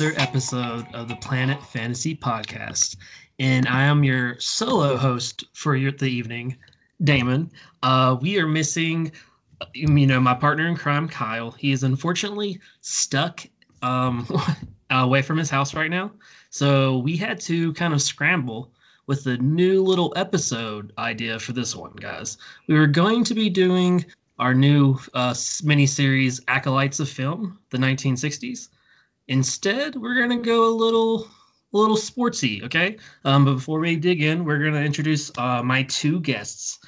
[0.00, 2.96] another episode of the Planet Fantasy Podcast.
[3.38, 6.56] And I am your solo host for your, the evening,
[7.04, 7.50] Damon.
[7.82, 9.12] Uh, we are missing,
[9.74, 11.50] you know, my partner in crime, Kyle.
[11.50, 13.44] He is unfortunately stuck
[13.82, 14.26] um,
[14.90, 16.12] away from his house right now.
[16.48, 18.72] So we had to kind of scramble
[19.06, 22.38] with a new little episode idea for this one, guys.
[22.68, 24.06] We were going to be doing
[24.38, 28.68] our new uh, mini series acolytes of film the 1960s
[29.30, 31.24] instead we're going to go a little
[31.72, 35.62] a little sportsy okay um, but before we dig in we're going to introduce uh,
[35.62, 36.78] my two guests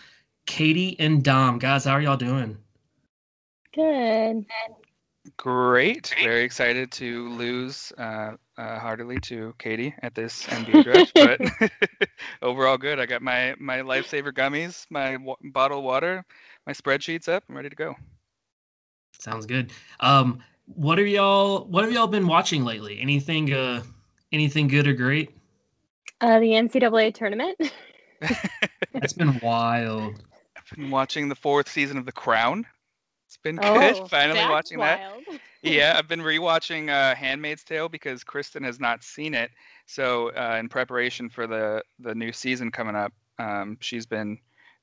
[0.47, 2.57] katie and dom guys how are y'all doing
[3.75, 4.45] good
[5.37, 11.41] great very excited to lose uh, uh, heartily to katie at this nba draft but
[12.43, 16.25] overall good i got my my lifesaver gummies my w- bottle water
[16.67, 17.45] my spreadsheet's up.
[17.49, 17.97] I'm ready to go.
[19.19, 19.73] Sounds good.
[20.01, 20.43] Um,
[20.75, 21.65] what are y'all?
[21.65, 23.01] What have y'all been watching lately?
[23.01, 23.53] Anything?
[23.53, 23.83] Uh,
[24.33, 25.31] anything good or great?
[26.20, 27.59] Uh, the NCAA tournament.
[28.93, 30.23] That's been wild.
[30.56, 32.67] I've been watching the fourth season of The Crown.
[33.27, 33.97] It's been good.
[33.97, 35.25] Oh, Finally watching wild.
[35.31, 35.41] that.
[35.62, 39.50] yeah, I've been rewatching uh, *Handmaid's Tale* because Kristen has not seen it.
[39.87, 44.39] So, uh, in preparation for the the new season coming up, um, she's been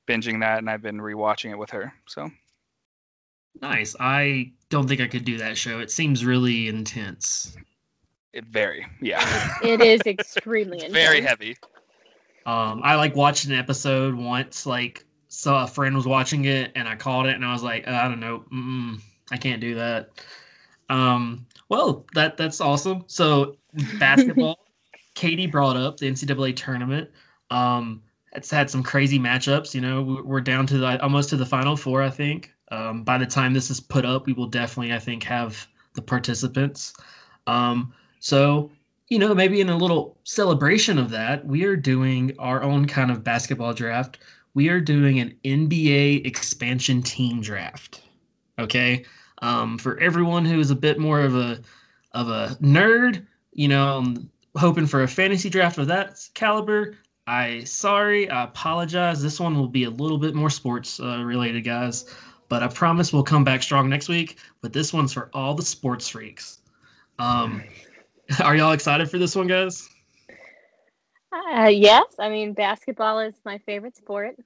[0.06, 1.92] binging that, and I've been rewatching it with her.
[2.06, 2.30] So
[3.60, 3.96] nice.
[3.98, 5.80] I don't think I could do that show.
[5.80, 7.56] It seems really intense.
[8.32, 9.56] It very, yeah.
[9.62, 10.92] it is extremely intense.
[10.92, 11.56] Very heavy.
[12.46, 14.66] Um, I like watched an episode once.
[14.66, 17.86] Like, so a friend was watching it, and I called it, and I was like,
[17.86, 19.00] I don't know, Mm-mm,
[19.30, 20.10] I can't do that.
[20.88, 23.04] Um, well, that that's awesome.
[23.06, 23.56] So
[23.98, 24.58] basketball.
[25.14, 27.10] Katie brought up the NCAA tournament.
[27.50, 28.02] Um,
[28.32, 29.74] it's had some crazy matchups.
[29.74, 32.02] You know, we're down to the, almost to the final four.
[32.02, 35.22] I think um, by the time this is put up, we will definitely, I think,
[35.24, 36.94] have the participants.
[37.46, 38.70] Um, so
[39.10, 43.10] you know, maybe in a little celebration of that, we are doing our own kind
[43.10, 44.18] of basketball draft.
[44.54, 48.02] We are doing an NBA expansion team draft.
[48.58, 49.04] Okay,
[49.42, 51.60] um, for everyone who is a bit more of a
[52.12, 57.64] of a nerd, you know, um, hoping for a fantasy draft of that caliber, I
[57.64, 59.20] sorry, I apologize.
[59.22, 62.04] This one will be a little bit more sports uh, related, guys.
[62.50, 64.36] But I promise we'll come back strong next week.
[64.60, 66.58] But this one's for all the sports freaks.
[67.18, 67.62] Um,
[68.44, 69.88] are y'all excited for this one, guys?
[71.32, 72.04] Uh, yes.
[72.18, 74.36] I mean, basketball is my favorite sport.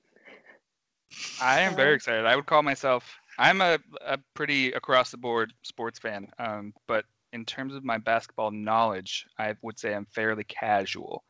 [1.40, 2.26] I am very excited.
[2.26, 3.10] I would call myself.
[3.38, 6.28] I'm a, a pretty across the board sports fan.
[6.38, 11.24] Um, but in terms of my basketball knowledge, I would say I'm fairly casual.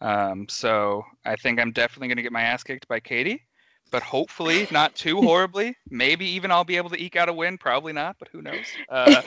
[0.00, 3.42] Um, so I think I'm definitely going to get my ass kicked by Katie,
[3.90, 5.76] but hopefully not too horribly.
[5.90, 7.58] Maybe even I'll be able to eke out a win.
[7.58, 8.66] Probably not, but who knows?
[8.90, 9.22] Uh,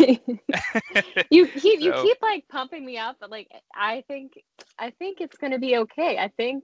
[1.30, 4.34] you keep you keep like pumping me up, but like I think
[4.80, 6.18] I think it's going to be okay.
[6.18, 6.64] I think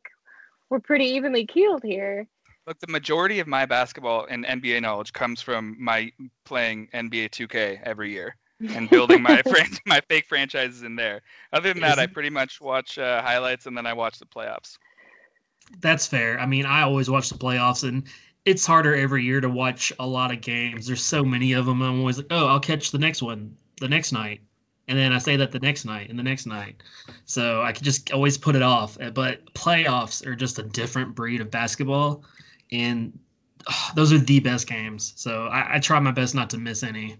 [0.69, 2.27] we're pretty evenly keeled here.
[2.65, 6.11] Look, the majority of my basketball and NBA knowledge comes from my
[6.43, 8.35] playing NBA 2K every year
[8.75, 11.21] and building my fran- my fake franchises in there.
[11.53, 14.77] Other than that, I pretty much watch uh, highlights and then I watch the playoffs.
[15.79, 16.39] That's fair.
[16.39, 18.03] I mean, I always watch the playoffs, and
[18.45, 20.87] it's harder every year to watch a lot of games.
[20.87, 21.81] There's so many of them.
[21.81, 24.41] I'm always like, oh, I'll catch the next one the next night,
[24.87, 26.81] and then I say that the next night and the next night.
[27.25, 28.97] So I could just always put it off.
[28.99, 32.23] Eh, but playoffs are just a different breed of basketball,
[32.71, 33.17] and
[33.69, 35.13] oh, those are the best games.
[35.15, 37.17] So I, I try my best not to miss any.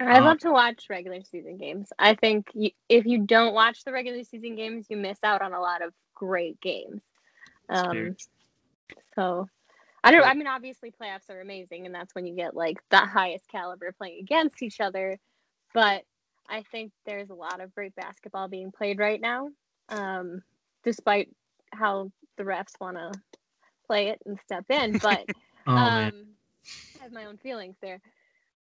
[0.00, 1.92] I um, love to watch regular season games.
[1.98, 5.52] I think you, if you don't watch the regular season games, you miss out on
[5.52, 7.02] a lot of great games.
[7.68, 8.16] Um,
[9.14, 9.48] so
[10.02, 10.24] I don't.
[10.24, 13.92] I mean, obviously, playoffs are amazing, and that's when you get like the highest caliber
[13.92, 15.18] playing against each other.
[15.72, 16.02] But
[16.48, 19.48] I think there's a lot of great basketball being played right now,
[19.88, 20.42] um,
[20.84, 21.30] despite
[21.72, 23.12] how the refs want to
[23.86, 24.98] play it and step in.
[24.98, 25.24] But
[25.66, 26.26] oh, um,
[27.00, 28.00] I have my own feelings there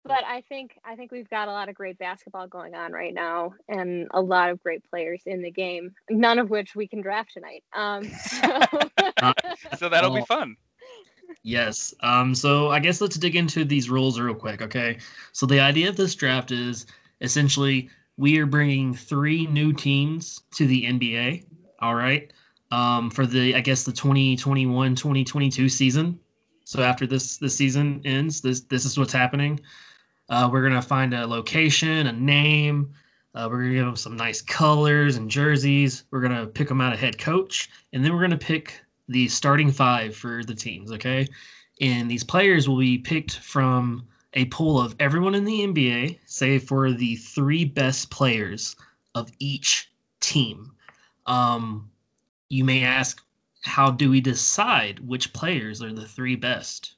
[0.09, 3.15] but I think I think we've got a lot of great basketball going on right
[3.15, 5.95] now, and a lot of great players in the game.
[6.11, 7.63] None of which we can draft tonight.
[7.75, 8.61] Um, so.
[9.79, 10.57] so that'll be fun.
[11.43, 11.95] Yes.
[12.01, 14.63] Um, so I guess let's dig into these rules real quick.
[14.63, 14.99] Okay.
[15.33, 16.87] So the idea of this draft is
[17.21, 21.45] essentially we are bringing three new teams to the NBA.
[21.81, 22.33] All right.
[22.71, 26.19] Um, for the I guess the 2021 2022 season.
[26.65, 29.61] So after this this season ends, this this is what's happening.
[30.29, 32.93] Uh, we're gonna find a location, a name.
[33.35, 36.05] Uh, we're gonna give them some nice colors and jerseys.
[36.11, 39.71] We're gonna pick them out a head coach, and then we're gonna pick the starting
[39.71, 40.93] five for the teams.
[40.93, 41.27] Okay,
[41.81, 46.65] and these players will be picked from a pool of everyone in the NBA, save
[46.65, 48.77] for the three best players
[49.15, 49.91] of each
[50.21, 50.73] team.
[51.27, 51.91] Um,
[52.51, 53.23] you may ask,
[53.63, 56.95] how do we decide which players are the three best?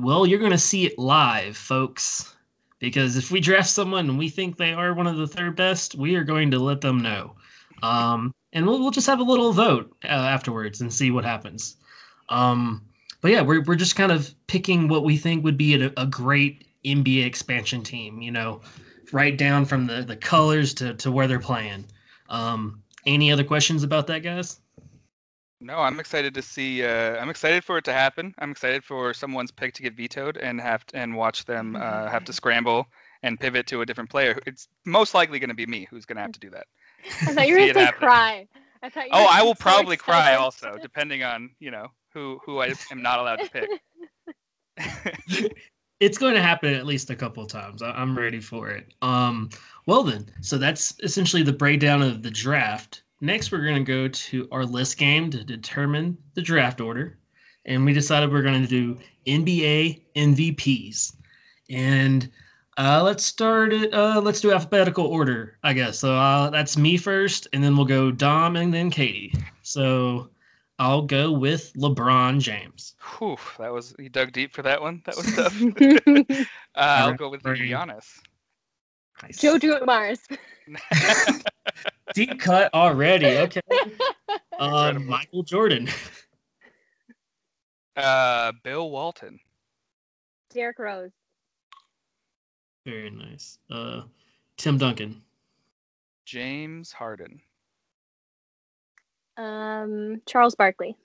[0.00, 2.34] Well, you're going to see it live, folks.
[2.82, 5.94] Because if we draft someone and we think they are one of the third best,
[5.94, 7.36] we are going to let them know.
[7.80, 11.76] Um, and we'll, we'll just have a little vote uh, afterwards and see what happens.
[12.28, 12.82] Um,
[13.20, 16.06] but yeah, we're, we're just kind of picking what we think would be a, a
[16.06, 18.62] great NBA expansion team, you know,
[19.12, 21.84] right down from the, the colors to, to where they're playing.
[22.28, 24.58] Um, any other questions about that, guys?
[25.62, 26.84] No, I'm excited to see.
[26.84, 28.34] Uh, I'm excited for it to happen.
[28.38, 32.08] I'm excited for someone's pick to get vetoed and have to, and watch them uh,
[32.08, 32.88] have to scramble
[33.22, 34.40] and pivot to a different player.
[34.44, 36.66] It's most likely going to be me who's going to have to do that.
[37.22, 38.48] I thought you were going to say cry.
[38.82, 39.06] I thought.
[39.12, 43.20] oh, I will probably cry also, depending on you know who who I am not
[43.20, 43.70] allowed to pick.
[46.00, 47.82] it's going to happen at least a couple times.
[47.82, 48.92] I'm ready for it.
[49.02, 49.50] Um,
[49.86, 53.04] well then, so that's essentially the breakdown of the draft.
[53.22, 57.18] Next, we're going to go to our list game to determine the draft order.
[57.64, 58.98] And we decided we're going to do
[59.28, 61.14] NBA MVPs.
[61.70, 62.28] And
[62.78, 63.94] uh, let's start it.
[63.94, 66.00] Uh, let's do alphabetical order, I guess.
[66.00, 69.32] So uh, that's me first, and then we'll go Dom and then Katie.
[69.62, 70.28] So
[70.80, 72.96] I'll go with LeBron James.
[73.18, 75.00] Whew, that was you dug deep for that one.
[75.04, 75.32] That was
[76.26, 76.46] tough.
[76.74, 78.18] uh, I'll go with Giannis.
[79.22, 79.38] Nice.
[79.38, 80.18] Jojo Mars.
[82.14, 83.38] Deep cut already.
[83.38, 83.60] Okay.
[84.58, 85.88] Um, Michael Jordan.
[87.96, 89.40] Uh, Bill Walton.
[90.54, 91.10] Derrick Rose.
[92.86, 93.58] Very nice.
[93.70, 94.02] Uh,
[94.56, 95.20] Tim Duncan.
[96.26, 97.40] James Harden.
[99.36, 100.96] Um, Charles Barkley.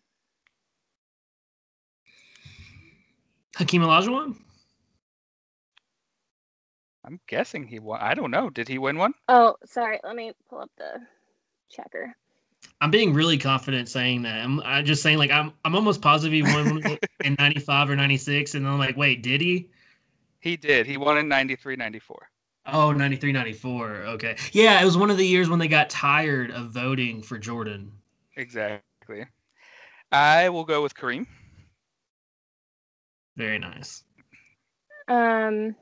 [3.56, 4.36] Hakeem Olajuwon.
[7.07, 8.01] I'm guessing he won.
[8.01, 8.50] I don't know.
[8.50, 9.13] Did he win one?
[9.30, 9.98] Oh, sorry.
[10.04, 11.00] Let me pull up the
[11.69, 12.13] checker.
[12.81, 14.44] I'm being really confident saying that.
[14.44, 18.56] I'm, I'm just saying like I'm I'm almost positive he won in 95 or 96
[18.56, 19.69] and then I'm like, "Wait, did he?"
[20.42, 20.86] He did.
[20.86, 22.30] He won in 93 94.
[22.65, 23.89] Oh, 93 94.
[23.89, 24.36] Okay.
[24.51, 27.89] Yeah, it was one of the years when they got tired of voting for Jordan.
[28.36, 29.25] Exactly.
[30.12, 31.25] I will go with Kareem.
[33.38, 34.04] Very nice.
[35.07, 35.74] Um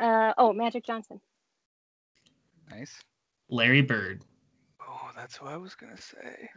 [0.00, 1.20] uh, oh, Magic Johnson.
[2.70, 3.02] Nice.
[3.48, 4.22] Larry Bird.
[4.80, 6.48] Oh, that's what I was gonna say.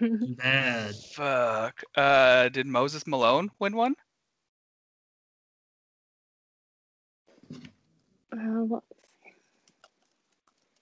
[0.36, 0.94] Bad.
[1.14, 1.82] Fuck.
[1.96, 3.94] Uh, did Moses Malone win one?
[8.32, 8.80] Uh,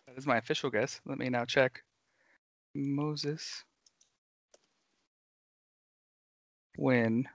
[0.06, 1.00] that is my official guess.
[1.04, 1.82] Let me now check.
[2.74, 3.64] Moses
[6.78, 7.26] win.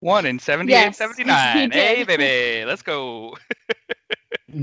[0.00, 1.70] One in 78 yes, 79.
[1.72, 3.36] Hey, baby, let's go.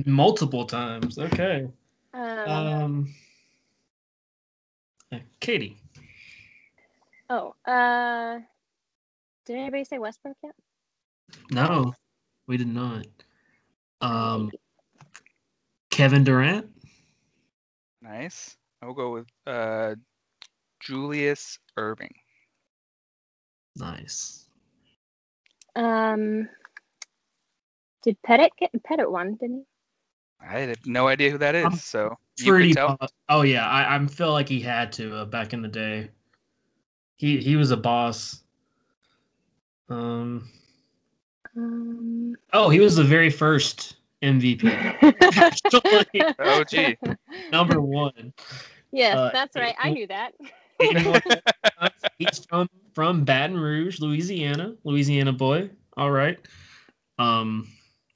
[0.05, 1.17] Multiple times.
[1.17, 1.67] Okay.
[2.13, 3.13] Um, um
[5.39, 5.77] Katie.
[7.29, 8.39] Oh, uh,
[9.45, 10.55] did anybody say Westbrook yet?
[11.51, 11.93] No,
[12.47, 13.05] we did not.
[14.01, 14.51] Um,
[15.91, 16.67] Kevin Durant.
[18.01, 18.55] Nice.
[18.81, 19.95] I'll go with uh,
[20.79, 22.11] Julius Erving.
[23.75, 24.46] Nice.
[25.77, 26.49] Um,
[28.01, 29.35] did Pettit get Pettit one?
[29.35, 30.47] Didn't he?
[30.47, 31.65] I have no idea who that is.
[31.65, 32.73] I'm so pretty.
[33.29, 36.09] oh yeah, I, I feel like he had to uh, back in the day.
[37.15, 38.43] He he was a boss.
[39.89, 40.49] Um.
[41.55, 42.35] Um.
[42.53, 44.63] Oh, he was the very first MVP.
[46.39, 46.97] oh gee.
[47.51, 48.33] Number one.
[48.91, 49.75] Yes, uh, that's right.
[49.79, 50.31] I knew that.
[50.79, 54.75] He's from from Baton Rouge, Louisiana.
[54.83, 55.69] Louisiana boy.
[55.95, 56.37] All right.
[57.19, 57.67] Um,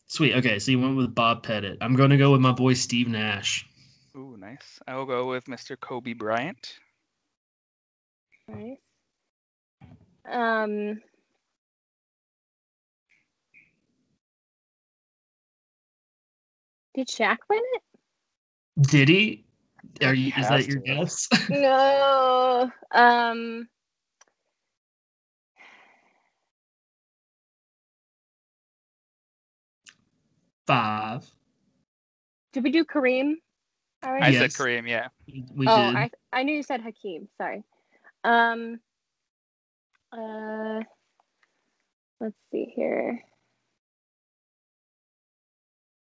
[0.07, 0.35] sweet.
[0.35, 1.77] Okay, so you went with Bob Pettit.
[1.81, 3.67] I'm going to go with my boy Steve Nash.
[4.15, 4.79] Ooh, nice.
[4.87, 5.79] I will go with Mr.
[5.79, 6.75] Kobe Bryant.
[8.47, 8.77] Nice.
[10.29, 11.01] Um.
[16.93, 17.81] Did Shaq win it?
[18.81, 19.45] Did he?
[20.03, 20.31] Are you?
[20.37, 21.27] Is that your guess?
[21.49, 22.71] no.
[22.91, 23.67] Um.
[30.67, 31.29] Five.
[32.53, 33.35] Did we do Kareem?
[34.03, 34.55] I yes.
[34.55, 34.87] said Kareem.
[34.87, 35.07] Yeah.
[35.55, 35.95] We oh, did.
[35.95, 37.27] I I knew you said Hakeem.
[37.37, 37.63] Sorry.
[38.23, 38.79] Um.
[40.11, 40.81] Uh.
[42.19, 43.23] Let's see here.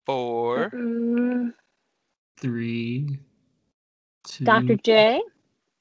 [0.07, 0.71] Four.
[0.71, 1.53] Mm-mm.
[2.39, 3.19] Three.
[4.31, 4.45] Two.
[4.45, 4.77] Dr.
[4.77, 5.21] J.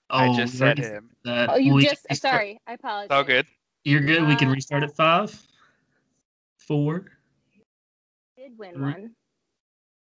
[0.10, 1.12] Oh, I just said him.
[1.24, 1.52] That.
[1.52, 2.08] Oh, you just.
[2.16, 3.10] Sorry, I apologize.
[3.12, 3.46] Oh, good.
[3.84, 4.26] You're good.
[4.28, 5.40] We can Uh, restart at five,
[6.58, 7.06] four,
[8.36, 8.82] Did win Three.
[8.82, 9.16] one.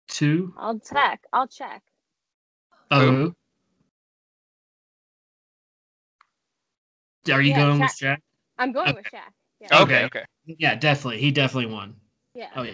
[0.09, 1.21] two, I'll check.
[1.31, 1.81] I'll check.
[2.91, 3.33] oh.
[7.31, 8.21] Are you Yeah, going Shaq- with Jack?
[8.57, 8.95] I'm going Okay.
[8.97, 9.31] with Shaq.
[9.61, 9.81] Yeah.
[9.81, 10.03] Okay, Okay.
[10.05, 10.25] okay.
[10.45, 11.19] Yeah, definitely.
[11.21, 11.95] He definitely won.
[12.33, 12.49] yeah.
[12.55, 12.73] Oh yeah.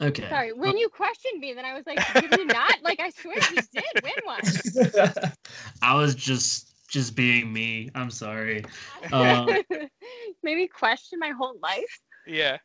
[0.00, 0.28] Okay.
[0.28, 0.52] Sorry.
[0.52, 2.82] When you questioned me, then I was like, did you not?
[2.82, 5.32] Like, I swear you did win one.
[5.82, 7.90] I was just just being me.
[7.94, 8.64] I'm sorry.
[9.12, 9.48] Um,
[10.42, 12.00] Maybe question my whole life.
[12.26, 12.58] Yeah.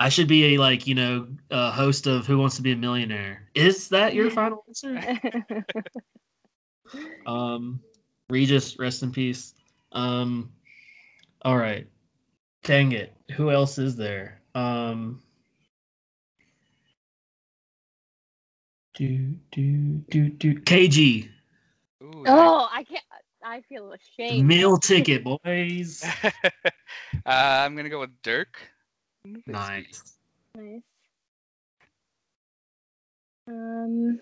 [0.00, 2.76] I should be a like you know a host of Who Wants to Be a
[2.76, 3.48] Millionaire.
[3.54, 5.00] Is that your final answer?
[7.26, 7.80] Um,
[8.28, 9.54] Regis, rest in peace.
[9.92, 10.50] Um,
[11.42, 11.86] all right.
[12.62, 13.16] Dang it.
[13.36, 14.42] Who else is there?
[14.54, 15.22] Um,
[18.94, 20.54] do do do do.
[20.60, 21.28] KG
[22.02, 23.04] Ooh, oh, I can't.
[23.42, 24.46] I feel ashamed.
[24.46, 26.04] meal ticket, boys.
[26.24, 26.30] uh,
[27.26, 28.58] I'm gonna go with Dirk.
[29.46, 30.16] Nice.
[30.56, 30.82] Nice.
[33.48, 34.20] Um.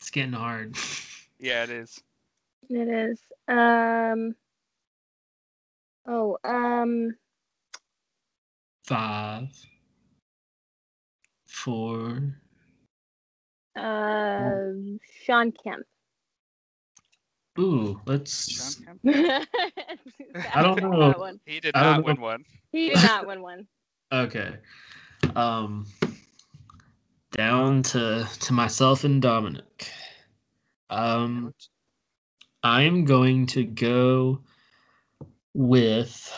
[0.00, 0.76] It's getting hard.
[1.38, 2.00] Yeah, it is.
[2.70, 3.18] It is.
[3.48, 4.36] Um.
[6.06, 6.38] Oh.
[6.44, 7.16] Um.
[8.84, 9.48] Five,
[11.46, 12.36] four.
[13.76, 14.58] Uh.
[15.24, 15.84] Shawn Kemp.
[17.58, 18.74] Ooh, let's.
[18.84, 19.46] Shawn Kemp?
[20.54, 21.14] I don't That know.
[21.18, 21.40] one.
[21.46, 22.06] He did I don't not know.
[22.06, 22.44] win one.
[22.72, 23.66] He did not win one.
[24.12, 24.56] Okay.
[25.36, 25.86] Um
[27.32, 29.90] down to to myself and Dominic.
[30.90, 31.54] Um
[32.62, 34.40] I am going to go
[35.54, 36.32] with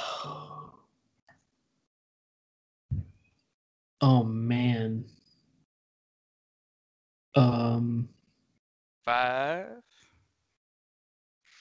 [4.00, 5.04] Oh man.
[7.34, 8.08] Um
[9.04, 9.82] Five,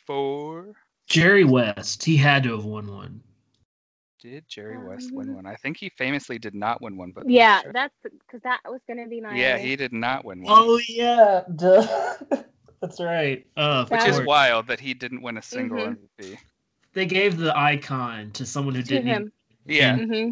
[0.07, 0.74] four.
[1.07, 3.22] Jerry West, he had to have won one.
[4.22, 5.45] Did Jerry West win one?
[5.45, 7.74] I think he famously did not win one, but Yeah, sure.
[7.74, 9.36] that's because that was gonna be my.
[9.36, 10.53] yeah, he did not win one.
[10.55, 11.86] Oh yeah, duh.
[12.81, 13.45] That's right.
[13.57, 15.98] Uh, Which is wild that he didn't win a single Mhm.
[16.19, 16.38] MVP.
[16.93, 19.07] They gave the icon to someone who to didn't.
[19.09, 19.31] even- him.
[19.65, 20.31] Yeah, hmm.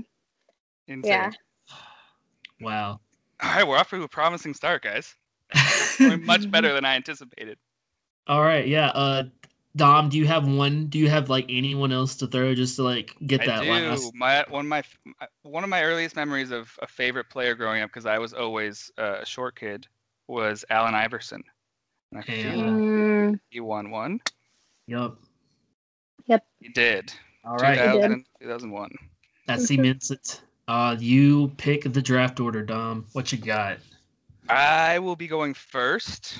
[1.05, 1.31] Yeah.
[2.59, 2.99] Wow.
[3.41, 5.15] All right, we're off to a promising start, guys.
[5.99, 7.57] Going much better than I anticipated.
[8.27, 8.87] All right, yeah.
[8.89, 9.23] Uh,
[9.75, 10.87] Dom, do you have one?
[10.87, 13.71] Do you have like anyone else to throw just to like get I that do.
[13.71, 14.13] last?
[14.13, 17.81] My one of my my- one of my earliest memories of a favorite player growing
[17.81, 19.87] up because I was always uh, a short kid
[20.27, 21.43] was Allen Iverson.
[22.11, 22.43] And I Yeah.
[22.51, 24.19] feel Mm, he won one.
[24.87, 25.13] Yep.
[26.59, 27.11] He did.
[27.45, 28.01] All right, He did.
[28.01, 28.91] 2000, 2001.
[29.47, 30.41] that cements it.
[30.67, 33.05] Uh, you pick the draft order, Dom.
[33.13, 33.79] What you got?
[34.49, 36.37] I will be going first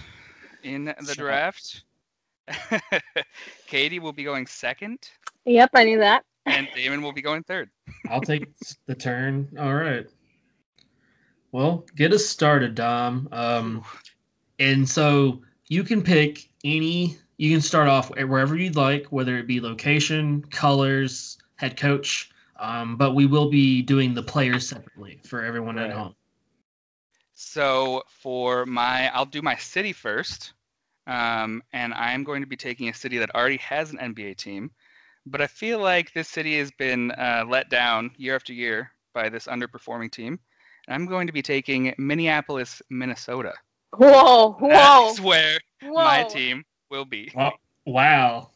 [0.63, 1.83] in the Shut draft.
[3.67, 4.99] Katie will be going second,
[5.45, 6.23] yep, I knew that.
[6.45, 7.69] and Damon will be going third.
[8.09, 8.45] I'll take
[8.87, 9.47] the turn.
[9.59, 10.05] All right.
[11.51, 13.27] Well, get us started, Dom.
[13.31, 13.83] Um,
[14.59, 17.17] and so you can pick any.
[17.41, 22.29] You can start off wherever you'd like, whether it be location, colors, head coach.
[22.59, 26.13] Um, but we will be doing the players separately for everyone at home.
[27.33, 30.53] So for my, I'll do my city first,
[31.07, 34.69] um, and I'm going to be taking a city that already has an NBA team,
[35.25, 39.29] but I feel like this city has been uh, let down year after year by
[39.29, 40.39] this underperforming team.
[40.87, 43.53] And I'm going to be taking Minneapolis, Minnesota.
[43.97, 45.95] Whoa, whoa, That's where whoa.
[45.95, 47.31] my team will be.
[47.33, 47.53] Wow.
[47.85, 48.49] Wow.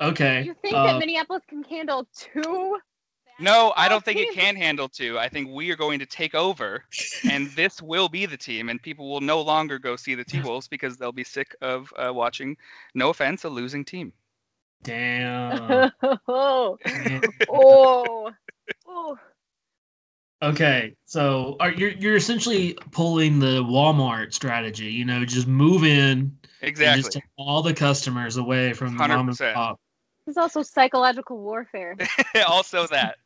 [0.00, 0.42] Okay.
[0.42, 2.78] You think uh, that Minneapolis can handle two?
[3.40, 5.18] No, I don't basketball think it can handle two.
[5.18, 6.84] I think we are going to take over,
[7.28, 10.40] and this will be the team, and people will no longer go see the T
[10.40, 12.56] Wolves because they'll be sick of uh, watching.
[12.94, 14.12] No offense, a losing team.
[14.82, 15.90] Damn.
[16.28, 16.78] oh,
[17.48, 18.30] oh,
[18.86, 19.18] oh.
[20.42, 20.94] Okay.
[21.06, 25.88] So are you're you're essentially pulling the Walmart strategy, you know, just move in
[26.20, 27.10] and just Exactly.
[27.20, 29.54] take all the customers away from the mom and 100%.
[29.54, 29.80] pop.
[30.26, 31.96] This is also psychological warfare.
[32.46, 33.16] also that.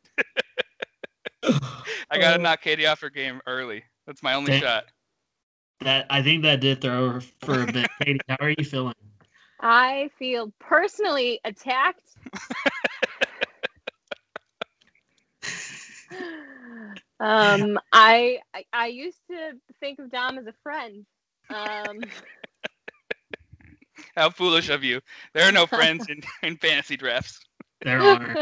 [1.43, 3.83] I gotta Uh, knock Katie off her game early.
[4.07, 4.61] That's my only Damn.
[4.61, 4.85] shot.
[5.81, 7.89] That I think that did throw her for a bit.
[8.01, 8.93] Katie, how are you feeling?
[9.59, 12.03] I feel personally attacked.
[17.19, 21.05] um, I, I I used to think of Dom as a friend.
[21.49, 22.11] Um,
[24.15, 25.01] How foolish of you.
[25.33, 27.39] There are no friends in, in fantasy drafts.
[27.83, 28.37] There are.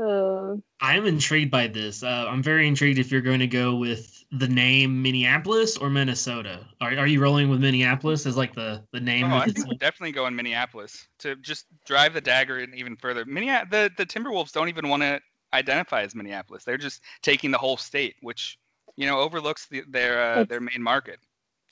[0.00, 2.02] Uh, I am intrigued by this.
[2.02, 6.66] Uh, I'm very intrigued if you're going to go with the name Minneapolis or Minnesota.
[6.80, 9.32] Are, are you rolling with Minneapolis as like the the name?
[9.32, 9.78] Oh, of I think we're team?
[9.78, 13.24] definitely going Minneapolis to just drive the dagger in even further.
[13.24, 15.20] Minneapolis, the the Timberwolves don't even want to
[15.54, 16.64] identify as Minneapolis.
[16.64, 18.58] They're just taking the whole state, which
[18.96, 21.20] you know overlooks the, their uh, their main market.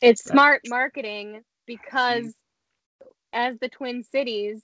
[0.00, 0.32] it's Right.
[0.32, 2.34] smart marketing because
[3.32, 4.62] as the Twin Cities,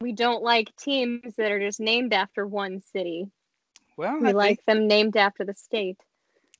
[0.00, 3.26] we don't like teams that are just named after one city.
[3.96, 5.98] Well, We I like think them named after the state.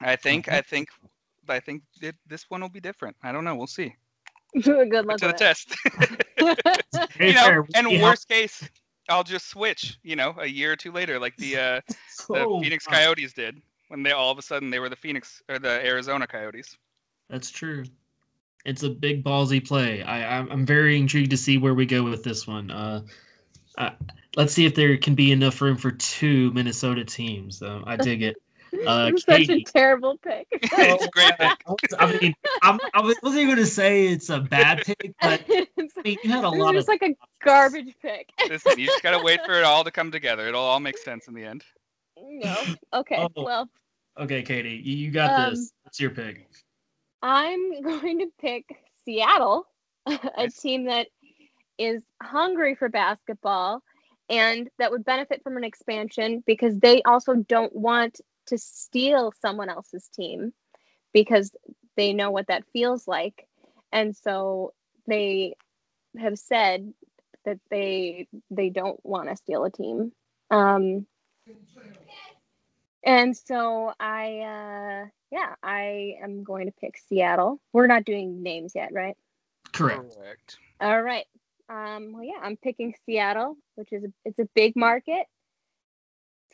[0.00, 0.48] I think.
[0.50, 0.88] I think
[1.48, 3.16] I think it, this one will be different.
[3.22, 3.54] I don't know.
[3.54, 3.94] We'll see.
[4.62, 5.74] Good Put luck to the with test.
[7.20, 8.68] you know, and We have- worst case,
[9.08, 9.98] I'll just switch.
[10.02, 11.80] You know, a year or two later, like the uh,
[12.28, 15.42] the Oh, Phoenix Coyotes did when they all of a sudden they were the Phoenix
[15.48, 16.76] or the Arizona Coyotes.
[17.28, 17.84] That's true.
[18.64, 20.02] It's a big ballsy play.
[20.02, 22.70] I I'm, I'm very intrigued to see where we go with this one.
[22.70, 23.02] Uh,
[23.76, 23.90] uh,
[24.36, 27.58] let's see if there can be enough room for two Minnesota teams.
[27.58, 28.36] Though I dig it.
[28.88, 30.48] Uh, Such a terrible pick.
[30.52, 31.92] it's a great pick.
[31.96, 35.44] I, mean, I'm, I was- wasn't even going to say it's a bad pick, but
[35.48, 36.88] it's I mean, you had a lot just of.
[36.88, 38.30] like a garbage pick.
[38.48, 40.48] Listen, you just gotta wait for it all to come together.
[40.48, 41.62] It'll all make sense in the end.
[42.20, 42.56] no.
[42.92, 43.16] Okay.
[43.16, 43.28] Oh.
[43.36, 43.68] Well,
[44.18, 45.72] Okay, Katie, you, you got Um, this.
[45.84, 46.48] What's your pick?
[47.24, 48.66] I'm going to pick
[49.04, 49.66] Seattle,
[50.06, 50.60] a Nice.
[50.60, 51.08] team that
[51.78, 53.82] is hungry for basketball
[54.30, 59.70] and that would benefit from an expansion because they also don't want to steal someone
[59.70, 60.52] else's team
[61.12, 61.52] because
[61.96, 63.48] they know what that feels like.
[63.92, 64.74] And so
[65.06, 65.56] they
[66.18, 66.92] have said
[67.44, 70.12] that they they don't want to steal a team.
[70.50, 71.06] Um
[73.04, 77.60] and so I uh yeah, I am going to pick Seattle.
[77.72, 79.16] We're not doing names yet, right?
[79.72, 80.14] Correct.
[80.16, 80.58] Correct.
[80.80, 81.26] All right.
[81.68, 85.26] Um, well, yeah, I'm picking Seattle, which is a, it's a big market,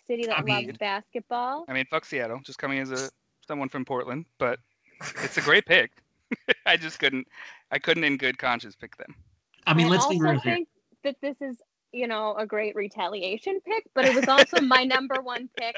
[0.07, 1.67] city that I loves mean- basketball.
[1.69, 2.41] I mean, fuck Seattle.
[2.43, 3.11] Just coming as a
[3.47, 4.59] someone from Portland, but
[5.23, 5.91] it's a great pick.
[6.67, 7.29] I just couldn't.
[7.71, 9.15] I couldn't, in good conscience, pick them.
[9.67, 10.55] I mean, let's be real here.
[10.55, 10.69] think
[11.05, 11.59] that this is,
[11.93, 15.75] you know, a great retaliation pick, but it was also my number one pick.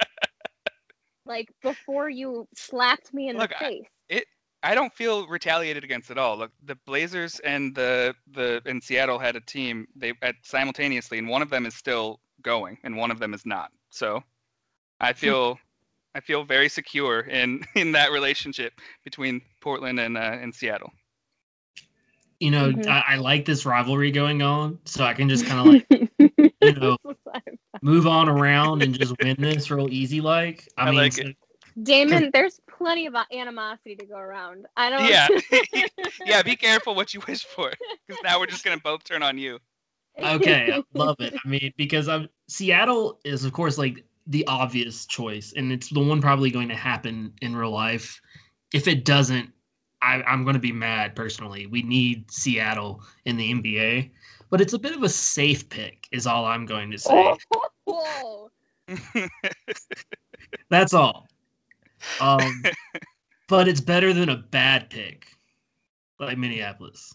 [1.25, 4.25] Like before you slapped me in Look, the I- it
[4.63, 6.37] I don't feel retaliated against at all.
[6.37, 11.29] Look, the Blazers and the the in Seattle had a team they at simultaneously, and
[11.29, 13.71] one of them is still going, and one of them is not.
[13.91, 14.23] So,
[15.01, 15.59] I feel
[16.15, 20.93] I feel very secure in in that relationship between Portland and uh, and Seattle.
[22.41, 22.89] You know, Mhm.
[22.89, 25.87] I, I like this rivalry going on, so I can just kind of like
[26.61, 26.97] you know
[27.83, 30.21] move on around and just win this real easy.
[30.21, 31.33] Like, I, I mean, like so-
[31.83, 34.66] Damon, there's plenty of animosity to go around.
[34.77, 35.09] I don't.
[35.09, 35.29] Yeah,
[36.25, 36.42] yeah.
[36.42, 37.73] Be careful what you wish for,
[38.07, 39.59] because now we're just gonna both turn on you.
[40.18, 41.35] okay, I love it.
[41.45, 46.01] I mean, because I'm Seattle is of course like the obvious choice, and it's the
[46.01, 48.21] one probably going to happen in real life.
[48.73, 49.51] If it doesn't,
[50.01, 51.66] I, I'm going to be mad personally.
[51.66, 54.11] We need Seattle in the NBA,
[54.53, 57.35] but it's a bit of a safe pick, is all I'm going to say.
[60.69, 61.27] That's all.
[62.21, 62.62] Um,
[63.49, 65.27] but it's better than a bad pick,
[66.21, 67.15] like Minneapolis.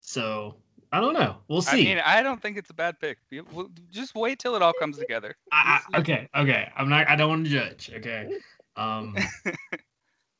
[0.00, 0.54] So
[0.92, 1.38] I don't know.
[1.48, 1.84] We'll I see.
[1.86, 3.18] mean, I don't think it's a bad pick.
[3.50, 5.34] We'll- Just wait till it all comes together.
[5.50, 6.70] I, I, okay, okay.
[6.76, 7.08] I'm not.
[7.08, 7.90] I don't want to judge.
[7.92, 8.30] Okay.
[8.78, 9.16] Um.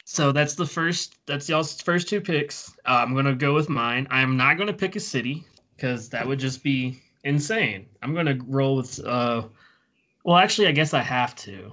[0.09, 1.16] So that's the first.
[1.27, 2.71] That's y'all's first two picks.
[2.87, 4.07] Uh, I'm gonna go with mine.
[4.11, 5.45] I'm not gonna pick a city
[5.77, 7.87] because that would just be insane.
[8.03, 9.05] I'm gonna roll with.
[9.05, 9.42] Uh.
[10.25, 11.73] Well, actually, I guess I have to,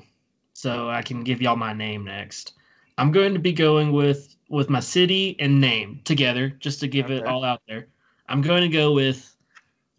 [0.53, 2.53] so I can give y'all my name next.
[2.99, 7.09] I'm going to be going with with my city and name together, just to give
[7.09, 7.87] it all out there.
[8.29, 9.35] I'm going to go with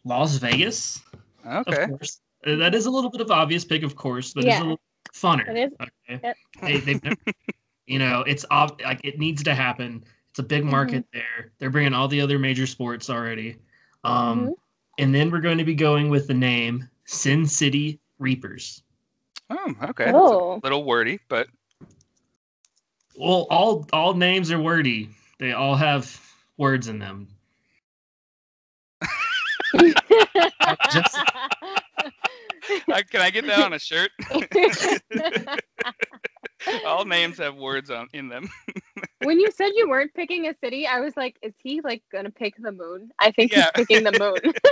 [0.05, 1.01] Las Vegas.
[1.45, 1.83] Okay.
[1.85, 2.21] Of course.
[2.47, 4.81] Uh, That is a little bit of obvious pick, of course, but it's a little
[5.13, 5.49] funner.
[5.49, 5.73] It is.
[5.81, 6.21] Okay.
[6.23, 6.37] Yep.
[6.63, 7.17] They, they've never-
[7.87, 10.05] you know, it's ob- like it needs to happen.
[10.31, 10.71] It's a big Mm-hmm.
[10.71, 11.53] market there.
[11.59, 13.57] They're bringing all the other major sports already.
[14.05, 14.53] Um, Mhm.
[14.99, 18.83] And then we're going to be going with the name Sin City Reapers.
[19.51, 20.05] Oh, okay.
[20.07, 20.55] That's Oh.
[20.55, 21.49] a little wordy, but
[23.17, 25.11] Well, all all names are wordy.
[25.39, 26.21] They all have
[26.57, 27.29] words in them.
[30.93, 31.19] Just-
[33.11, 34.11] can I get that on a shirt?
[36.87, 38.49] All names have words on in them.
[39.21, 42.31] when you said you weren't picking a city, I was like, is he like gonna
[42.31, 43.11] pick the moon?
[43.19, 43.71] I think Yeah.
[43.77, 44.55] he's picking the moon.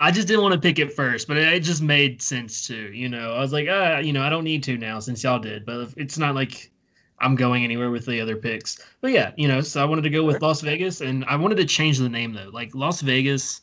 [0.00, 2.74] I just didn't want to pick it first, but it, it just made sense to,
[2.74, 5.38] You know, I was like, ah, you know, I don't need to now since y'all
[5.38, 6.70] did, but it's not like
[7.18, 8.78] I'm going anywhere with the other picks.
[9.00, 11.56] But yeah, you know, so I wanted to go with Las Vegas, and I wanted
[11.56, 12.50] to change the name though.
[12.52, 13.60] Like Las Vegas,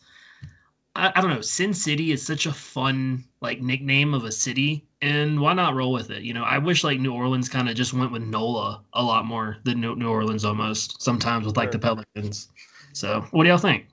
[0.97, 1.41] I, I don't know.
[1.41, 5.93] Sin City is such a fun like nickname of a city, and why not roll
[5.93, 6.23] with it?
[6.23, 9.25] You know, I wish like New Orleans kind of just went with NOLA a lot
[9.25, 12.49] more than New, New Orleans almost sometimes with like the Pelicans.
[12.93, 13.85] So, what do y'all think?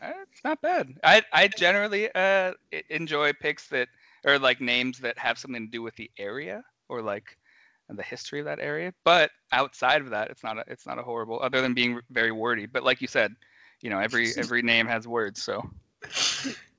[0.00, 0.94] Uh, it's not bad.
[1.02, 2.52] I I generally uh
[2.88, 3.88] enjoy picks that
[4.24, 7.36] or like names that have something to do with the area or like
[7.88, 8.94] the history of that area.
[9.02, 12.30] But outside of that, it's not a, it's not a horrible other than being very
[12.30, 12.66] wordy.
[12.66, 13.34] But like you said,
[13.82, 15.68] you know every every name has words, so.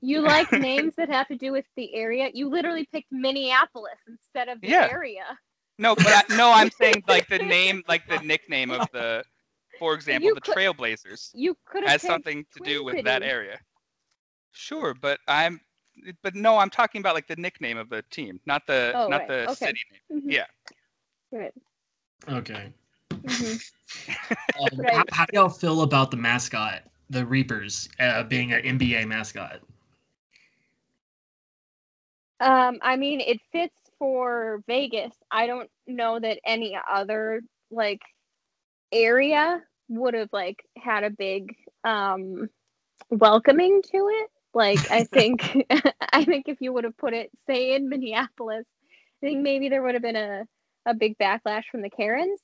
[0.01, 2.29] You like names that have to do with the area.
[2.33, 4.87] You literally picked Minneapolis instead of the Yeah.
[4.89, 5.37] area.
[5.77, 9.23] No, but I, no, I'm saying like the name, like the nickname of the,
[9.77, 13.05] for example, You the could- Trailblazers You could have has something to do Twin with
[13.05, 13.59] that area.
[14.51, 15.59] Sure, but I'm,
[16.23, 19.19] but no, I'm talking about like the nickname of the team, not the Oh, not
[19.21, 19.53] right, the okay.
[19.67, 19.79] city
[20.09, 20.21] name.
[20.23, 20.31] Mhm.
[20.31, 20.45] Yeah.
[21.31, 21.53] Right.
[22.29, 22.73] Okay.
[23.13, 23.61] Mhm.
[24.59, 24.95] Um, Right.
[24.95, 29.61] how, how do y'all feel about the mascot, the Reapers, uh, being an NBA mascot?
[32.39, 35.13] Um, I mean, it fits for Vegas.
[35.31, 37.41] I don't know that any other
[37.71, 38.01] like
[38.91, 42.49] area would have like had a big um
[43.09, 44.29] welcoming to it.
[44.53, 45.65] Like I think
[46.13, 48.65] I think if you would have put it say in Minneapolis,
[49.23, 50.45] I think maybe there would have been a
[50.85, 52.39] a big backlash from the Karens.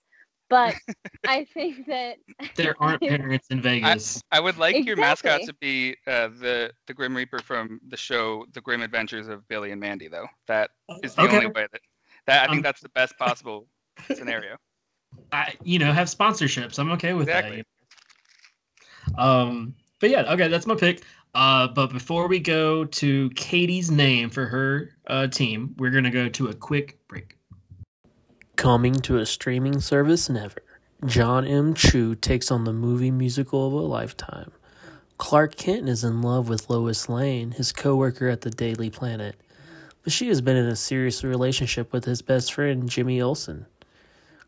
[0.49, 0.75] But
[1.27, 2.17] I think that
[2.55, 4.21] There aren't parents in Vegas.
[4.31, 8.45] I would like your mascot to be uh, the the Grim Reaper from the show
[8.53, 10.27] The Grim Adventures of Billy and Mandy, though.
[10.47, 10.71] That
[11.03, 11.35] is the Okay.
[11.37, 11.81] only way that
[12.27, 13.67] that I think Um, that's the best possible
[14.13, 14.57] scenario.
[15.31, 16.79] I, you know, have sponsorships.
[16.79, 17.63] I'm okay with Exactly.
[17.63, 17.65] that.
[19.17, 21.03] Um, but yeah, okay, that's my pick.
[21.33, 26.29] Uh, but before we go to Katie's name for her uh, team, we're gonna go
[26.29, 27.34] to a quick break.
[28.55, 30.63] Coming to a streaming service never,
[31.05, 31.73] John M.
[31.73, 34.51] Chu takes on the movie musical of a lifetime.
[35.17, 39.35] Clark Kent is in love with Lois Lane, his coworker at the Daily Planet,
[40.03, 43.65] but she has been in a serious relationship with his best friend Jimmy Olsen.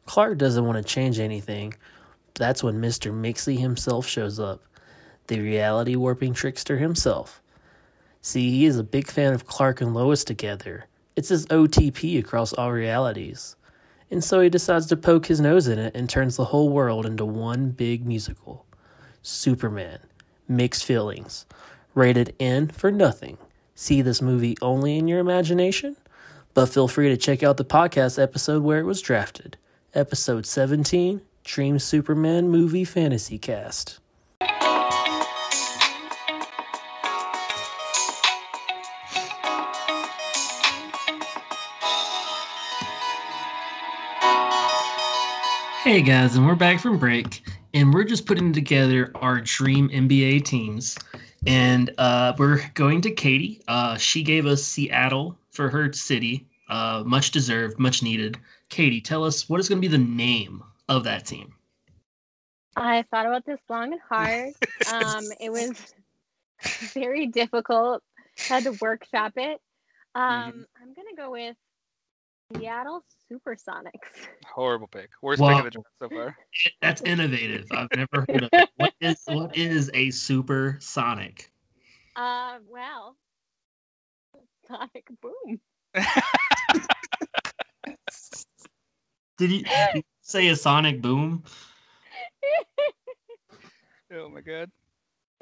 [0.05, 1.73] Clark doesn't want to change anything.
[2.35, 3.13] That's when Mr.
[3.13, 4.63] Mixie himself shows up,
[5.27, 7.41] the reality warping trickster himself.
[8.21, 10.85] See, he is a big fan of Clark and Lois together.
[11.15, 13.57] It's his OTP across all realities.
[14.09, 17.05] And so he decides to poke his nose in it and turns the whole world
[17.05, 18.65] into one big musical.
[19.21, 19.99] Superman.
[20.47, 21.45] Mixed feelings.
[21.93, 23.37] Rated N for nothing.
[23.75, 25.97] See this movie only in your imagination?
[26.53, 29.57] But feel free to check out the podcast episode where it was drafted.
[29.93, 33.99] Episode 17 Dream Superman Movie Fantasy Cast.
[45.87, 50.43] Hey guys, and we're back from break, and we're just putting together our dream NBA
[50.43, 50.97] teams,
[51.45, 53.61] and uh, we're going to Katie.
[53.69, 58.37] Uh, she gave us Seattle for her city, uh, much deserved, much needed.
[58.67, 61.53] Katie, tell us what is going to be the name of that team.
[62.75, 64.55] I thought about this long and hard.
[64.93, 65.93] Um, it was
[66.93, 68.03] very difficult.
[68.49, 69.61] Had to workshop it.
[70.15, 71.55] Um, I'm gonna go with
[72.55, 73.91] Seattle Supersonics.
[74.53, 75.09] Horrible pick.
[75.21, 76.37] Worst Well- pick of the draft so far.
[76.81, 77.65] That's innovative.
[77.71, 78.69] I've never heard of it.
[78.77, 81.51] What is what is a supersonic?
[82.15, 83.17] Uh, well,
[84.67, 85.59] Sonic Boom.
[89.37, 91.43] Did you, did you say a sonic boom?
[94.11, 94.71] Oh my god.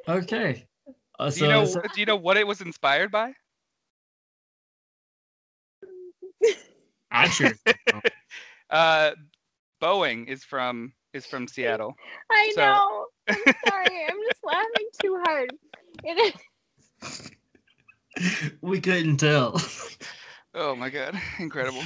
[0.08, 0.66] Okay.
[1.18, 1.66] Uh, Do so, you know?
[1.66, 3.34] so- Do you know what it was inspired by?
[7.16, 7.52] I sure.
[8.72, 9.12] Uh,
[9.82, 11.96] Boeing is from is from Seattle.
[12.32, 13.06] I So- know.
[13.30, 14.06] I'm sorry.
[14.10, 15.54] I'm just laughing too hard.
[16.04, 16.36] It
[17.08, 17.32] is.
[18.62, 19.62] we couldn't tell.
[20.56, 21.82] Oh my god, incredible.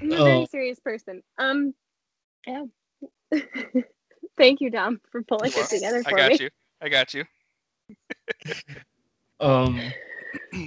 [0.00, 0.24] I'm a Oh.
[0.24, 1.22] very serious person.
[1.38, 1.74] Um,
[2.46, 2.64] yeah.
[4.38, 6.22] Thank you, Dom, for pulling Well, it together for me.
[6.22, 6.44] I got me.
[6.44, 6.50] you.
[6.80, 7.24] I got you.
[9.40, 9.80] Um,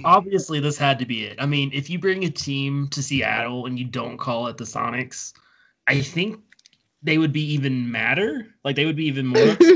[0.04, 1.40] obviously, this had to be it.
[1.40, 4.64] I mean, if you bring a team to Seattle and you don't call it the
[4.64, 5.32] Sonics,
[5.86, 6.40] I think
[7.02, 8.46] they would be even madder.
[8.64, 9.56] Like they would be even more.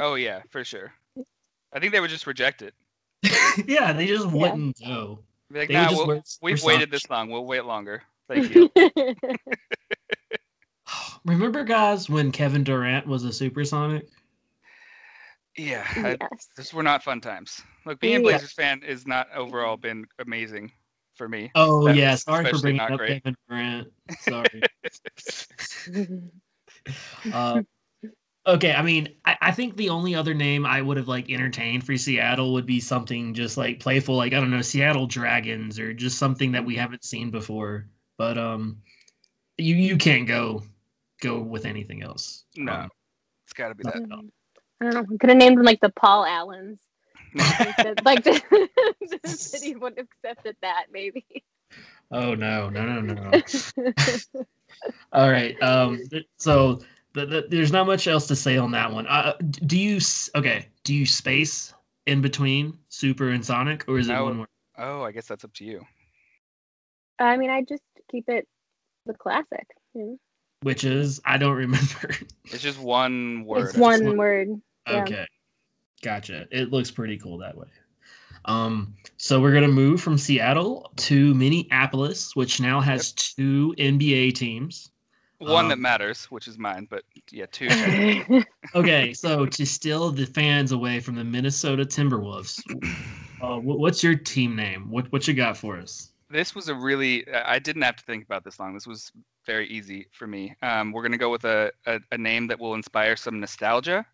[0.00, 0.92] Oh yeah, for sure.
[1.72, 2.74] I think they would just reject it.
[3.66, 5.18] yeah, they just wouldn't go.
[5.50, 7.30] Like, They nah, would just we'll, wear we've supersonic waited this long.
[7.30, 8.02] We'll wait longer.
[8.28, 8.70] Thank you.
[11.24, 14.08] Remember, guys, when Kevin Durant was a supersonic?
[15.56, 16.48] yeah, I, yes.
[16.56, 17.60] this were not fun times.
[17.88, 20.70] Look, being a Blazers fan is not overall been amazing
[21.14, 21.50] for me.
[21.54, 23.22] Oh That yeah, sorry for bringing up great.
[23.24, 23.92] Kevin Durant.
[24.20, 24.62] Sorry.
[27.32, 27.62] uh,
[28.46, 31.84] Okay, I mean, I, I think the only other name I would have like entertained
[31.84, 35.94] for Seattle would be something just like playful, like I don't know, Seattle Dragons or
[35.94, 37.88] just something that we haven't seen before.
[38.18, 38.78] But um,
[39.56, 40.62] you you can't go
[41.20, 42.44] go with anything else.
[42.56, 42.90] No, Um,
[43.44, 43.96] it's got to be that.
[43.96, 45.02] I don't know.
[45.02, 46.80] We could have named them like the Paul Allens.
[47.34, 48.24] like the, like
[49.00, 51.24] the, the city would have accepted that maybe.
[52.10, 53.42] oh no, no, no, no.
[55.12, 55.60] All right.
[55.62, 56.00] Um.
[56.38, 56.80] So
[57.14, 59.06] the, the, there's not much else to say on that one.
[59.06, 59.34] Uh,
[59.66, 59.98] do you
[60.34, 60.68] okay?
[60.84, 61.74] Do you space
[62.06, 64.24] in between Super and Sonic, or is it No.
[64.24, 64.48] one more?
[64.78, 65.84] Oh, I guess that's up to you.
[67.18, 68.46] I mean, I just keep it
[69.06, 69.66] the classic.
[69.94, 70.18] you?
[70.62, 72.10] Which is I don't remember.
[72.44, 73.68] It's just one word.
[73.68, 74.48] It's one one- word.
[74.88, 75.24] Yeah.
[76.00, 76.08] Okay.
[76.08, 76.46] Gotcha.
[76.50, 77.66] It looks pretty cool that way.
[78.44, 84.90] Um, so we're gonna move from Seattle to Minneapolis, which now has two NBA teams.
[85.38, 87.68] One that Um, matters, which is mine, but yeah, two.
[88.74, 92.60] Okay, so to steal the fans away from the Minnesota Timberwolves,
[93.40, 94.90] uh, what's your team name?
[94.90, 96.12] What what you got for us?
[96.30, 98.74] this was a really I I didn't have to think about this long.
[98.74, 99.12] This was
[99.46, 100.54] very easy for me.
[100.62, 104.04] Um, we're gonna go with a, a, a name that will inspire some nostalgia,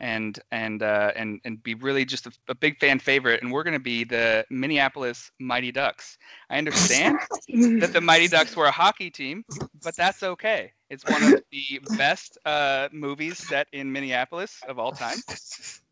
[0.00, 3.42] and and uh, and and be really just a, a big fan favorite.
[3.42, 6.18] And we're gonna be the Minneapolis Mighty Ducks.
[6.50, 7.20] I understand
[7.80, 9.44] that the Mighty Ducks were a hockey team,
[9.82, 10.72] but that's okay.
[10.90, 15.22] It's one of the best uh, movies set in Minneapolis of all time,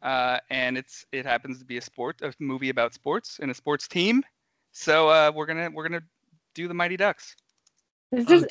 [0.02, 3.54] uh, and it's it happens to be a sport, a movie about sports and a
[3.54, 4.22] sports team.
[4.72, 6.02] So uh, we're gonna we're gonna
[6.54, 7.36] do the Mighty Ducks.
[8.10, 8.48] This is Okay.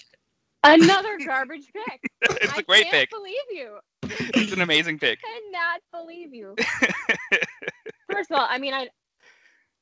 [0.73, 2.01] Another garbage pick.
[2.41, 2.93] it's I a great pick.
[2.93, 3.10] I can't pick.
[3.10, 3.78] believe you.
[4.36, 5.19] It's an amazing pick.
[5.23, 6.56] I cannot believe you.
[8.12, 8.89] First of all, I mean, I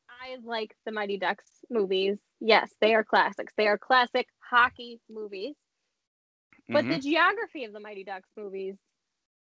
[0.09, 2.17] I like the Mighty Ducks movies.
[2.39, 3.53] Yes, they are classics.
[3.57, 5.55] They are classic hockey movies.
[6.69, 6.89] But Mhm.
[6.95, 8.75] the geography of the Mighty Ducks movies,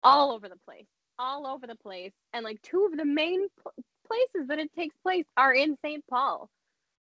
[0.03, 3.73] all over the place, all over the place, and like two of the main pl-
[4.07, 6.05] places that it takes place are in St.
[6.09, 6.49] Paul.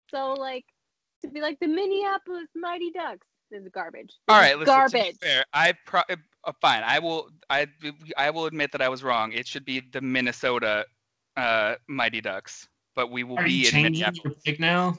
[0.09, 0.65] So like
[1.21, 4.13] to be like the Minneapolis Mighty Ducks is garbage.
[4.27, 4.73] All This right, is listen.
[4.73, 5.19] To garbage.
[5.19, 6.83] be fair, I pro- uh, fine.
[6.85, 7.29] I will.
[7.49, 7.67] I
[8.17, 9.31] I will admit that I was wrong.
[9.33, 10.85] It should be the Minnesota
[11.37, 14.21] uh, Mighty Ducks, but we will Are be you in changing Minneapolis.
[14.23, 14.97] your pick now?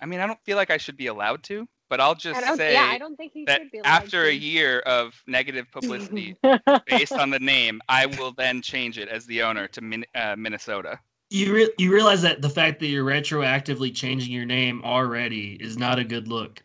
[0.00, 2.56] I mean, I don't feel like I should be allowed to, but I'll just I
[2.56, 5.66] say yeah, I don't think he that should be allowed after a year of negative
[5.72, 6.36] publicity
[6.86, 10.34] based on the name, I will then change it as the owner to Min- uh,
[10.36, 10.98] Minnesota.
[11.30, 15.76] You re- you realize that the fact that you're retroactively changing your name already is
[15.78, 16.62] not a good look.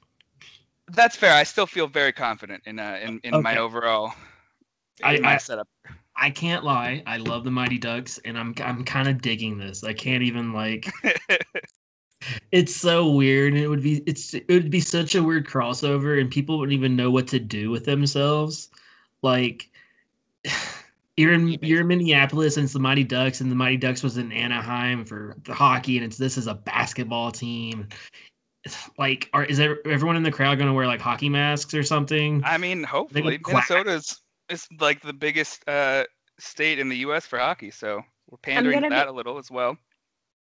[0.91, 1.33] That's fair.
[1.33, 4.13] I still feel very confident in uh, in, in my overall
[5.03, 5.67] I- in my I- setup.
[6.21, 7.01] I can't lie.
[7.07, 9.83] I love the Mighty Ducks, and I'm I'm kind of digging this.
[9.85, 10.91] I can't even like.
[12.51, 13.53] it's so weird.
[13.53, 16.77] and It would be it's it would be such a weird crossover, and people wouldn't
[16.77, 18.67] even know what to do with themselves.
[19.21, 19.69] Like,
[21.17, 24.17] you're in you're in Minneapolis, and it's the Mighty Ducks, and the Mighty Ducks was
[24.17, 27.87] in Anaheim for the hockey, and it's this is a basketball team.
[28.97, 31.83] Like, are is there, everyone in the crowd going to wear like hockey masks or
[31.83, 32.41] something?
[32.45, 33.69] I mean, hopefully quack.
[33.69, 36.03] Minnesota's is like the biggest uh,
[36.39, 37.25] state in the U.S.
[37.25, 39.77] for hockey, so we're pandering to that be- a little as well.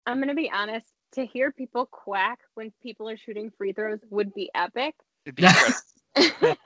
[0.06, 0.86] I'm gonna be honest.
[1.12, 4.94] To hear people quack when people are shooting free throws would be epic.
[5.24, 5.46] It'd be.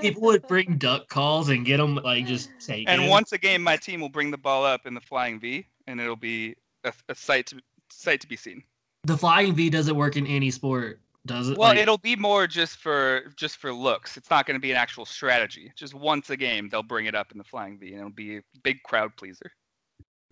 [0.00, 2.88] People would bring duck calls and get them like just taken.
[2.88, 5.66] and once a game, my team will bring the ball up in the flying V,
[5.86, 7.60] and it'll be a, a sight to
[7.90, 8.62] sight to be seen.
[9.04, 11.58] The flying V doesn't work in any sport, does it?
[11.58, 14.16] Well, Like, it'll be more just for just for looks.
[14.16, 15.72] It's not going to be an actual strategy.
[15.76, 18.38] Just once a game, they'll bring it up in the flying V, and it'll be
[18.38, 19.50] a big crowd pleaser.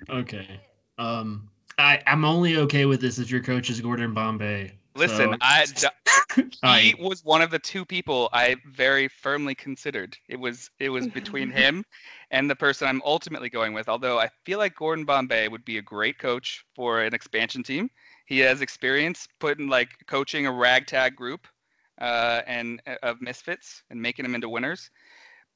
[0.08, 0.60] okay.
[0.98, 4.72] Um, I I'm only okay with this if your coach is Gordon Bombay.
[4.96, 5.36] Listen,
[5.74, 5.88] So-
[6.62, 10.16] I he was one of the two people I very firmly considered.
[10.28, 11.84] It was it was between him
[12.30, 13.88] and the person I'm ultimately going with.
[13.88, 17.90] Although I feel like Gordon Bombay would be a great coach for an expansion team.
[18.30, 21.48] He has experience putting like coaching a ragtag group
[22.00, 24.88] uh, and uh, of misfits and making them into winners.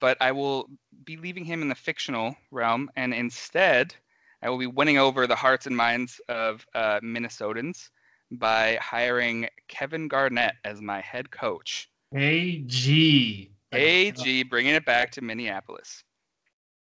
[0.00, 0.68] But I will
[1.04, 3.94] be leaving him in the fictional realm, and instead,
[4.42, 7.90] I will be winning over the hearts and minds of uh, Minnesotans
[8.32, 11.88] by hiring Kevin Garnett as my head coach.
[12.12, 13.50] KG.
[13.72, 16.02] KG bringing it back to Minneapolis.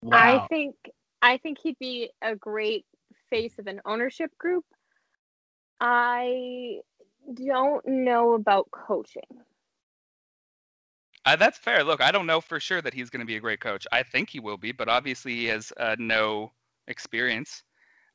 [0.09, 0.73] I think
[1.21, 2.85] I think he'd be a great
[3.29, 4.63] face of an ownership group.
[5.81, 6.79] I
[7.33, 9.23] don't know about coaching.
[11.25, 11.83] Uh, that's fair.
[11.83, 13.85] Look, I don't know for sure that he's going to be a great coach.
[13.91, 16.51] I think he will be, but obviously he has uh, no
[16.87, 17.63] experience.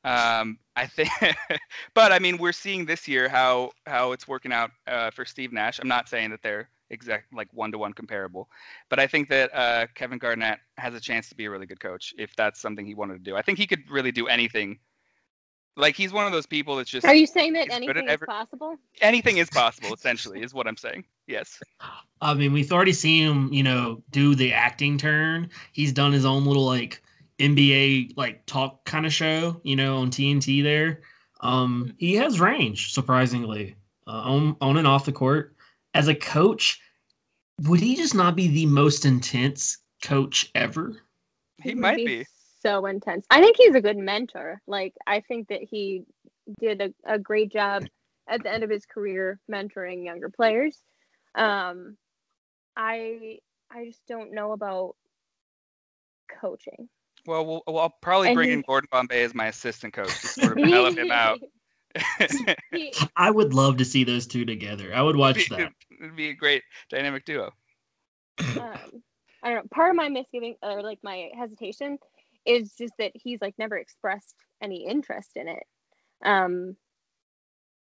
[0.03, 1.09] Um, I think,
[1.93, 5.51] but I mean, we're seeing this year how how it's working out uh, for Steve
[5.51, 5.79] Nash.
[5.79, 8.49] I'm not saying that they're exact like one to one comparable.
[8.89, 11.79] But I think that uh, Kevin Garnett has a chance to be a really good
[11.79, 13.35] coach if that's something he wanted to do.
[13.35, 14.79] I think he could really do anything.
[15.77, 17.05] Like he's one of those people that's just.
[17.05, 18.77] Are you saying that anything is every- possible?
[18.99, 19.93] anything is possible?
[19.93, 21.05] Essentially, is what I'm saying.
[21.27, 21.61] Yes.
[22.21, 25.49] I mean, we've already seen him, you know, do the acting turn.
[25.73, 27.03] He's done his own little like
[27.37, 31.01] NBA like talk kind of show, you know, on TNT there.
[31.41, 33.75] Um, he has range, surprisingly,
[34.07, 35.55] uh, on on and off the court.
[35.93, 36.81] As a coach,
[37.63, 40.95] would he just not be the most intense coach ever?
[41.61, 42.25] He would might be.
[42.61, 43.25] So intense.
[43.29, 44.61] I think he's a good mentor.
[44.67, 46.03] Like I think that he
[46.59, 47.85] did a, a great job
[48.27, 50.77] at the end of his career mentoring younger players.
[51.35, 51.97] Um,
[52.75, 53.39] I
[53.71, 54.95] I just don't know about
[56.41, 56.89] coaching.
[57.25, 60.07] Well, we'll, well I'll probably And bring he- in Gordon Bombay as my assistant coach
[60.21, 61.39] to sort of develop him out.
[63.15, 64.93] I would love to see those two together.
[64.93, 65.73] I would watch It'd that.
[65.99, 67.51] It'd be a great dynamic duo.
[68.39, 69.01] um,
[69.43, 69.63] I don't know.
[69.71, 71.97] Part of my misgiving or like my hesitation
[72.47, 75.63] is just that he's like never expressed any interest in it.
[76.25, 76.77] Um,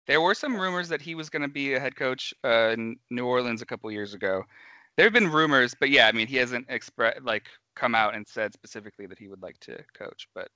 [0.06, 2.96] There were some rumors that he was going to be a head coach uh, in
[3.10, 4.44] New Orleans a couple years ago.
[4.96, 8.26] There have been rumors, but yeah, I mean, he hasn't expressed like come out and
[8.28, 10.28] said specifically that he would like to coach.
[10.34, 10.48] But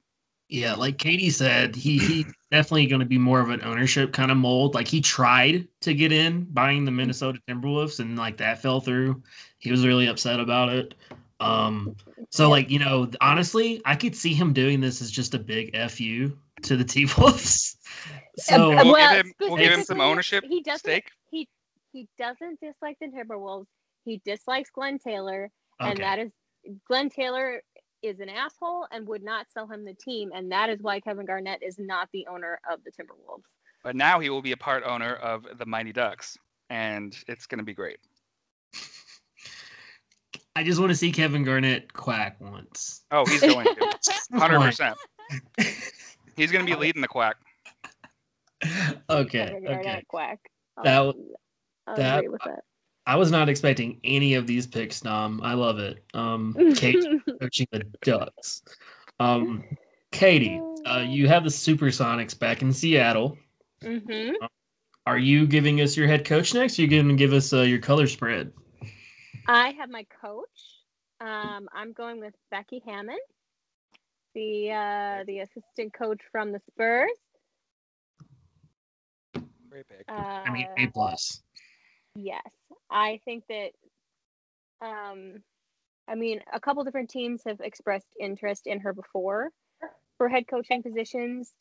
[0.49, 4.31] Yeah, like Katie said, he he's definitely going to be more of an ownership kind
[4.31, 4.75] of mold.
[4.75, 9.23] Like he tried to get in buying the Minnesota Timberwolves, and like that fell through.
[9.59, 10.94] He was really upset about it.
[11.40, 11.96] Um,
[12.31, 15.74] so like you know, honestly, I could see him doing this as just a big
[15.90, 17.76] fu to the T Wolves.
[18.37, 21.11] So we'll well, give him we'll give him some ownership he doesn't- stake.
[21.31, 21.48] he
[21.92, 23.66] he doesn't dislike the Timberwolves.
[24.05, 25.50] He dislikes Glenn Taylor,
[25.81, 26.03] and okay.
[26.03, 26.31] that is
[26.87, 27.62] Glenn Taylor
[28.03, 31.26] is an asshole and would not sell him the team, and that is why Kevin
[31.26, 33.42] Garnett is not the owner of the Timberwolves.
[33.83, 36.37] But now he will be a part owner of the Mighty Ducks,
[36.70, 37.98] and it's going to be great.
[40.57, 43.03] I just want to see Kevin Garnett quack once.
[43.11, 43.99] Oh, he's going to.
[44.39, 44.69] Hundred Fine.
[44.69, 44.97] percent.
[46.37, 47.37] He's going to be leading the quack.
[49.09, 50.05] okay, Kevin Garnett okay.
[50.09, 50.39] quack.
[50.77, 51.35] I'll- That w-
[51.87, 52.61] I'll that- agree with that.
[53.07, 55.41] I was not expecting any of these picks, Dom.
[55.43, 56.05] I love it.
[56.15, 57.03] Um, Kate
[57.41, 58.63] coaching the Ducks.
[59.19, 59.65] Um,
[60.13, 63.37] Katie, uh, you have the Supersonics back in Seattle.
[63.83, 64.33] hmm
[65.07, 66.79] Are you giving us your head coach next?
[66.79, 68.53] Or are you going to give us uh, your color spread?
[69.46, 70.81] I have my coach.
[71.20, 73.18] Um, I'm going with Becky Hammon,
[74.35, 77.11] the uh, the assistant coach from the Spurs.
[79.68, 80.05] Great pick.
[80.09, 81.42] Uh, I mean, A plus.
[82.14, 82.48] Yes,
[82.90, 83.70] I think that.
[84.83, 85.42] Um,
[86.09, 89.50] I mean, a couple different teams have expressed interest in her before
[90.16, 91.53] for head coaching positions.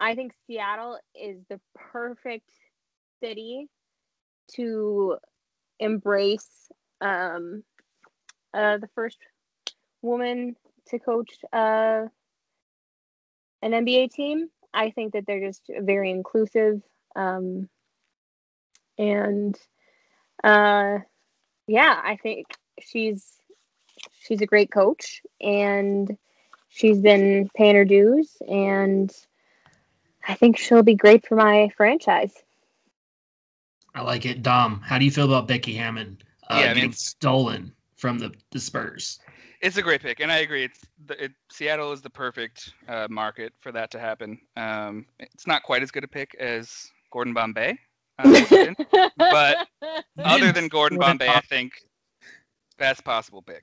[0.00, 2.50] I think Seattle is the perfect
[3.22, 3.68] city
[4.56, 5.18] to
[5.78, 6.68] embrace
[7.02, 7.64] um,
[8.54, 9.18] uh, the first
[10.00, 10.56] woman
[10.88, 12.06] to coach uh,
[13.60, 14.48] an NBA team.
[14.72, 16.80] I think that they're just very inclusive.
[17.14, 17.68] Um,
[18.96, 19.58] and
[20.42, 20.98] uh,
[21.66, 22.46] yeah, I think
[22.80, 23.26] she's
[24.20, 26.16] she's a great coach, and
[26.68, 29.12] she's been paying her dues, and
[30.26, 32.32] I think she'll be great for my franchise.
[33.94, 34.42] I like it.
[34.42, 38.32] Dom, how do you feel about Becky Hammon uh, Yeah, I mean- stolen from the,
[38.50, 39.20] the Spurs?
[39.60, 40.64] It's a great pick, and I agree.
[40.64, 44.40] It's the, it, Seattle is the perfect uh, market for that to happen.
[44.56, 47.78] Um, it's not quite as good a pick as Gordon Bombay,
[48.18, 48.76] uh, would have been.
[49.16, 49.68] But
[50.18, 51.74] other than Gordon Gordon Bombay, I think
[52.76, 53.62] best possible pick.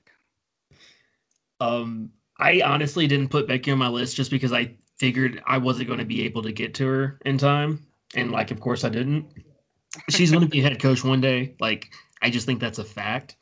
[1.59, 5.87] Um, I honestly didn't put Becky on my list just because I figured I wasn't
[5.87, 8.89] going to be able to get to her in time, and like, of course, I
[8.89, 9.27] didn't.
[10.09, 11.55] She's going to be head coach one day.
[11.59, 11.89] Like,
[12.21, 13.35] I just think that's a fact.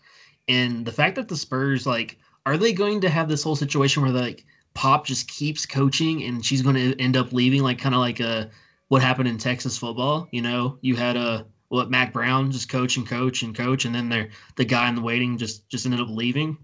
[0.48, 4.04] And the fact that the Spurs, like, are they going to have this whole situation
[4.04, 7.96] where like Pop just keeps coaching and she's going to end up leaving, like kind
[7.96, 8.50] of like a
[8.88, 10.28] what happened in Texas football?
[10.32, 13.94] You know, you had a what Mack Brown just coach and coach and coach, and
[13.94, 16.58] then there the guy in the waiting just just ended up leaving.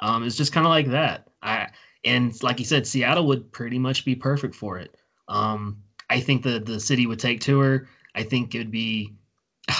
[0.00, 1.28] Um, it's just kind of like that.
[1.42, 1.68] I
[2.04, 4.96] and like you said, Seattle would pretty much be perfect for it.
[5.28, 7.88] Um, I think the the city would take to her.
[8.14, 9.14] I think it'd be,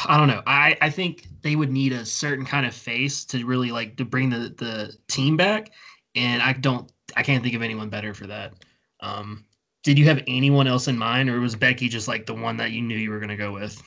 [0.06, 0.42] I don't know.
[0.46, 4.04] I I think they would need a certain kind of face to really like to
[4.04, 5.70] bring the the team back,
[6.14, 6.90] and I don't.
[7.16, 8.54] I can't think of anyone better for that.
[9.00, 9.44] Um,
[9.82, 12.72] did you have anyone else in mind, or was Becky just like the one that
[12.72, 13.82] you knew you were going to go with?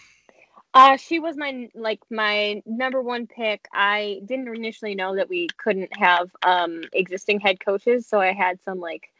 [0.73, 3.67] Uh, she was my like my number one pick.
[3.71, 8.61] I didn't initially know that we couldn't have um existing head coaches, so I had
[8.63, 9.11] some like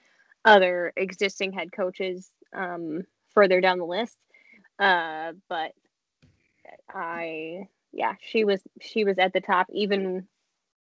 [0.46, 3.04] other existing head coaches um
[3.34, 4.18] further down the list.
[4.80, 5.74] Uh, but
[6.90, 10.28] I yeah, she was she was at the top even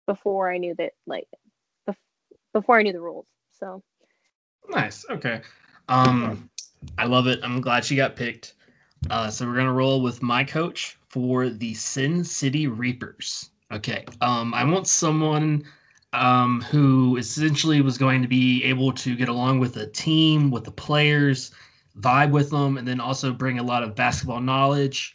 [0.06, 1.28] before I knew that like
[2.52, 3.26] before I knew the rules.
[3.58, 3.82] So
[4.70, 5.04] nice.
[5.10, 5.40] Okay.
[5.88, 6.48] Um,
[6.98, 7.40] I love it.
[7.42, 8.54] I'm glad she got picked.
[9.10, 13.50] Uh, so we're gonna roll with my coach for the Sin City Reapers.
[13.72, 14.04] Okay.
[14.20, 15.64] Um, I want someone
[16.14, 20.64] um, who essentially was going to be able to get along with the team, with
[20.64, 21.50] the players,
[21.98, 25.13] vibe with them, and then also bring a lot of basketball knowledge.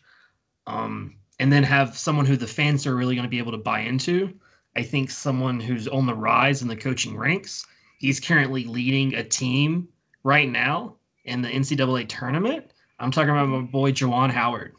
[0.70, 3.58] Um, and then have someone who the fans are really going to be able to
[3.58, 4.34] buy into.
[4.76, 7.66] I think someone who's on the rise in the coaching ranks.
[7.98, 9.88] He's currently leading a team
[10.24, 10.96] right now
[11.26, 12.72] in the NCAA tournament.
[13.00, 14.76] I'm talking about my boy Juwan Howard.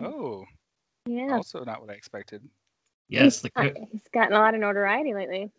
[0.00, 0.44] Oh,
[1.06, 1.34] yeah.
[1.34, 2.42] Also, not what I expected.
[3.08, 5.50] Yes, he's, co- he's gotten a lot of notoriety lately.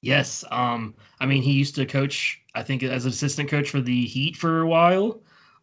[0.00, 3.80] Yes, um, I mean he used to coach, I think, as an assistant coach for
[3.80, 5.22] the Heat for a while.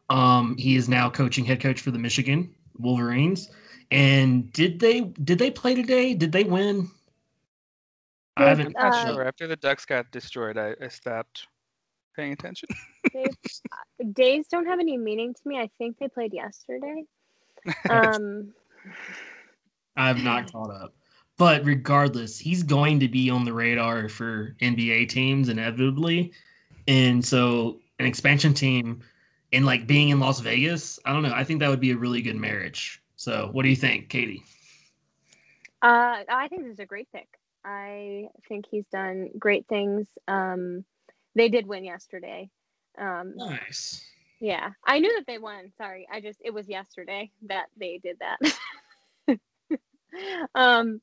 [0.10, 3.50] Um, he is now coaching head coach for the Michigan Wolverines.
[3.92, 6.14] And did they did they play today?
[6.14, 6.90] Did they win?
[8.38, 8.76] I haven't.
[8.78, 9.28] I'm not uh, sure.
[9.28, 11.48] After the Ducks got destroyed, I, I stopped
[12.16, 12.70] paying attention.
[14.14, 15.60] days don't have any meaning to me.
[15.60, 17.04] I think they played yesterday.
[17.90, 18.54] Um,
[19.98, 20.94] I have not caught up.
[21.38, 26.32] But regardless, he's going to be on the radar for NBA teams inevitably.
[26.88, 29.02] And so an expansion team
[29.52, 31.34] and like being in Las Vegas, I don't know.
[31.34, 33.02] I think that would be a really good marriage.
[33.16, 34.44] So what do you think, Katie?
[35.82, 37.28] Uh, I think this is a great pick.
[37.64, 40.08] I think he's done great things.
[40.28, 40.86] Um,
[41.36, 42.50] they did win yesterday.
[42.98, 44.06] Um, nice.
[44.40, 45.72] Yeah, I knew that they won.
[45.78, 49.38] Sorry, I just it was yesterday that they did that.
[50.56, 51.02] um,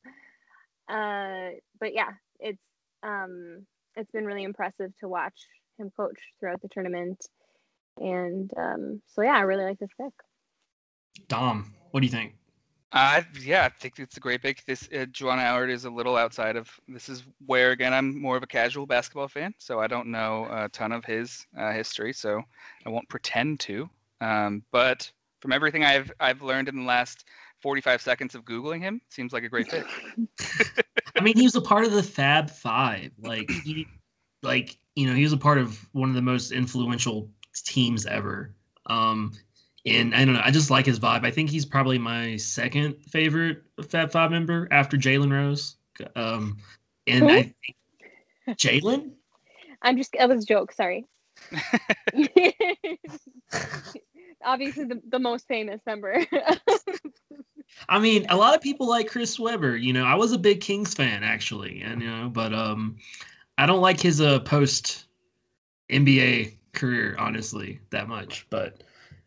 [0.88, 2.62] uh, but yeah, it's
[3.02, 5.38] um, it's been really impressive to watch
[5.78, 7.26] him coach throughout the tournament,
[7.98, 10.12] and um, so yeah, I really like this pick.
[11.28, 12.34] Dom, what do you think?
[12.92, 14.64] Uh, yeah, I think it's a great pick.
[14.64, 16.70] This uh, Juwan Howard is a little outside of.
[16.88, 20.46] This is where again I'm more of a casual basketball fan, so I don't know
[20.50, 22.42] a ton of his uh, history, so
[22.84, 23.88] I won't pretend to.
[24.20, 27.24] Um, but from everything I've I've learned in the last
[27.62, 29.86] 45 seconds of googling him seems like a great pick
[31.16, 33.86] i mean he was a part of the fab five like he
[34.42, 37.30] like you know he was a part of one of the most influential
[37.62, 38.54] teams ever
[38.86, 39.32] um
[39.84, 42.94] and i don't know i just like his vibe i think he's probably my second
[43.04, 45.76] favorite fab five member after jalen rose
[46.14, 46.56] um
[47.06, 47.36] and Who?
[47.36, 49.12] i think jalen
[49.82, 51.06] i'm just that was a joke sorry
[54.44, 56.24] obviously the, the most famous member.
[57.88, 59.76] I mean, a lot of people like Chris Webber.
[59.76, 62.96] You know, I was a big Kings fan actually, and you know, but um,
[63.58, 65.06] I don't like his uh post
[65.90, 68.46] NBA career honestly that much.
[68.50, 68.84] But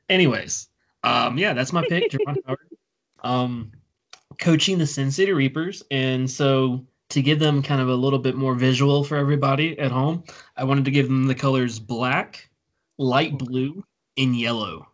[0.09, 0.69] anyways,
[1.03, 2.59] um, yeah, that's my pick, Howard.
[3.21, 3.71] Um,
[4.39, 8.35] coaching the Sin City Reapers, and so to give them kind of a little bit
[8.35, 10.23] more visual for everybody at home,
[10.55, 12.49] I wanted to give them the colors black,
[12.97, 13.83] light blue,
[14.17, 14.87] and yellow.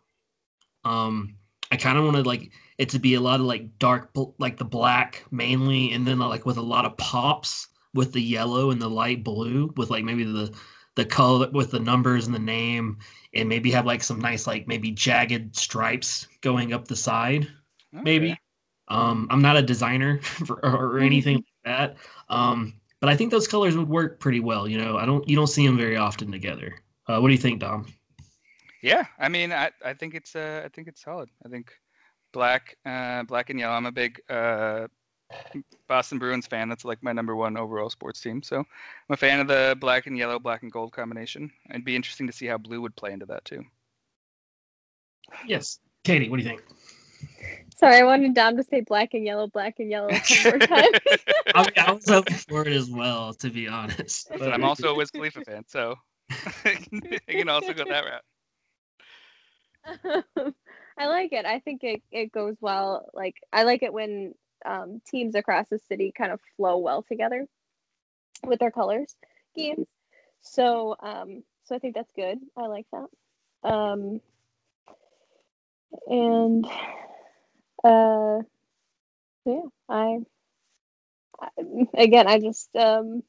[0.84, 1.36] Um,
[1.70, 4.64] I kind of wanted like it to be a lot of like dark, like the
[4.64, 8.90] black mainly, and then like with a lot of pops with the yellow and the
[8.90, 10.54] light blue, with like maybe the
[10.96, 12.98] the color with the numbers and the name,
[13.34, 17.44] and maybe have like some nice like maybe jagged stripes going up the side,
[17.94, 18.02] okay.
[18.02, 18.40] maybe.
[18.88, 21.96] Um, I'm not a designer for, or anything like that.
[22.28, 24.66] Um, but I think those colors would work pretty well.
[24.66, 26.74] You know, I don't you don't see them very often together.
[27.06, 27.86] Uh, what do you think, Dom?
[28.82, 31.28] Yeah, I mean, I, I think it's uh, I think it's solid.
[31.44, 31.72] I think
[32.32, 33.74] black, uh, black and yellow.
[33.74, 34.86] I'm a big uh,
[35.88, 36.68] Boston Bruins fan.
[36.68, 38.42] That's like my number one overall sports team.
[38.42, 38.66] So I'm
[39.10, 41.50] a fan of the black and yellow, black and gold combination.
[41.70, 43.64] It'd be interesting to see how blue would play into that too.
[45.46, 46.62] Yes, Katie, what do you think?
[47.76, 50.88] Sorry, I wanted Dom to say black and yellow, black and yellow one more time.
[51.54, 54.30] I, mean, I was hoping for it as well, to be honest.
[54.38, 55.96] But I'm also a Wiz Khalifa fan, so
[56.64, 58.22] you can also go that route.
[60.98, 61.44] I like it.
[61.44, 63.10] I think it, it goes well.
[63.12, 64.34] Like I like it when
[64.66, 67.46] um, teams across the city kind of flow well together
[68.44, 69.14] with their colors
[69.54, 69.86] games.
[70.42, 72.38] So um, so I think that's good.
[72.56, 73.68] I like that.
[73.68, 74.20] Um,
[76.06, 76.66] and
[77.82, 78.42] uh,
[79.44, 80.18] yeah, I,
[81.40, 81.48] I
[81.94, 83.22] again I just um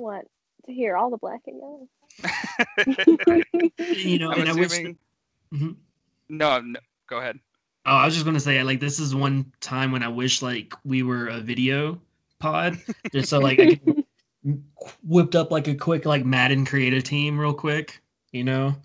[0.00, 0.28] want
[0.66, 1.88] to hear all the black and yellow.
[3.78, 4.86] you know, I'm and assuming...
[4.86, 4.96] I wish.
[5.54, 5.72] Mm-hmm.
[6.30, 7.38] No, no, go ahead.
[7.88, 10.74] Oh, I was just gonna say like this is one time when I wish like
[10.84, 11.98] we were a video
[12.38, 12.78] pod,
[13.12, 14.04] just so like I could
[15.02, 18.76] whipped up like a quick like Madden creative team real quick, you know,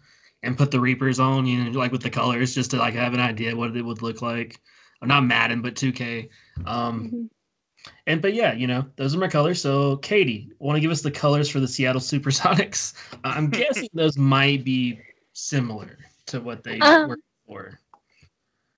[0.41, 3.13] and put the Reapers on, you know, like with the colors, just to like have
[3.13, 4.61] an idea what it would look like.
[5.01, 6.29] I'm not Madden, but 2K.
[6.65, 7.91] Um, mm-hmm.
[8.07, 9.61] And but yeah, you know, those are my colors.
[9.61, 12.93] So Katie, want to give us the colors for the Seattle SuperSonics?
[13.25, 15.01] I'm guessing those might be
[15.33, 15.97] similar
[16.27, 17.79] to what they um, were before.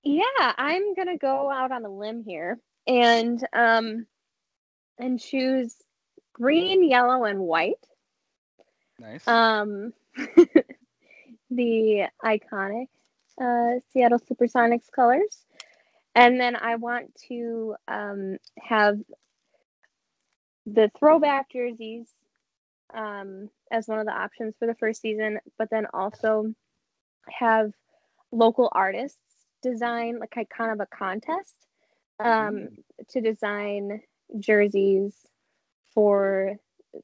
[0.05, 4.05] Yeah, I'm gonna go out on a limb here and um
[4.97, 5.75] and choose
[6.33, 7.85] green, yellow, and white.
[8.99, 9.27] Nice.
[9.27, 9.93] Um
[11.49, 12.87] the iconic
[13.39, 15.45] uh, Seattle Supersonics colors.
[16.15, 18.99] And then I want to um, have
[20.65, 22.07] the throwback jerseys
[22.93, 26.53] um, as one of the options for the first season, but then also
[27.29, 27.71] have
[28.31, 29.19] local artists
[29.65, 31.55] design like a kind of a contest
[32.19, 32.67] um, mm.
[33.09, 34.01] to design
[34.39, 35.13] jerseys
[35.93, 36.55] for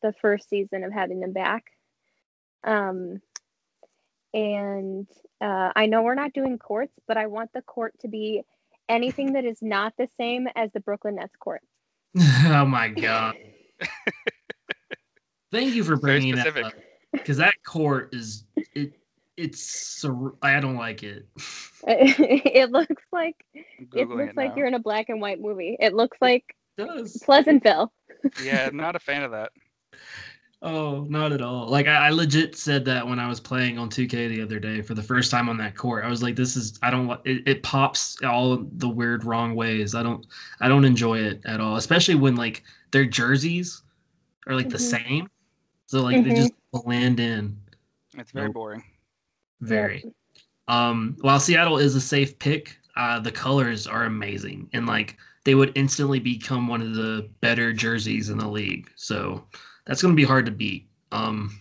[0.02, 1.66] the first season of having them back.
[2.64, 3.22] Um,
[4.34, 5.08] and
[5.42, 8.44] uh, I know we're not doing courts, but I want the court to be
[8.88, 11.62] anything that is not the same as the Brooklyn Nets court.
[12.46, 13.36] oh my god!
[15.52, 16.74] Thank you for bringing that up
[17.12, 18.46] because that court is
[18.76, 19.01] it.
[19.38, 20.06] It's
[20.42, 21.26] I don't like it.
[21.88, 25.78] it looks like it looks it like you're in a black and white movie.
[25.80, 27.18] It looks like it does.
[27.24, 27.92] Pleasantville.
[28.44, 29.52] yeah, I'm not a fan of that.
[30.64, 31.68] Oh, not at all.
[31.68, 34.84] Like I, I, legit said that when I was playing on 2K the other day
[34.84, 36.06] for the first time on that court.
[36.06, 39.96] I was like, "This is I don't it, it pops all the weird wrong ways.
[39.96, 40.26] I don't
[40.60, 43.82] I don't enjoy it at all, especially when like their jerseys
[44.46, 44.74] are like mm-hmm.
[44.74, 45.30] the same,
[45.88, 46.30] so like mm-hmm.
[46.30, 47.58] they just blend in.
[48.16, 48.84] It's very boring.
[49.62, 50.04] Very.
[50.68, 55.56] Um, while Seattle is a safe pick, uh, the colors are amazing and like they
[55.56, 58.90] would instantly become one of the better jerseys in the league.
[58.96, 59.46] So
[59.86, 60.88] that's going to be hard to beat.
[61.12, 61.58] Um,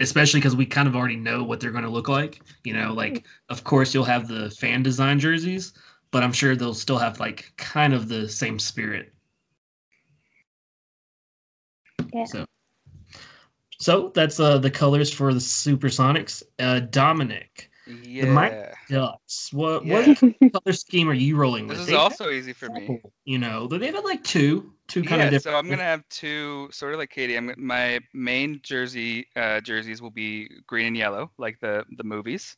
[0.00, 2.40] especially because we kind of already know what they're going to look like.
[2.64, 5.72] You know, like of course you'll have the fan design jerseys,
[6.10, 9.12] but I'm sure they'll still have like kind of the same spirit.
[12.12, 12.24] Yeah.
[12.24, 12.46] So,
[13.78, 16.42] so that's uh the colors for the Supersonics.
[16.58, 17.70] Uh, Dominic,
[18.02, 18.24] yeah.
[18.24, 18.56] The Mighty
[18.90, 19.52] Ducks.
[19.52, 20.14] What yeah.
[20.20, 21.78] what color scheme are you rolling with?
[21.78, 23.00] This is they also easy for me.
[23.24, 25.54] You know, they've had like two, two kind yeah, of different.
[25.54, 27.36] So I'm gonna have two, sort of like Katie.
[27.36, 32.56] I'm my main jersey uh, jerseys will be green and yellow, like the the movies,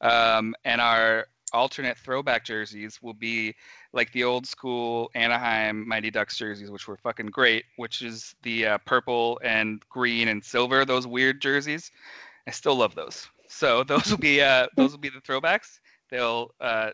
[0.00, 3.54] um, and our alternate throwback jerseys will be
[3.94, 8.66] like the old school Anaheim Mighty Ducks jerseys, which were fucking great, which is the
[8.66, 11.90] uh, purple and green and silver, those weird jerseys.
[12.46, 13.28] I still love those.
[13.48, 15.78] So those will be uh, those will be the throwbacks.
[16.10, 16.90] They'll uh,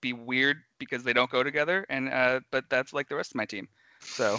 [0.00, 3.36] be weird because they don't go together, and uh, but that's like the rest of
[3.36, 3.68] my team.
[4.00, 4.38] So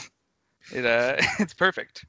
[0.72, 2.06] it uh, it's perfect.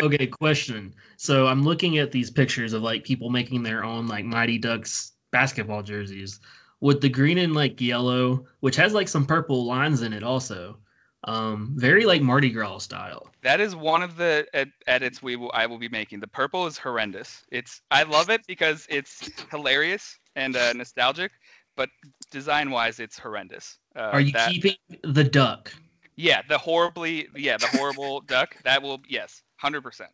[0.00, 0.94] okay, question.
[1.18, 5.12] So I'm looking at these pictures of like people making their own like Mighty Ducks
[5.30, 6.40] basketball jerseys
[6.84, 10.76] with the green and like yellow, which has like some purple lines in it also.
[11.26, 13.30] Um, very like Mardi Gras style.
[13.42, 16.20] That is one of the ed- edits we will I will be making.
[16.20, 17.42] The purple is horrendous.
[17.50, 21.32] It's I love it because it's hilarious and uh, nostalgic,
[21.74, 21.88] but
[22.30, 23.78] design wise, it's horrendous.
[23.96, 25.72] Uh, Are you that, keeping the duck?
[26.16, 28.56] Yeah, the horribly yeah the horrible duck.
[28.64, 30.10] That will yes, hundred percent.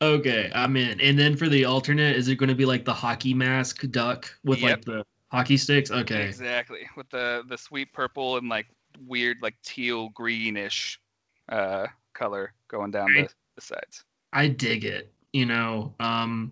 [0.00, 1.00] Okay, I'm in.
[1.00, 4.32] And then for the alternate, is it going to be like the hockey mask duck
[4.44, 4.70] with yep.
[4.70, 5.90] like the hockey sticks?
[5.90, 8.66] Okay, exactly with the the sweet purple and like
[9.06, 11.00] weird like teal greenish
[11.48, 14.04] uh, color going down I, the, the sides.
[14.32, 15.12] I dig it.
[15.32, 16.50] You know, um,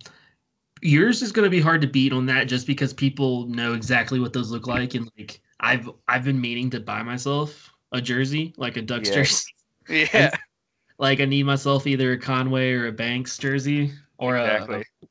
[0.81, 4.19] yours is going to be hard to beat on that just because people know exactly
[4.19, 8.55] what those look like, and like I've I've been meaning to buy myself a jersey,
[8.57, 9.15] like a Ducks yeah.
[9.15, 9.47] jersey.
[9.89, 10.31] Yeah.
[10.99, 14.85] Like I need myself either a Conway or a Banks jersey, or exactly.
[15.03, 15.07] a,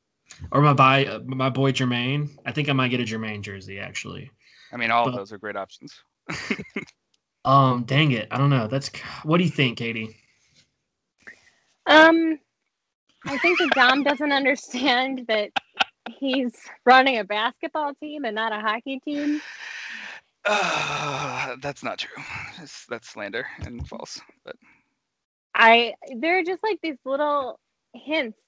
[0.52, 2.30] or my buy my boy Germaine.
[2.46, 4.30] I think I might get a Germaine jersey actually.
[4.72, 5.94] I mean, all but, of those are great options.
[7.44, 8.66] Um, dang it, I don't know.
[8.66, 8.90] That's
[9.22, 10.16] what do you think, Katie?
[11.86, 12.38] Um,
[13.24, 15.50] I think that Dom doesn't understand that
[16.18, 19.40] he's running a basketball team and not a hockey team.
[20.44, 22.22] Uh, that's not true.
[22.62, 24.20] It's, that's slander and false.
[24.44, 24.56] But
[25.54, 27.58] I, there are just like these little
[27.94, 28.38] hints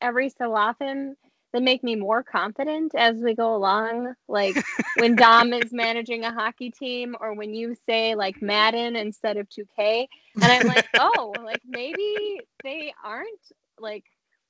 [0.00, 1.16] every so often
[1.52, 4.14] that make me more confident as we go along.
[4.28, 4.56] Like
[4.96, 9.48] when Dom is managing a hockey team, or when you say like Madden instead of
[9.48, 10.06] 2K,
[10.40, 13.40] and I'm like, oh, like maybe they aren't
[13.78, 14.04] like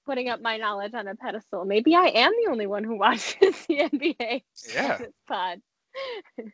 [0.06, 1.64] putting up my knowledge on a pedestal.
[1.64, 4.42] Maybe I am the only one who watches the NBA.
[4.74, 4.98] Yeah.
[5.26, 5.60] Pod.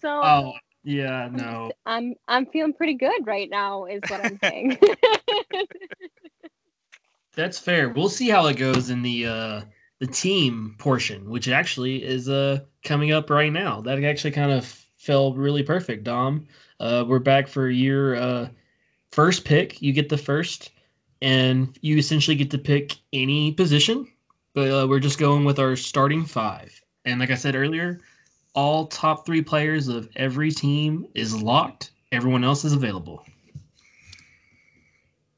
[0.00, 0.08] so.
[0.08, 1.70] Oh yeah, no.
[1.84, 4.78] I'm I'm feeling pretty good right now, is what I'm saying.
[7.34, 7.90] That's fair.
[7.90, 9.60] We'll see how it goes in the uh
[9.98, 13.80] the team portion, which actually is uh coming up right now.
[13.80, 14.64] That actually kind of
[14.96, 16.46] fell really perfect, Dom.
[16.80, 18.48] Uh, we're back for your uh,
[19.12, 19.80] first pick.
[19.80, 20.72] You get the first,
[21.22, 24.06] and you essentially get to pick any position.
[24.54, 26.80] But uh, we're just going with our starting five.
[27.04, 28.00] And like I said earlier,
[28.54, 31.92] all top three players of every team is locked.
[32.10, 33.24] Everyone else is available.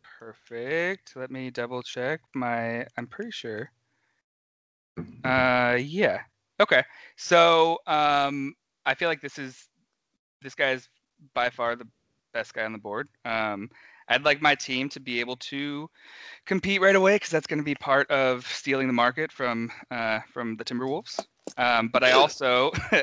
[0.02, 1.14] Perfect.
[1.16, 2.86] Let me double check my.
[2.96, 3.70] I'm pretty sure.
[5.24, 6.20] Uh, yeah.
[6.60, 6.82] Okay.
[7.16, 8.54] So, um,
[8.86, 9.68] I feel like this is
[10.42, 10.88] this guy is
[11.34, 11.86] by far the
[12.32, 13.08] best guy on the board.
[13.24, 13.70] Um,
[14.08, 15.90] I'd like my team to be able to
[16.46, 20.20] compete right away because that's going to be part of stealing the market from uh,
[20.32, 21.26] from the Timberwolves.
[21.56, 22.70] Um, but I also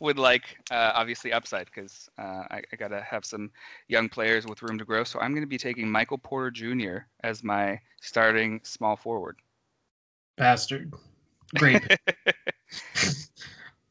[0.00, 3.50] would like uh, obviously upside because uh, I, I got to have some
[3.88, 5.02] young players with room to grow.
[5.02, 6.98] So I'm going to be taking Michael Porter Jr.
[7.24, 9.36] as my starting small forward.
[10.36, 10.94] Bastard.
[11.54, 11.82] Great.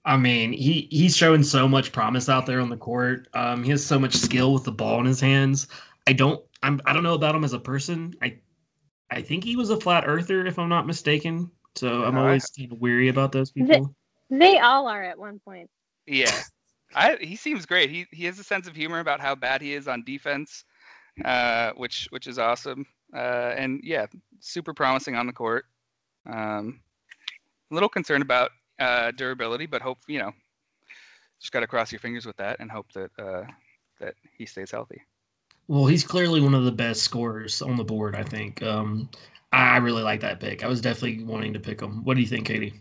[0.06, 3.28] I mean, he he's showing so much promise out there on the court.
[3.34, 5.68] Um, he has so much skill with the ball in his hands.
[6.08, 8.14] I don't I'm I don't know about him as a person.
[8.22, 8.38] I
[9.10, 11.49] I think he was a flat earther if I'm not mistaken.
[11.76, 13.95] So I'm always kind of weary about those people.
[14.30, 15.70] They, they all are at one point.
[16.06, 16.32] Yeah.
[16.93, 17.89] I he seems great.
[17.89, 20.64] He he has a sense of humor about how bad he is on defense,
[21.24, 22.86] uh, which which is awesome.
[23.14, 24.06] Uh, and yeah,
[24.39, 25.66] super promising on the court.
[26.26, 26.82] Um,
[27.72, 30.32] a little concerned about uh, durability, but hope you know,
[31.39, 33.43] just got to cross your fingers with that and hope that uh,
[33.99, 35.01] that he stays healthy.
[35.68, 38.16] Well, he's clearly one of the best scorers on the board.
[38.16, 38.61] I think.
[38.63, 39.09] Um,
[39.51, 40.63] I really like that pick.
[40.63, 42.03] I was definitely wanting to pick him.
[42.03, 42.74] What do you think, Katie?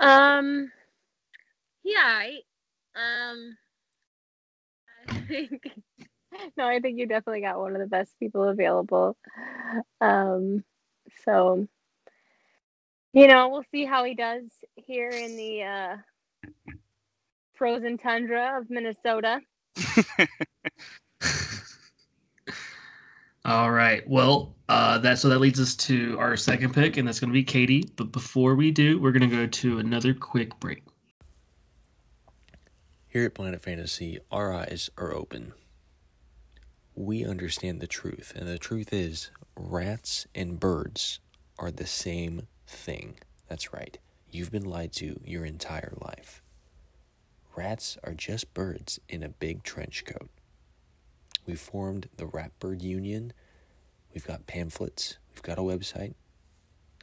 [0.00, 0.72] Um,
[1.84, 2.40] yeah, I,
[2.96, 3.56] um,
[5.08, 5.70] I think
[6.56, 9.16] no, I think you definitely got one of the best people available.
[10.00, 10.64] Um,
[11.24, 11.68] so
[13.12, 14.44] you know, we'll see how he does
[14.76, 15.96] here in the uh,
[17.54, 19.40] frozen tundra of Minnesota.
[23.44, 24.08] All right.
[24.08, 27.34] Well, uh, that so that leads us to our second pick, and that's going to
[27.34, 27.84] be Katie.
[27.96, 30.84] But before we do, we're going to go to another quick break.
[33.08, 35.52] Here at Planet Fantasy, our eyes are open.
[36.94, 41.18] We understand the truth, and the truth is rats and birds
[41.58, 43.18] are the same thing.
[43.48, 43.98] That's right.
[44.30, 46.42] You've been lied to your entire life.
[47.54, 50.30] Rats are just birds in a big trench coat.
[51.44, 53.32] We formed the Ratbird Union.
[54.14, 55.18] We've got pamphlets.
[55.34, 56.14] We've got a website.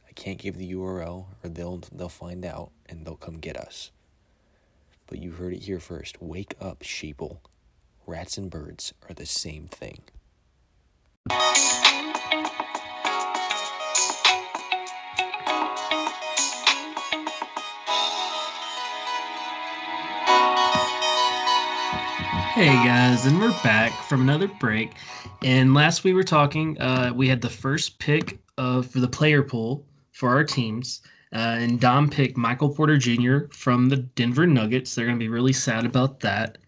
[0.08, 3.92] I can't give the URL or they'll they'll find out and they'll come get us.
[5.06, 6.20] But you heard it here first.
[6.20, 7.38] Wake up, sheeple.
[8.06, 10.02] Rats and birds are the same thing.
[22.54, 24.94] Hey guys, and we're back from another break.
[25.44, 29.40] And last we were talking, uh, we had the first pick of for the player
[29.40, 31.02] pool for our teams.
[31.32, 33.42] Uh, and Dom picked Michael Porter Jr.
[33.52, 34.96] from the Denver Nuggets.
[34.96, 36.58] They're going to be really sad about that.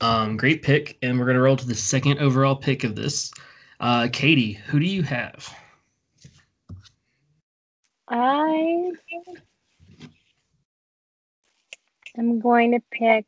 [0.00, 0.96] Um, great pick.
[1.02, 3.30] And we're going to roll to the second overall pick of this.
[3.78, 5.54] Uh, Katie, who do you have?
[8.08, 8.90] I
[12.16, 13.26] am going to pick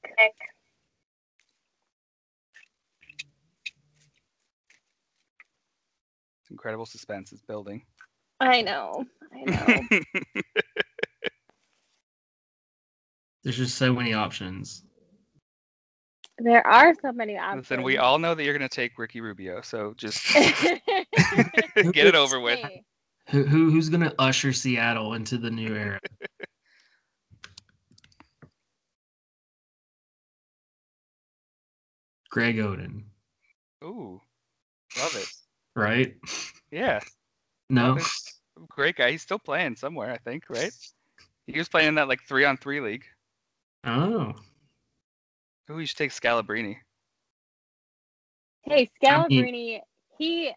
[6.51, 7.83] incredible suspense is building.
[8.41, 9.05] I know.
[9.33, 10.01] I know.
[13.43, 14.83] There's just so many options.
[16.39, 17.71] There are so many options.
[17.71, 22.15] Listen, we all know that you're going to take Ricky Rubio, so just get it
[22.15, 22.61] over with.
[23.31, 25.99] Who, who who's going to usher Seattle into the new era?
[32.31, 33.03] Greg Oden,
[33.83, 34.21] Ooh,
[34.99, 35.29] love it.
[35.79, 36.15] Right?
[36.71, 37.01] Yeah,
[37.71, 37.95] No.
[37.95, 38.13] love
[38.69, 39.13] great guy.
[39.13, 40.73] He's still playing somewhere, I think, right?
[41.47, 43.05] He was playing in that like three on three league.
[43.85, 44.35] Oh.
[45.71, 46.77] Ooh, you should take Scalabrini.
[48.63, 49.81] hey, I Scalabrini,
[50.19, 50.51] he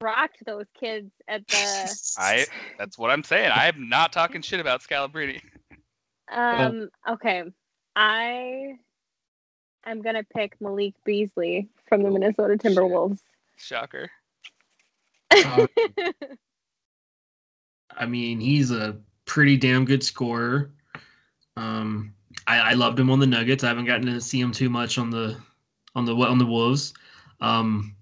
[0.00, 2.46] rocked those kids at the I.
[2.78, 3.50] That's what I'm saying.
[3.54, 5.40] I am not talking shit about Scalabrini.
[6.32, 7.44] um okay.
[7.94, 8.76] I
[9.86, 12.56] am gonna pick Malik Beasley from the Minnesota.
[12.56, 13.20] Timberwolves.
[13.56, 14.10] Shocker.
[15.30, 15.66] Uh,
[17.96, 20.72] I mean, he's a pretty damn good scorer.
[21.56, 22.14] Um,
[22.46, 23.64] I, I loved him on the Nuggets.
[23.64, 25.36] I haven't gotten to see him too much on the
[25.94, 26.94] on the on the Wolves.
[27.40, 27.94] Um,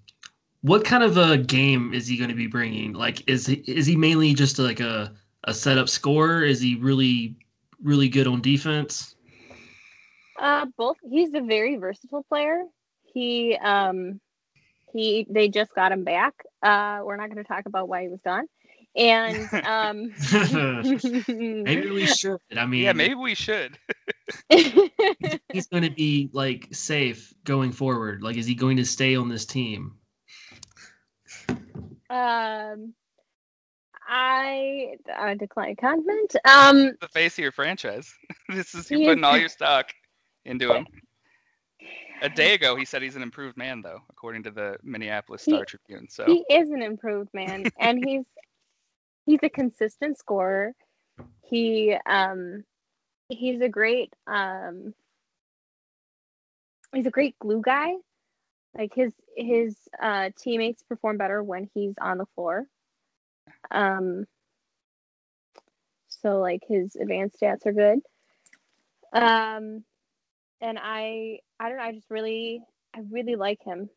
[0.63, 2.93] what kind of a game is he going to be bringing?
[2.93, 5.13] Like, is he, is he mainly just like a
[5.45, 6.45] a setup scorer?
[6.45, 7.37] Is he really
[7.83, 9.17] really good on defense?
[10.39, 10.97] Uh, both.
[11.09, 12.65] He's a very versatile player.
[13.05, 14.21] He um,
[14.93, 16.35] he they just got him back.
[16.63, 18.47] Uh, we're not going to talk about why he was gone.
[18.95, 20.13] And um,
[21.65, 22.39] maybe we should.
[22.57, 23.79] I mean, yeah, maybe we should.
[24.49, 28.23] he's going to be like safe going forward.
[28.23, 29.97] Like, is he going to stay on this team?
[32.11, 32.93] Um,
[34.07, 36.37] I I decline comment.
[36.45, 38.13] Um, the face of your franchise.
[38.49, 39.91] this is you putting all your stock
[40.45, 40.87] into him.
[42.23, 45.59] A day ago, he said he's an improved man, though, according to the Minneapolis Star
[45.59, 46.09] he, Tribune.
[46.09, 48.25] So he is an improved man, and he's
[49.27, 50.73] he's a consistent scorer.
[51.43, 52.63] He um
[53.29, 54.95] he's a great um
[56.95, 57.93] he's a great glue guy.
[58.79, 62.67] Like his his uh teammates perform better when he's on the floor.
[63.73, 64.27] Um
[66.09, 67.99] so like his advanced stats are good.
[69.13, 69.83] Um
[70.61, 72.61] and I I don't know, I just really
[72.93, 73.89] I really like him.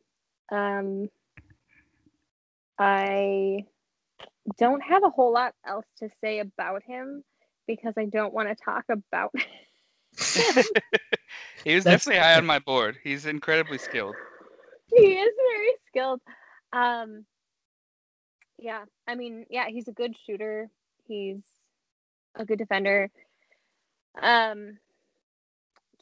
[0.52, 1.10] Um
[2.78, 3.66] I
[4.60, 7.24] don't have a whole lot else to say about him
[7.66, 9.34] because I don't want to talk about
[11.64, 12.98] he was definitely high on my board.
[13.04, 14.14] He's incredibly skilled.
[14.96, 16.22] He is very skilled.
[16.72, 17.26] Um
[18.60, 20.70] yeah, I mean, yeah, he's a good shooter.
[21.08, 21.42] He's
[22.36, 23.10] a good defender.
[24.22, 24.78] Um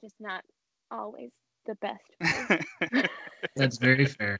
[0.01, 0.43] just not
[0.91, 1.31] always
[1.65, 3.09] the best.
[3.55, 4.39] That's very fair.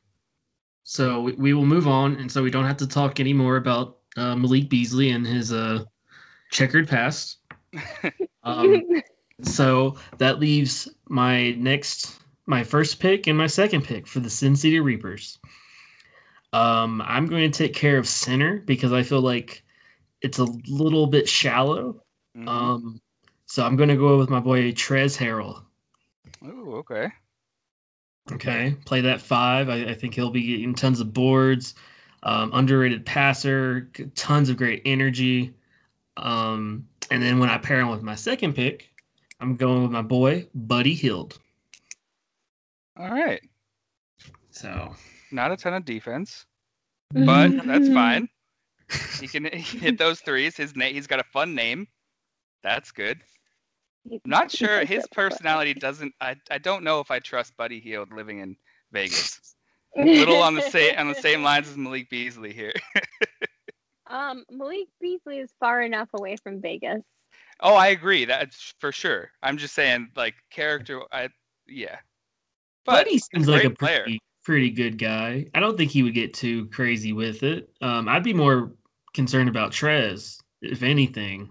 [0.83, 3.99] So we, we will move on, and so we don't have to talk anymore about
[4.17, 5.83] uh, Malik Beasley and his uh,
[6.51, 7.37] checkered past.
[8.45, 8.83] Um,
[9.41, 14.55] so that leaves my next, my first pick and my second pick for the Sin
[14.55, 15.39] City Reapers.
[16.51, 19.63] Um, I'm going to take care of center because I feel like
[20.21, 22.03] it's a little bit shallow.
[22.37, 22.47] Mm-hmm.
[22.47, 23.01] Um,
[23.45, 25.63] so I'm going to go with my boy Trez Harrell.
[26.73, 27.11] Okay.
[28.31, 29.69] Okay, play that five.
[29.69, 31.75] I, I, think he'll be getting tons of boards.
[32.23, 35.53] Um, underrated passer, tons of great energy.
[36.15, 38.89] Um, and then when I pair him with my second pick,
[39.41, 41.37] I'm going with my boy Buddy Hield.
[42.97, 43.41] All right.
[44.51, 44.95] So
[45.31, 46.45] not a ton of defense,
[47.13, 48.29] but that's fine.
[49.19, 50.55] He can hit those threes.
[50.55, 50.93] His name.
[50.93, 51.87] He's got a fun name.
[52.63, 53.19] That's good.
[54.11, 56.13] I'm not sure his personality doesn't.
[56.19, 58.55] I I don't know if I trust Buddy Hield living in
[58.91, 59.55] Vegas.
[59.97, 62.73] A little on the same on the same lines as Malik Beasley here.
[64.07, 67.01] um, Malik Beasley is far enough away from Vegas.
[67.59, 68.25] Oh, I agree.
[68.25, 69.31] That's for sure.
[69.41, 71.01] I'm just saying, like character.
[71.11, 71.29] I
[71.67, 71.97] yeah.
[72.85, 75.45] But Buddy seems like a pretty, pretty good guy.
[75.55, 77.69] I don't think he would get too crazy with it.
[77.81, 78.73] Um, I'd be more
[79.13, 81.49] concerned about Trez, if anything.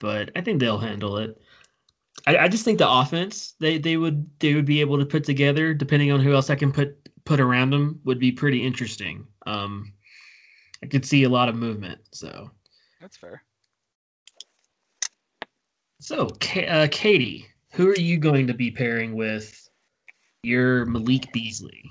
[0.00, 1.40] But I think they'll handle it.
[2.26, 5.24] I, I just think the offense they they would they would be able to put
[5.24, 9.26] together, depending on who else I can put put around them, would be pretty interesting.
[9.46, 9.92] Um,
[10.82, 12.00] I could see a lot of movement.
[12.12, 12.50] So
[13.00, 13.42] that's fair.
[16.00, 16.28] So,
[16.68, 19.68] uh, Katie, who are you going to be pairing with
[20.42, 21.82] your Malik Beasley?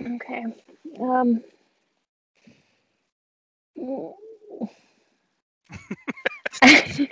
[0.00, 0.44] Okay.
[1.00, 1.42] Um.
[6.64, 7.06] you,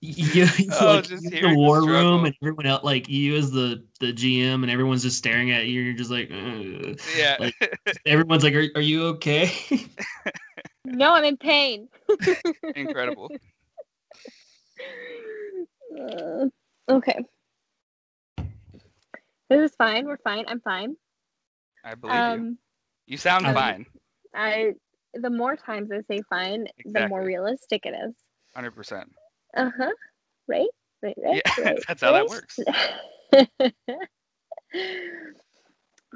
[0.00, 0.46] you
[0.80, 4.62] oh, like, the war the room and everyone else like you as the the gm
[4.62, 7.00] and everyone's just staring at you and you're just like Ugh.
[7.16, 7.36] yeah.
[7.38, 7.54] Like,
[8.06, 9.52] everyone's like are, are you okay?
[10.84, 11.88] No i'm in pain.
[12.74, 13.30] Incredible.
[15.96, 16.46] Uh,
[16.90, 17.24] okay.
[19.48, 20.06] This is fine.
[20.06, 20.44] We're fine.
[20.48, 20.96] I'm fine.
[21.84, 22.58] I believe um, you
[23.06, 23.86] you sound um, fine.
[24.34, 24.72] I
[25.14, 26.92] the more times i say fine exactly.
[26.92, 28.14] the more realistic it is
[28.54, 29.10] Hundred percent.
[29.56, 29.90] Uh huh.
[30.46, 30.68] Right.
[31.02, 31.16] Right.
[31.16, 31.42] Right.
[31.44, 32.58] Yeah, right, that's how that works.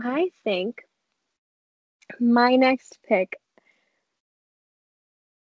[0.02, 0.82] I think
[2.20, 3.38] my next pick.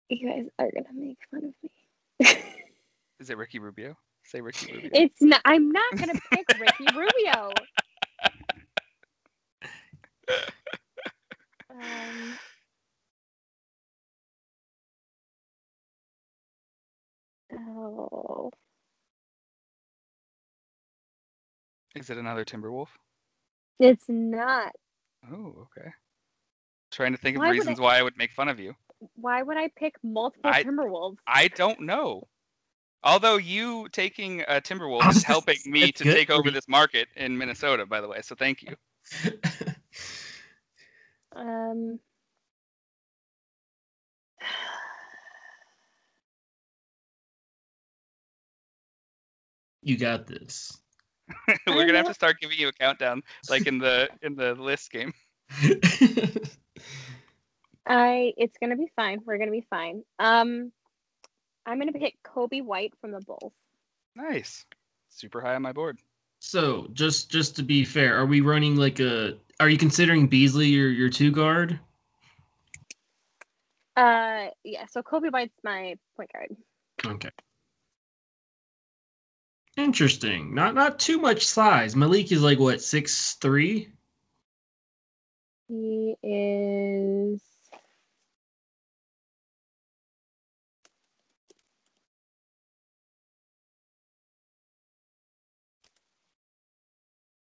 [0.08, 1.70] You guys are gonna make fun of me.
[3.20, 3.96] Is it Ricky Rubio?
[4.24, 4.90] Say Ricky Rubio.
[4.94, 5.40] It's not.
[5.44, 7.50] I'm not gonna pick Ricky Rubio.
[11.70, 12.25] um,
[17.96, 18.50] Oh.
[21.94, 22.88] Is it another Timberwolf?
[23.80, 24.72] It's not.
[25.32, 25.90] Oh, okay.
[26.90, 28.74] Trying to think of reasons I, why I would make fun of you.
[29.14, 31.16] Why would I pick multiple I, Timberwolves?
[31.26, 32.28] I don't know.
[33.02, 37.86] Although you taking a Timberwolf is helping me to take over this market in Minnesota,
[37.86, 38.20] by the way.
[38.22, 38.74] So thank you.
[41.36, 42.00] um.
[49.86, 50.76] You got this.
[51.68, 54.90] We're gonna have to start giving you a countdown, like in the in the list
[54.90, 55.12] game.
[57.86, 59.20] I it's gonna be fine.
[59.24, 60.02] We're gonna be fine.
[60.18, 60.72] Um,
[61.66, 63.52] I'm gonna pick Coby White from the Bulls.
[64.16, 64.66] Nice,
[65.08, 66.00] super high on my board.
[66.40, 69.34] so just just to be fair, are we running like a?
[69.60, 71.78] Are you considering Beasley your your two guard?
[73.96, 74.86] Uh, yeah.
[74.90, 76.56] So Coby White's my point guard.
[77.06, 77.30] Okay.
[79.76, 80.54] Interesting.
[80.54, 81.94] Not not too much size.
[81.94, 83.92] Malik is like what six three.
[85.68, 87.42] He is.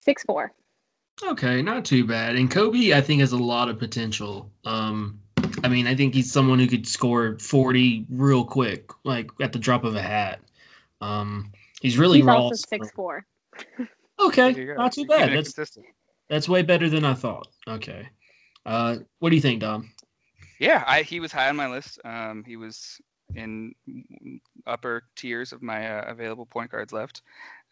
[0.01, 0.53] Six four.
[1.23, 2.35] Okay, not too bad.
[2.35, 4.51] And Coby, I think, has a lot of potential.
[4.65, 5.19] Um,
[5.63, 9.59] I mean, I think he's someone who could score 40 real quick, like at the
[9.59, 10.41] drop of a hat.
[10.99, 11.51] Um,
[11.85, 12.37] he's really He's raw.
[12.41, 13.25] also six four.
[14.19, 14.81] Okay, There you go.
[14.81, 15.29] not too bad.
[15.33, 15.85] That's consistent.
[16.29, 17.47] that's way better than I thought.
[17.67, 18.07] Okay.
[18.65, 19.91] Uh, what do you think, Dom?
[20.59, 21.99] Yeah, I he was high on my list.
[22.05, 22.97] Um, he was
[23.35, 23.73] in
[24.65, 27.21] upper tiers of my uh, available point guards left.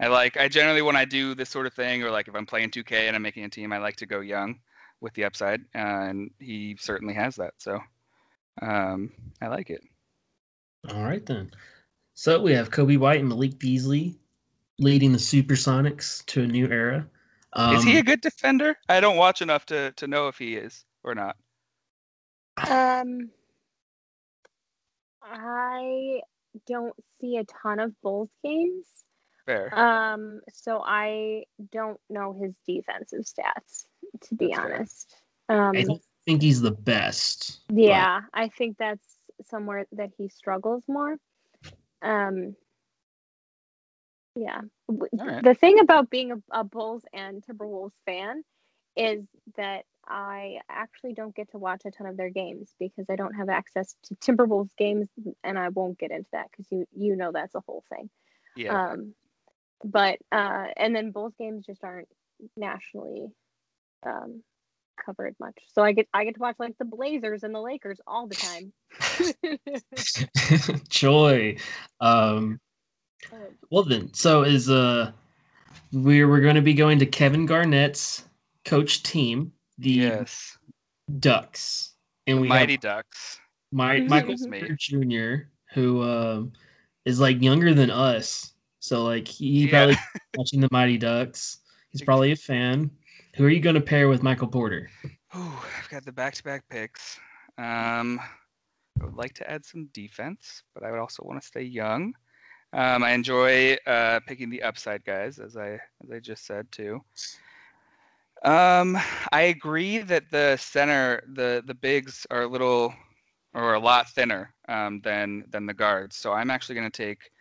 [0.01, 2.45] I like I generally when I do this sort of thing, or like if I'm
[2.45, 4.59] playing 2K and I'm making a team, I like to go young
[4.99, 5.78] with the upside, uh,
[6.09, 7.53] and he certainly has that.
[7.57, 7.80] So
[8.61, 9.11] um,
[9.41, 9.82] I like it.
[10.89, 11.51] All right then.
[12.14, 14.16] So we have Coby White and Malik Beasley
[14.80, 17.07] leading the Supersonics to a new era.
[17.53, 18.78] Um, is he a good defender?
[18.89, 21.36] I don't watch enough to to know if he is or not.
[22.70, 23.30] Um,
[25.24, 26.22] I
[26.68, 28.86] don't see a ton of Bulls games.
[29.45, 29.78] Fair.
[29.78, 33.86] Um, so I don't know his defensive stats,
[34.22, 34.76] to be That's fair.
[34.76, 35.16] honest.
[35.49, 37.61] Um, I don't think he's the best.
[37.68, 39.05] but- yeah, I think that's
[39.49, 41.18] somewhere that he struggles more.
[42.04, 42.56] Um,
[44.36, 44.62] yeah.
[44.88, 45.43] Right.
[45.43, 48.43] The thing about being a, a Bulls and Timberwolves fan
[48.95, 49.26] is
[49.58, 53.36] that I actually don't get to watch a ton of their games because I don't
[53.36, 55.08] have access to Timberwolves games,
[55.43, 58.10] and I won't get into that because you you know that's a whole thing.
[58.56, 58.91] yeah.
[58.91, 59.14] Um,
[59.84, 62.10] but uh, and then Bulls games just aren't
[62.58, 63.28] nationally
[64.06, 64.43] um,
[65.04, 65.58] covered much.
[65.74, 68.36] So I get I get to watch like the Blazers and the Lakers all the
[68.36, 68.74] time.
[70.89, 71.58] Joy.
[72.00, 72.60] Um,
[73.70, 75.12] well then, so is uh,
[75.91, 78.24] we're we're going to be going to Kevin Garnett's
[78.66, 80.58] coach team, the yes.
[81.20, 81.94] Ducks,
[82.28, 83.39] and we Mighty Ducks.
[83.72, 84.00] My.
[84.08, 86.54] Michael Porter Jr., who um,
[87.06, 89.72] is like younger than us, so like he Yeah.
[89.72, 89.98] probably
[90.38, 91.60] watching the Mighty Ducks.
[91.91, 92.89] He's probably a fan.
[93.36, 94.92] Who are you going to pair with Michael Porter?
[95.36, 97.18] Ooh, I've got the back-to-back picks.
[97.58, 98.20] Um,
[99.02, 102.14] I would like to add some defense, but I would also want to stay young.
[102.74, 107.04] Um, I enjoy uh, picking the upside guys, as I as I just said too.
[108.46, 108.98] Um,
[109.32, 112.94] I agree that the center, the the bigs are a little
[113.56, 116.16] or a lot thinner um, than than the guards.
[116.16, 117.32] So I'm actually going to take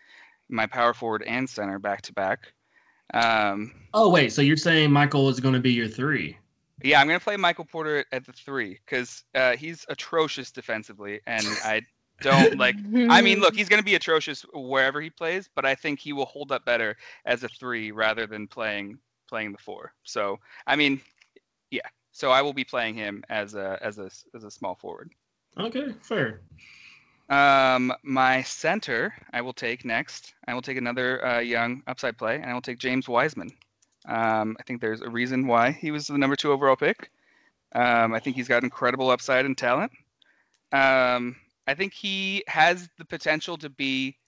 [0.49, 2.53] my power forward and center back to back.
[3.15, 6.37] Um, Oh wait, so you're saying Michael is going to be your three?
[6.83, 11.47] yeah, I'm gonna play Michael Porter at the three because uh, he's atrocious defensively, and
[11.63, 11.83] I
[12.21, 12.77] don't like.
[13.09, 16.27] I mean, look, he's gonna be atrocious wherever he plays, but I think he will
[16.27, 18.99] hold up better as a three rather than playing
[19.29, 19.93] playing the four.
[20.05, 21.01] So, I mean,
[21.71, 21.87] yeah.
[22.11, 25.11] So I will be playing him as a as a as a small forward.
[25.59, 26.41] Okay, fair.
[27.33, 30.35] Um, my center, I will take next.
[30.47, 33.51] I will take another uh, young upside play, and I will take James Wiseman.
[34.07, 37.11] Um, I think there's a reason why he was the number two overall pick.
[37.75, 39.93] Um, I think he's got incredible upside and talent.
[40.73, 44.19] Um, I think he has the potential to be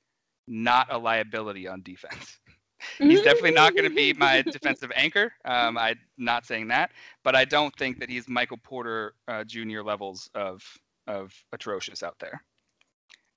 [0.48, 2.38] not a liability on defense.
[2.98, 5.30] he's definitely not going to be my defensive anchor.
[5.44, 6.90] Um, I'm not saying that,
[7.22, 9.82] but I don't think that he's Michael Porter uh, Jr.
[9.82, 10.62] levels of
[11.07, 12.42] of atrocious out there.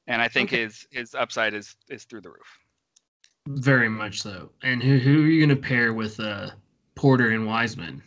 [0.08, 0.62] And I think Okay.
[0.62, 2.60] his his upside is is through the roof.
[3.48, 4.52] Very much so.
[4.64, 6.52] And who who are you going to pair with uh,
[6.96, 8.02] Porter and Wiseman?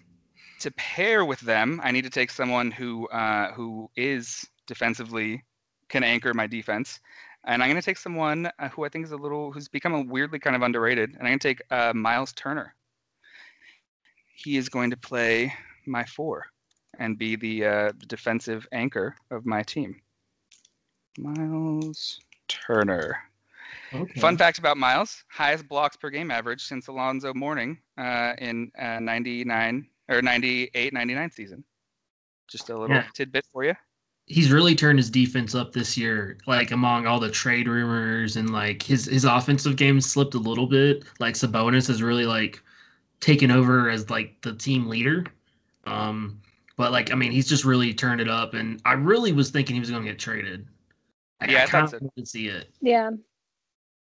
[0.60, 5.44] To pair with them, I need to take someone who uh, who is defensively
[5.88, 7.00] can anchor my defense.
[7.44, 9.94] And I'm going to take someone uh, who I think is a little who's become
[9.94, 11.10] a weirdly kind of underrated.
[11.10, 12.74] And I'm going to take uh, Miles Turner.
[14.34, 15.52] He is going to play
[15.86, 16.46] my four
[16.98, 20.00] and be the uh, defensive anchor of my team.
[21.22, 23.16] Miles Turner.
[23.92, 24.20] Okay.
[24.20, 29.00] Fun fact about Miles: highest blocks per game average since Alonzo Mourning uh, in uh,
[29.00, 31.64] 99 or 98, 99 season.
[32.48, 33.06] Just a little Yeah.
[33.14, 33.74] tidbit for you.
[34.26, 36.38] he's really turned his defense up this year.
[36.46, 40.66] Like among all the trade rumors and like his his offensive game slipped a little
[40.68, 41.04] bit.
[41.18, 42.62] Like Sabonis has really like
[43.20, 45.24] taken over as like the team leader.
[45.84, 46.40] Um,
[46.76, 49.74] but like I mean, he's just really turned it up, and I really was thinking
[49.74, 50.66] he was going to get traded.
[51.40, 52.70] Like, Yeah, I I kind thought of to see it.
[52.80, 53.10] Yeah.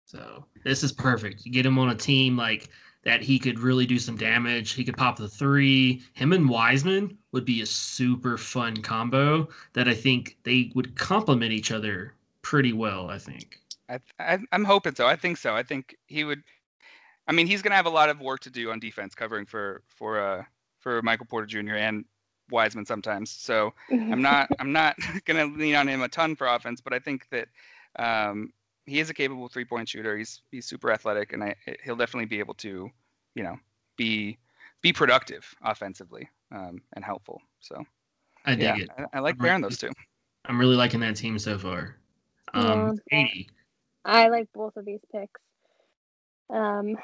[0.05, 1.45] So this is perfect.
[1.45, 2.69] You get him on a team like
[3.03, 4.73] that he could really do some damage.
[4.73, 6.03] He could pop the three.
[6.13, 11.51] Him and Wiseman would be a super fun combo that I think they would complement
[11.51, 13.09] each other pretty well.
[13.09, 13.57] I think.
[13.89, 15.07] I, I I'm hoping so.
[15.07, 15.55] I think so.
[15.55, 16.43] I think he would.
[17.27, 19.81] I mean, he's gonna have a lot of work to do on defense, covering for
[19.87, 20.43] for uh
[20.79, 21.75] for Michael Porter Jr.
[21.75, 22.05] and
[22.51, 23.29] Wiseman sometimes.
[23.31, 24.95] So I'm not I'm not
[25.25, 27.47] gonna lean on him a ton for offense, but I think that
[27.97, 28.51] um,
[28.85, 30.17] he is a capable three point shooter.
[30.17, 32.89] He's he's super athletic, and I he'll definitely be able to,
[33.35, 33.57] you know,
[33.97, 34.37] be
[34.81, 37.41] be productive offensively um, and helpful.
[37.59, 37.83] So
[38.45, 38.89] I dig yeah, it.
[38.97, 39.91] I, I like I'm pairing really- those two.
[40.45, 41.97] I'm really liking that team so far.
[42.55, 43.25] Um, Yeah.
[43.25, 43.49] Katie,
[44.03, 45.39] I like both of these picks.
[46.49, 46.97] Um,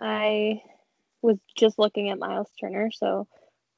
[0.00, 0.62] I
[1.20, 3.28] was just looking at Miles Turner, so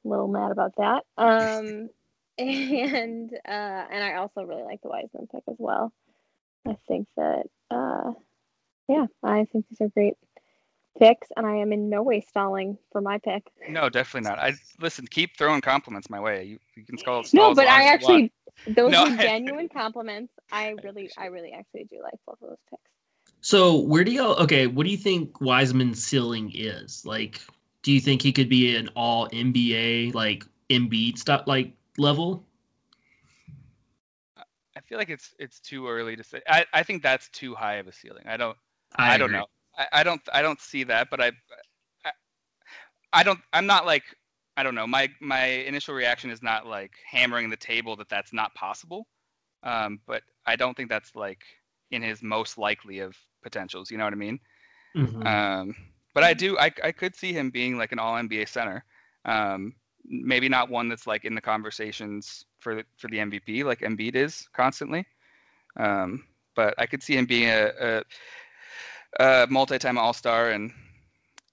[0.05, 1.03] a little mad about that.
[1.17, 1.89] Um,
[2.37, 5.91] and uh, and I also really like the Wiseman pick as well.
[6.67, 8.11] I think that uh,
[8.87, 10.15] yeah, I think these are great
[10.99, 13.47] picks, and I am in no way stalling for my pick.
[13.69, 14.39] No, definitely not.
[14.39, 15.07] I listen.
[15.07, 16.43] Keep throwing compliments my way.
[16.43, 17.17] You, you can call.
[17.19, 18.31] No, stall as but I as you want.
[18.65, 20.33] actually those No, were I- genuine compliments.
[20.51, 22.81] I really, I really actually do like both of those picks.
[23.41, 24.67] so where do you okay?
[24.67, 27.05] What do you think Wiseman's ceiling is?
[27.05, 27.41] Like,
[27.85, 32.43] do you think he could be an All NBA like Embiid stuff like level?
[34.75, 36.41] I feel like it's it's too early to say.
[36.49, 38.23] I, I think that's too high of a ceiling.
[38.25, 38.57] I don't
[38.95, 39.45] I, don't know.
[39.77, 41.31] I, I don't I don't see that, but I,
[42.03, 42.11] I
[43.13, 44.03] I don't I'm not like
[44.57, 44.87] I don't know.
[44.87, 49.05] My my initial reaction is not like hammering the table that that's not possible.
[49.61, 51.43] Um, but I don't think that's like
[51.91, 53.91] in his most likely of potentials.
[53.91, 54.39] You know what I mean?
[54.95, 55.27] Mhm.
[55.27, 55.75] Um,
[56.15, 58.83] but I do I I could see him being like an All NBA center.
[59.25, 59.75] Um,
[60.07, 64.15] maybe not one that's like in the conversations for the, for the MVP like Embiid
[64.15, 65.05] is constantly.
[65.77, 66.23] Um,
[66.55, 68.01] but I could see him being a,
[69.19, 70.71] a, a multi-time All-Star and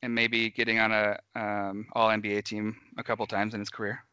[0.03, 4.05] and maybe getting on a um, All NBA team a couple times in his career.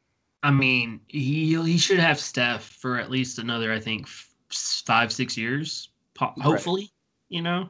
[0.44, 4.34] I mean, he he should have Steph for at least another, I think, f-
[4.86, 6.44] five six years, po- Right.
[6.44, 6.92] hopefully.
[7.28, 7.70] You know,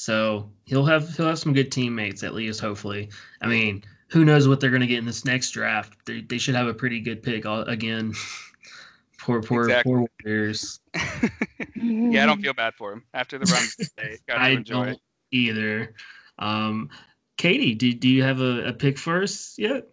[0.00, 3.10] so he'll have he'll have some good teammates at least, hopefully.
[3.42, 5.92] I mean, who knows what they're gonna get in this next draft?
[6.06, 8.14] They they should have a pretty good pick all, again.
[9.18, 9.92] poor poor Exactly.
[9.92, 10.80] poor Warriors.
[11.76, 14.86] yeah, I don't feel bad for him after the run they got to I enjoy.
[14.86, 15.00] don't
[15.32, 15.94] either.
[16.38, 16.88] Um,
[17.36, 19.86] Katie, do do you have a, a pick for us yet?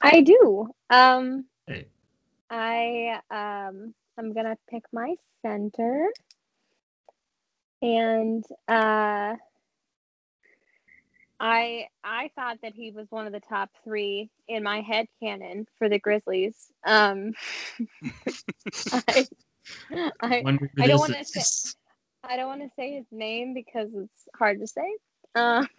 [0.00, 0.70] I do.
[0.88, 1.88] Um, Hey.
[2.48, 6.08] I um, I'm gonna pick my center,
[7.86, 9.36] and uh,
[11.38, 15.66] I I thought that he was one of the top three in my head canon
[15.78, 16.72] for the Grizzlies.
[16.84, 17.32] Um,
[18.92, 19.26] I,
[20.20, 21.76] I Wonder I don't wanna is.
[22.24, 24.96] I don't want to say his name because it's hard to say.
[25.36, 25.68] Um,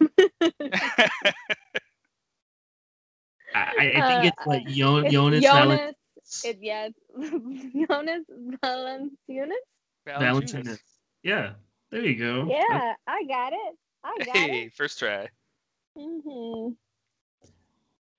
[3.54, 5.80] I, I I think it's like Yon, it's Jonas Jonas.
[5.80, 6.44] Valanciunas.
[6.44, 8.24] It, yeah, it's Jonas
[8.64, 9.50] Valanciunas.
[10.06, 10.78] Valanciunas.
[11.22, 11.52] Yeah,
[11.90, 12.46] there you go.
[12.48, 13.76] Yeah, I got it.
[14.04, 14.50] I got it.
[14.50, 14.74] Hey, it.
[14.74, 15.28] first try.
[15.96, 16.70] hmm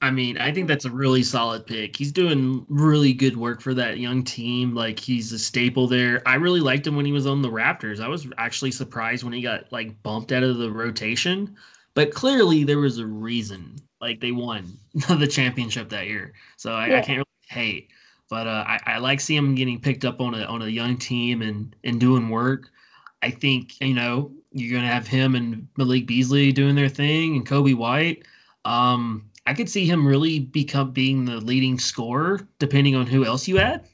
[0.02, 1.98] I mean, I think that's a really solid pick.
[1.98, 4.74] He's doing really good work for that young team.
[4.74, 6.22] Like he's a staple there.
[6.26, 8.00] I really liked him when he was on the Raptors.
[8.00, 11.58] I was actually surprised when he got like bumped out of the rotation.
[11.96, 13.76] But clearly there was a reason.
[14.00, 16.34] Like they won the championship that year.
[16.56, 17.90] So I, I can't really hate.
[18.30, 20.96] But uh, I, I like seeing him getting picked up on a on a young
[20.96, 22.70] team and and doing work.
[23.22, 27.48] I think you know you're gonna have him and Malik Beasley doing their thing and
[27.48, 28.26] Coby White.
[28.66, 33.48] Um, I could see him really become being the leading scorer, depending on who else
[33.48, 33.88] you add.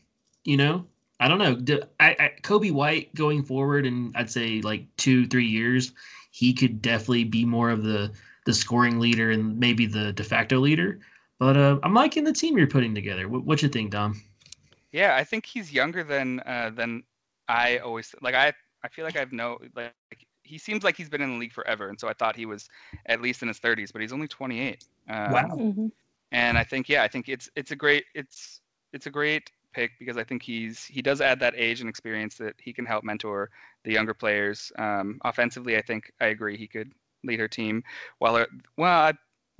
[0.43, 0.85] You know,
[1.19, 1.55] I don't know.
[1.55, 5.93] D- I, I Coby White going forward, and I'd say like two, three years,
[6.31, 8.11] he could definitely be more of the
[8.45, 10.99] the scoring leader and maybe the de facto leader.
[11.39, 13.27] But uh, I'm liking the team you're putting together.
[13.27, 14.21] What, what you think, Dom?
[14.91, 17.03] Yeah, I think he's younger than uh, than
[17.47, 18.35] I always like.
[18.35, 18.53] I
[18.85, 19.93] I feel like I've no like
[20.43, 22.69] he seems like he's been in the league forever, and so I thought he was
[23.07, 24.85] at least in his 30s, but he's only 28.
[25.09, 25.63] Um, Wow.
[25.75, 25.87] hmm
[26.31, 28.61] And I think yeah, I think it's it's a great it's
[28.93, 32.37] it's a great pick because I think he's he does add that age and experience
[32.37, 33.51] that he can help mentor
[33.83, 34.71] the younger players.
[34.77, 36.91] Um, offensively, I think I agree he could
[37.23, 37.83] lead her team.
[38.19, 38.45] While uh,
[38.77, 39.13] well, I,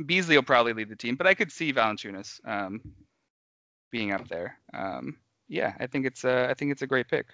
[0.06, 2.82] Beasley will probably lead the team, but I could see Valanciunas um,
[3.92, 4.58] being up there.
[4.74, 5.18] Um,
[5.48, 7.28] yeah, I think it's a I think it's a great pick.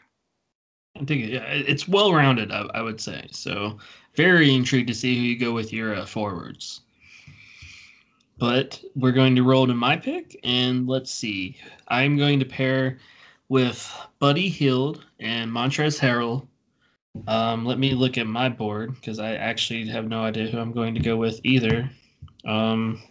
[0.99, 2.51] I think yeah, it's well rounded.
[2.51, 3.77] I, I, would say so.
[4.15, 6.81] Very intrigued to see who you go with your uh, forwards.
[8.37, 11.57] But we're going to roll to my pick, and let's see.
[11.87, 12.97] I'm going to pair
[13.49, 16.47] with Buddy Hield and Montrezl Harrell.
[17.27, 20.71] Um, let me look at my board because I actually have no idea who I'm
[20.71, 21.89] going to go with either.
[22.45, 23.01] Um,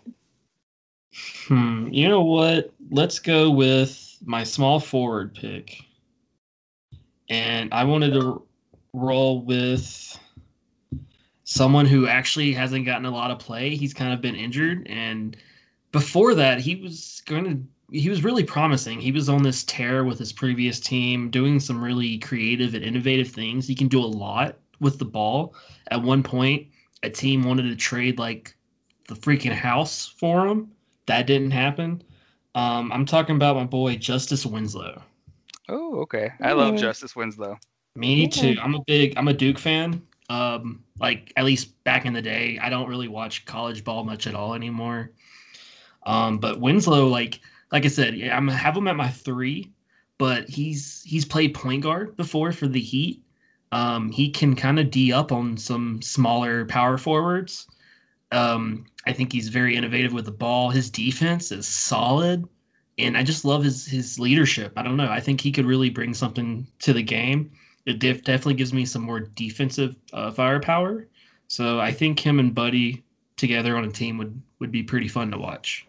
[1.47, 2.73] hmm, you know what?
[2.91, 5.85] Let's go with my small forward pick.
[7.31, 8.43] And I wanted to
[8.93, 10.19] roll with
[11.45, 13.75] someone who actually hasn't gotten a lot of play.
[13.75, 14.87] He's kind of been injured.
[14.89, 15.37] And
[15.93, 17.63] before that, he was going to
[17.93, 19.01] he was really promising.
[19.01, 23.29] He was on this tear with his previous team, doing some really creative and innovative
[23.29, 23.67] things.
[23.67, 25.57] He can do a lot with the ball.
[25.91, 26.69] At one point,
[27.03, 28.55] a team wanted to trade like
[29.09, 30.71] the freaking house for him.
[31.07, 32.03] That didn't happen.
[32.55, 35.03] Um, I'm talking about my boy Justice Winslow.
[35.71, 36.33] Oh, okay.
[36.41, 37.57] I love Justice Winslow.
[37.95, 38.57] Me too.
[38.61, 40.03] I'm a big I'm a Duke fan.
[40.29, 44.27] Um, like at least back in the day, I don't really watch college ball much
[44.27, 45.13] at all anymore.
[46.05, 47.41] Um, but Winslow, like
[47.73, 49.71] like I said, yeah, I'm have him at my three,
[50.19, 53.23] but he's he's played point guard before for the Heat.
[53.73, 57.69] Um, he can kind of d up on some smaller power forwards.
[58.33, 60.71] Um, I think he's very innovative with the ball.
[60.71, 62.49] His defense is solid,
[63.05, 64.73] and I just love his his leadership.
[64.77, 65.11] I don't know.
[65.11, 67.51] I think he could really bring something to the game.
[67.87, 71.07] It def- definitely gives me some more defensive uh, firepower.
[71.49, 73.03] So I think him and Buddy
[73.37, 75.87] together on a team would would be pretty fun to watch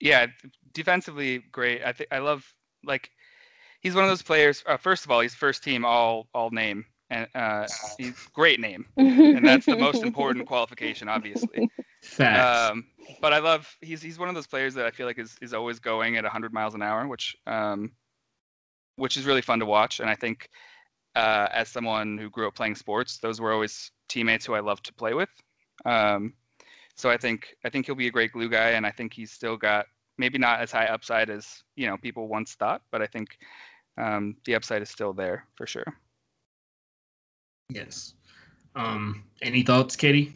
[0.00, 0.26] yeah,
[0.72, 1.82] defensively great.
[1.84, 2.54] I think I love
[2.84, 3.10] like
[3.80, 4.62] he's one of those players.
[4.66, 7.66] Uh, first of all, he's first team all all name and uh,
[7.98, 11.68] he's great name, and that's the most important qualification, obviously.
[12.02, 12.70] Facts.
[12.70, 12.86] Um,
[13.20, 15.54] but I love he's he's one of those players that I feel like is is
[15.54, 17.92] always going at 100 miles an hour, which um,
[18.96, 20.00] which is really fun to watch.
[20.00, 20.48] And I think
[21.14, 24.84] uh, as someone who grew up playing sports, those were always teammates who I loved
[24.86, 25.30] to play with.
[25.84, 26.34] Um,
[26.96, 29.32] so I think I think he'll be a great glue guy, and I think he's
[29.32, 29.86] still got
[30.18, 33.38] maybe not as high upside as you know people once thought, but I think
[33.96, 35.86] um, the upside is still there for sure.
[37.70, 38.14] Yes.
[38.74, 40.32] Um, any thoughts, Katie?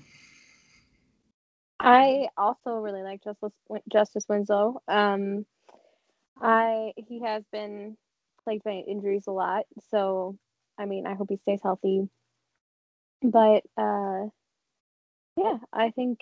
[1.81, 3.53] I also really like Justice
[3.91, 4.83] Justice Winslow.
[4.87, 5.47] Um,
[6.41, 7.97] I he has been
[8.45, 10.37] plagued by injuries a lot, so
[10.79, 12.09] I mean I hope he stays healthy.
[13.23, 14.27] But uh,
[15.37, 16.21] yeah, I think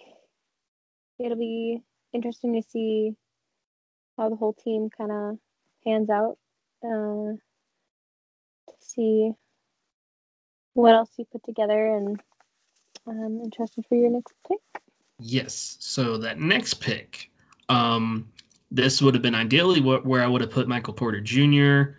[1.19, 1.83] it'll be
[2.13, 3.17] interesting to see
[4.17, 5.39] how the whole team kind of
[5.85, 6.39] pans out.
[6.85, 7.35] Uh,
[8.69, 9.33] to see
[10.75, 12.21] what else you put together, and
[13.07, 14.61] I'm interested for your next pick.
[15.19, 15.77] Yes.
[15.81, 17.31] So that next pick,
[17.69, 18.29] um,
[18.71, 21.97] this would have been ideally where I would have put Michael Porter Jr.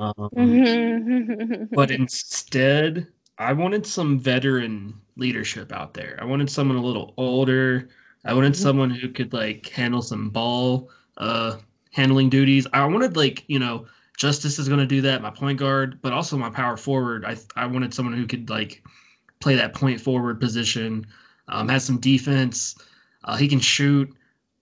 [0.00, 3.06] um, but instead,
[3.38, 6.18] I wanted some veteran leadership out there.
[6.20, 7.88] I wanted someone a little older,
[8.26, 8.62] I wanted mm-hmm.
[8.62, 11.56] someone who could like handle some ball uh
[11.92, 12.66] handling duties.
[12.72, 13.86] I wanted like, you know,
[14.16, 17.24] Justice is going to do that, my point guard, but also my power forward.
[17.24, 18.82] I I wanted someone who could like
[19.40, 21.06] play that point forward position,
[21.48, 22.76] um, has some defense.
[23.24, 24.12] Uh, he can shoot,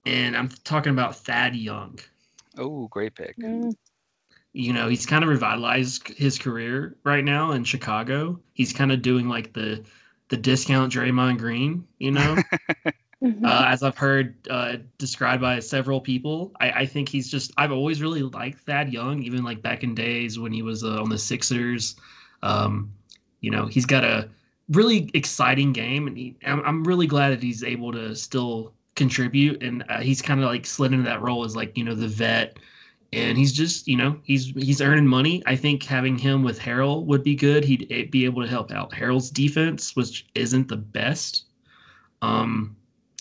[0.06, 1.98] and I'm talking about Thad Young.
[2.58, 3.36] Oh, great pick.
[3.38, 3.74] Mm.
[4.52, 8.40] You know, he's kind of revitalized his career right now in Chicago.
[8.52, 9.84] He's kind of doing like the
[10.28, 12.36] the discount Draymond Green, you know.
[13.24, 13.46] Mm-hmm.
[13.46, 17.52] Uh, as I've heard uh, described by several people, I, I, think he's just.
[17.56, 21.00] I've always really liked Thad Young, even like back in days when he was uh,
[21.00, 21.96] on the Sixers.
[22.42, 22.92] Um,
[23.40, 24.28] you know, he's got a
[24.68, 29.62] really exciting game, and he, I'm, I'm really glad that he's able to still contribute.
[29.62, 32.08] And uh, he's kind of like slid into that role as like you know the
[32.08, 32.58] vet,
[33.14, 35.42] and he's just you know he's he's earning money.
[35.46, 37.64] I think having him with Harrell would be good.
[37.64, 41.44] He'd eh, be able to help out Harrell's defense, which isn't the best.
[42.20, 42.76] Um,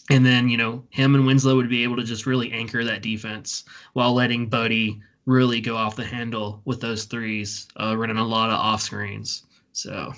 [0.09, 3.01] and then, you know, him and Winslow would be able to just really anchor that
[3.01, 3.63] defense
[3.93, 8.49] while letting Buddy really go off the handle with those threes, uh, running a lot
[8.49, 9.43] of off screens.
[9.71, 10.13] So,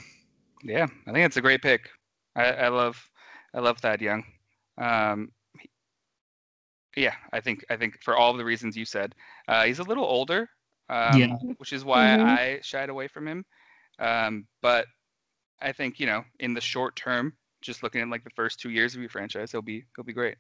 [0.64, 1.90] yeah, I think it's a great pick.
[2.36, 3.10] I, I love,
[3.54, 4.24] I love Thad Young.
[4.78, 5.32] Um,
[6.96, 9.14] yeah, I think I think for all the reasons you said,
[9.48, 10.50] uh, he's a little older,
[10.90, 11.36] um, yeah.
[11.58, 12.26] which is why mm-hmm.
[12.26, 13.46] I shied away from him.
[14.00, 14.88] Um, but
[15.62, 17.34] I think you know, in the short term,
[17.66, 20.14] just looking at like the first two years of your franchise, he'll be he'll be
[20.14, 20.38] great.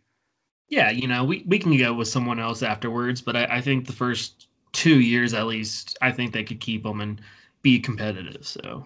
[0.69, 3.85] Yeah, you know, we, we can go with someone else afterwards, but I, I think
[3.85, 7.21] the first two years at least, I think they could keep him and
[7.61, 8.47] be competitive.
[8.47, 8.85] So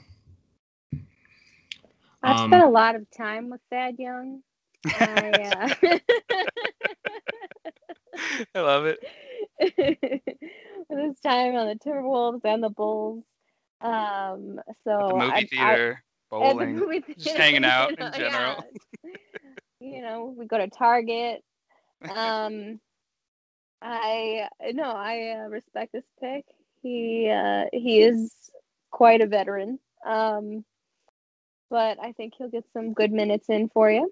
[2.22, 4.41] I've um, spent a lot of time with Thad Young.
[4.86, 5.98] I, uh...
[8.56, 8.99] I love it.
[10.90, 13.24] this time on the Timberwolves and the Bulls.
[13.82, 17.03] Um, so At the movie I, theater, I, at the bowling.
[17.18, 18.64] just hanging out you in general.
[19.03, 19.11] yeah.
[19.80, 21.43] you know, we go to Target.
[22.15, 22.80] Um,
[23.81, 26.45] I no, I uh, respect this pick.
[26.81, 28.31] He uh, he is
[28.91, 29.80] quite a veteran.
[30.06, 30.64] Um,
[31.69, 34.11] but I think he'll get some good minutes in for you.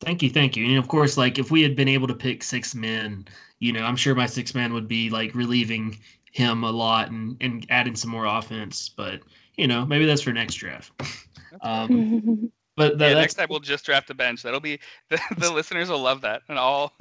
[0.00, 0.66] Thank you, thank you.
[0.66, 3.26] And of course, like if we had been able to pick six men,
[3.58, 5.98] you know, I'm sure my six man would be like relieving
[6.32, 8.88] him a lot and, and adding some more offense.
[8.88, 9.20] But
[9.56, 10.92] you know, maybe that's for next draft.
[11.62, 14.42] Um, but that, yeah, next time we'll just draft a bench.
[14.42, 14.78] That'll be
[15.08, 16.92] the, the listeners will love that, and all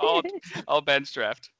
[0.00, 0.22] all
[0.66, 1.50] all bench draft.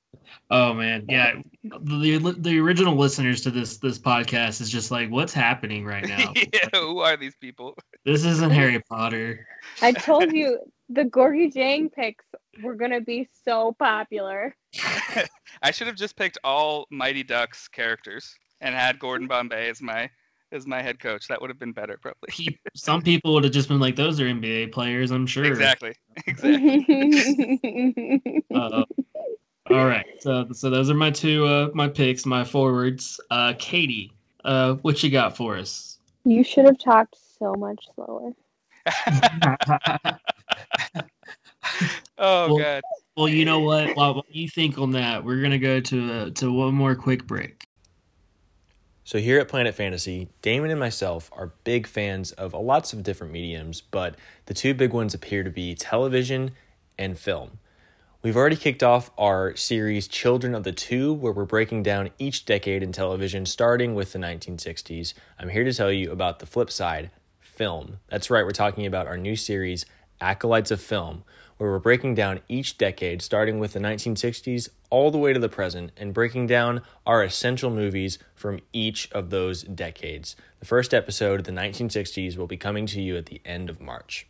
[0.51, 1.35] oh man, yeah.
[1.63, 6.33] The the original listeners to this this podcast is just like, what's happening right now?
[6.35, 7.77] yeah, who are these people?
[8.05, 9.47] This isn't Harry Potter.
[9.81, 10.59] I told you
[10.89, 12.25] the Gorgie Jang picks
[12.65, 14.57] were gonna be so popular.
[15.63, 20.11] I should have just picked all Mighty Ducks characters and had Gordon Bombay as my
[20.53, 21.27] as my head coach.
[21.29, 22.29] That would have been better, probably.
[22.31, 25.45] Pe- Some people would have just been like, those are NBA players, I'm sure.
[25.45, 25.95] Exactly.
[26.27, 26.83] Exactly.
[28.55, 28.85] Uh,
[29.71, 30.07] all right.
[30.21, 33.21] So so those are my two uh my picks, my forwards.
[33.31, 34.13] Uh Katie,
[34.45, 35.99] uh what you got for us?
[36.25, 38.33] you should have talked so much slower.
[42.19, 42.83] oh Well- god.
[43.17, 43.95] well, you know what?
[43.97, 47.27] While, while you think on that, we're gonna go to uh, to one more quick
[47.27, 47.66] break.
[49.07, 53.33] So here at Planet Fantasy, Damon and myself are big fans of lots of different
[53.33, 54.17] mediums, but
[54.47, 56.51] the two big ones appear to be television
[56.99, 57.61] and film.
[58.21, 62.47] We've already kicked off our series Children of the Tube, where we're breaking down each
[62.47, 65.15] decade in television, starting with the 1960s.
[65.39, 67.99] I'm here to tell you about the flip side film.
[68.09, 69.87] That's right, we're talking about our new series,
[70.21, 71.23] Acolytes of Film,
[71.59, 75.49] where we're breaking down each decade, starting with the 1960s all the way to the
[75.49, 80.37] present, and breaking down our essential movies from each of those decades.
[80.61, 83.81] The first episode, of the 1960s, will be coming to you at the end of
[83.81, 84.27] March.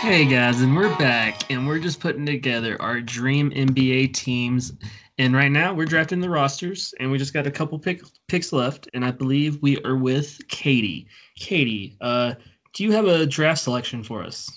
[0.00, 4.74] Hey guys, and we're back, and we're just putting together our dream NBA teams.
[5.18, 8.52] And right now, we're drafting the rosters, and we just got a couple pick, picks
[8.52, 8.88] left.
[8.94, 11.06] And I believe we are with Katie.
[11.36, 12.34] Katie, uh,
[12.72, 14.50] do you have a draft selection for us?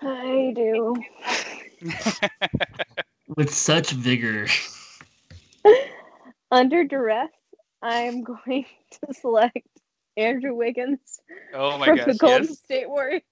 [0.00, 0.96] I do.
[3.36, 4.46] With such vigor.
[6.50, 7.28] Under duress,
[7.82, 8.64] I'm going
[9.06, 9.68] to select
[10.16, 11.20] Andrew Wiggins
[11.54, 12.06] Oh my from gosh.
[12.06, 12.58] the Golden Yes.
[12.58, 13.22] State Warriors.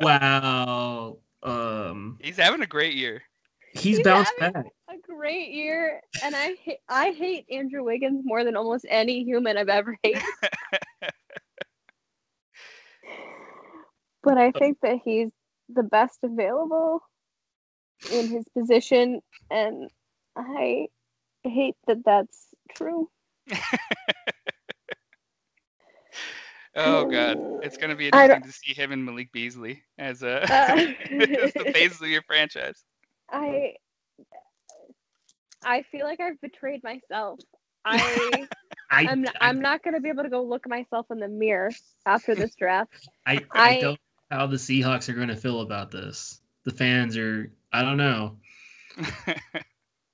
[0.00, 1.18] wow.
[1.42, 3.22] Um, He's having a great year.
[3.78, 4.54] He's, He's bounced back.
[4.88, 9.56] A great year, and I ha- I hate Andrew Wiggins more than almost any human
[9.56, 10.22] I've ever hated.
[14.22, 15.30] but I think that he's
[15.68, 17.02] the best available
[18.10, 19.90] in his position, and
[20.36, 20.86] I
[21.44, 23.10] hate that that's true.
[26.78, 27.38] Oh god.
[27.62, 30.86] It's gonna be I interesting to see him and Malik Beasley as a Uh,
[31.42, 32.84] as the faces of your franchise.
[33.30, 33.74] I
[35.64, 37.40] I feel like I've betrayed myself.
[37.84, 38.48] I
[38.90, 41.28] I, I'm not, I, I'm not gonna be able to go look myself in the
[41.28, 41.70] mirror
[42.06, 42.90] after this draft.
[43.26, 43.92] I, I, I- don't
[44.30, 46.40] know how the Seahawks are going to feel about this.
[46.64, 48.36] The fans are, I don't know.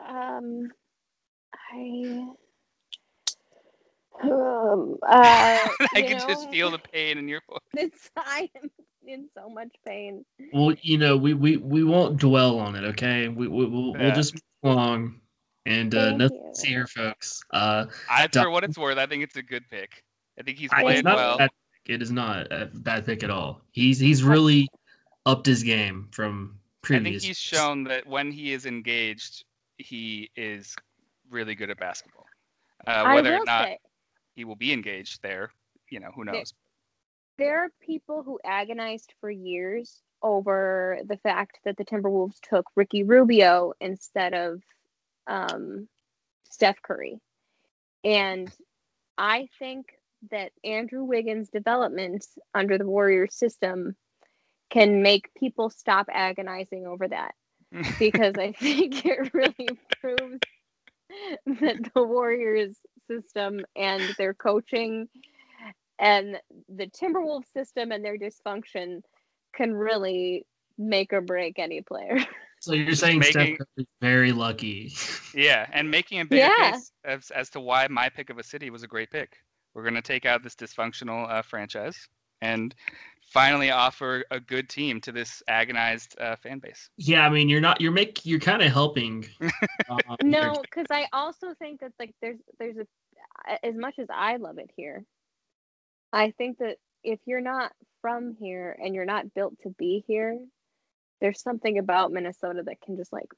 [0.01, 0.69] Um,
[1.55, 2.27] I
[4.23, 7.59] um uh, I you can just feel the pain in your voice.
[7.75, 8.71] It's I am
[9.07, 10.25] in so much pain.
[10.53, 13.29] Well, you know, we, we, we won't dwell on it, okay?
[13.29, 15.21] We, we, we'll, we'll just move along.
[15.67, 16.53] And uh, Thank nothing you.
[16.53, 17.43] to see here, folks.
[17.53, 20.05] Uh, I, Don't- for what it's worth, I think it's a good pick.
[20.39, 21.35] I think he's I, it's not well.
[21.37, 21.51] a bad.
[21.87, 23.61] It is not a bad pick at all.
[23.71, 24.69] He's he's really
[25.27, 27.07] upped his game from previous.
[27.07, 29.45] I think he's shown that when he is engaged,
[29.79, 30.75] he is
[31.31, 32.25] really good at basketball.
[32.87, 33.79] Uh, whether or not say
[34.35, 35.51] he will be engaged there,
[35.91, 36.53] you know, who There- knows?
[37.39, 43.03] There are people who agonized for years over the fact that the Timberwolves took Ricky
[43.03, 44.63] Rubio instead of
[45.27, 45.89] um,
[46.51, 47.21] Steph Curry.
[48.03, 48.51] And
[49.19, 49.87] I think
[50.31, 52.25] that Andrew Wiggins' development
[52.55, 53.97] under the Warriors system
[54.71, 57.35] can make people stop agonizing over that
[57.99, 59.69] because I think it really
[60.01, 60.39] proves
[61.47, 62.77] that the Warriors
[63.09, 65.09] system and their coaching
[65.99, 66.37] and
[66.69, 69.03] the Timberwolves system and their dysfunction
[69.55, 70.45] can really
[70.79, 72.17] make or break any player.
[72.61, 74.91] So you're saying making- Steph Curry's very lucky.
[75.35, 76.71] Yeah, and making a big Yeah.
[76.73, 79.37] case as, as to why my pick of a city was a great pick.
[79.75, 82.09] We're going to take out this dysfunctional uh, franchise
[82.41, 82.75] and
[83.33, 86.89] finally offer a good team to this agonized uh, fan base.
[86.97, 89.27] yeah, I mean you're not you're make you're kind of helping.
[89.91, 92.87] um, No, because I also think that like there's there's a
[93.67, 95.05] as much as I love it here,
[96.15, 100.39] I think that if you're not from here and you're not built to be here,
[101.21, 103.29] there's something about Minnesota that can just like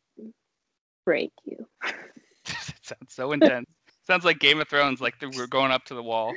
[1.06, 1.66] break you.
[2.46, 3.66] it sounds so intense.
[4.06, 6.34] sounds like Game of Thrones, like the, we're going up to the wall.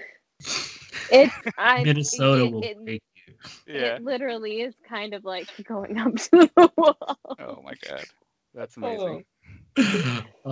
[1.11, 3.33] It I Minnesota it, will it, break you.
[3.67, 3.95] Yeah.
[3.95, 7.19] it literally is kind of like going up to the wall.
[7.37, 8.05] Oh my god,
[8.53, 9.07] that's amazing.
[9.07, 9.21] oh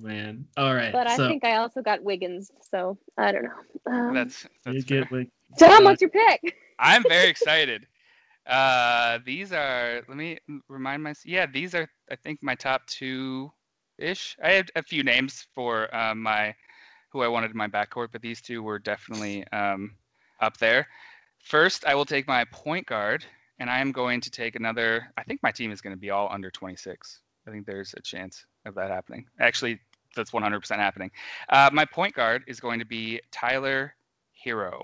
[0.00, 0.46] man.
[0.56, 0.92] All right.
[0.92, 3.92] But I so think I also got Wiggins, so I don't know.
[3.92, 5.18] Um, That's you that's get fair.
[5.18, 5.28] like
[5.58, 6.56] Tom, what's your pick?
[6.78, 7.86] I'm very excited.
[8.46, 10.02] Uh, these are.
[10.08, 10.38] Let me
[10.68, 11.26] remind myself.
[11.26, 11.88] Yeah, these are.
[12.10, 13.50] I think my top two
[13.98, 14.36] ish.
[14.42, 16.54] I had a few names for um, my
[17.10, 19.92] who I wanted in my backcourt, but these two were definitely um,
[20.40, 20.86] up there.
[21.38, 23.24] First, I will take my point guard,
[23.58, 25.06] and I am going to take another.
[25.16, 27.20] I think my team is going to be all under 26.
[27.46, 29.26] I think there's a chance of that happening.
[29.40, 29.78] Actually,
[30.16, 31.10] that's 100% happening.
[31.48, 33.94] Uh, my point guard is going to be Tyler
[34.44, 34.82] Herro.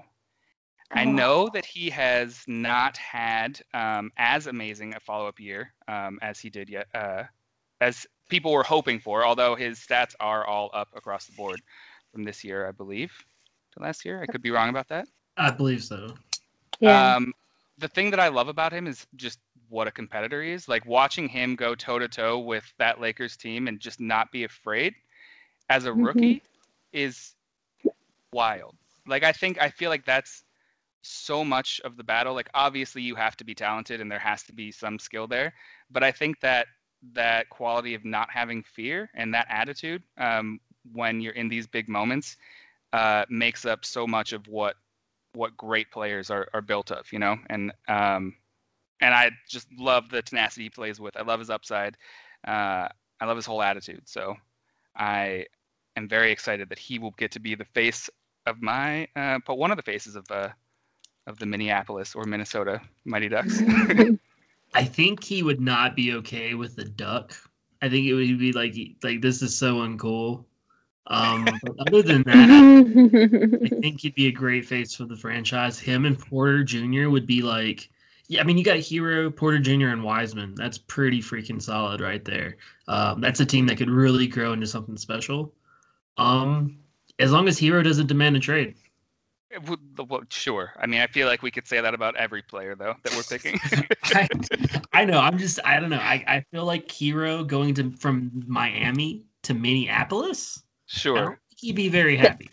[0.93, 1.11] I Oh.
[1.11, 6.51] know that he has not had um, as amazing a follow-up year um, as he
[6.51, 7.25] did yet, uh,
[7.81, 9.25] as people were hoping for.
[9.25, 11.61] Although his stats are all up across the board
[12.13, 13.13] from this year, I believe,
[13.73, 14.21] to last year.
[14.21, 15.07] I could be wrong about that.
[15.37, 16.15] I believe so.
[16.81, 17.15] Yeah.
[17.17, 17.33] Um,
[17.79, 19.39] the thing that I love about him is just
[19.71, 20.69] what a competitor he is.
[20.69, 24.45] Like watching him go toe to toe with that Lakers team and just not be
[24.45, 24.95] afraid
[25.71, 26.03] as a Mhm.
[26.05, 26.43] rookie
[26.93, 27.35] is
[28.33, 28.77] wild.
[29.07, 30.45] Like I think I feel like that's
[31.03, 32.35] so much of the battle.
[32.35, 35.55] Like obviously you have to be talented and there has to be some skill there,
[35.91, 36.67] but I think that
[37.15, 40.61] that quality of not having fear and that attitude um,
[40.93, 42.37] when you're in these big moments
[42.93, 44.77] uh, makes up so much of what
[45.35, 48.35] what great players are, are built of, you know, and um,
[49.01, 51.17] and I just love the tenacity he plays with.
[51.17, 51.97] I love his upside.
[52.47, 52.89] Uh,
[53.21, 54.03] I love his whole attitude.
[54.09, 54.37] So
[54.97, 55.47] I
[55.97, 58.09] am very excited that he will get to be the face
[58.47, 60.49] of my, uh, but one of the faces of uh,
[61.27, 63.61] of the Minneapolis or Minnesota Mighty Ducks.
[64.75, 67.35] I think he would not be okay with the duck.
[67.83, 70.45] I think it would be like like this is so uncool.
[71.07, 75.79] Um, but other than that, I think he'd be a great face for the franchise.
[75.79, 77.09] Him and Porter Jr.
[77.09, 77.91] would be like,
[78.31, 80.55] yeah, I mean, you got Herro, Porter Jr., and Wiseman.
[80.55, 82.59] That's pretty freaking solid right there.
[82.87, 85.53] Um, that's a team that could really grow into something special.
[86.17, 86.79] Um,
[87.19, 88.77] as long as Herro doesn't demand a trade.
[89.67, 90.73] Would- well, sure.
[90.79, 93.25] I mean, I feel like we could say that about every player though that we're
[93.25, 93.59] picking.
[94.05, 94.29] I,
[94.93, 95.19] I know.
[95.19, 95.59] I'm just.
[95.65, 95.99] I don't know.
[95.99, 100.63] I, I feel like Herro going to from Miami to Minneapolis.
[100.63, 101.27] I don't sure.
[101.27, 102.49] think he'd be very happy.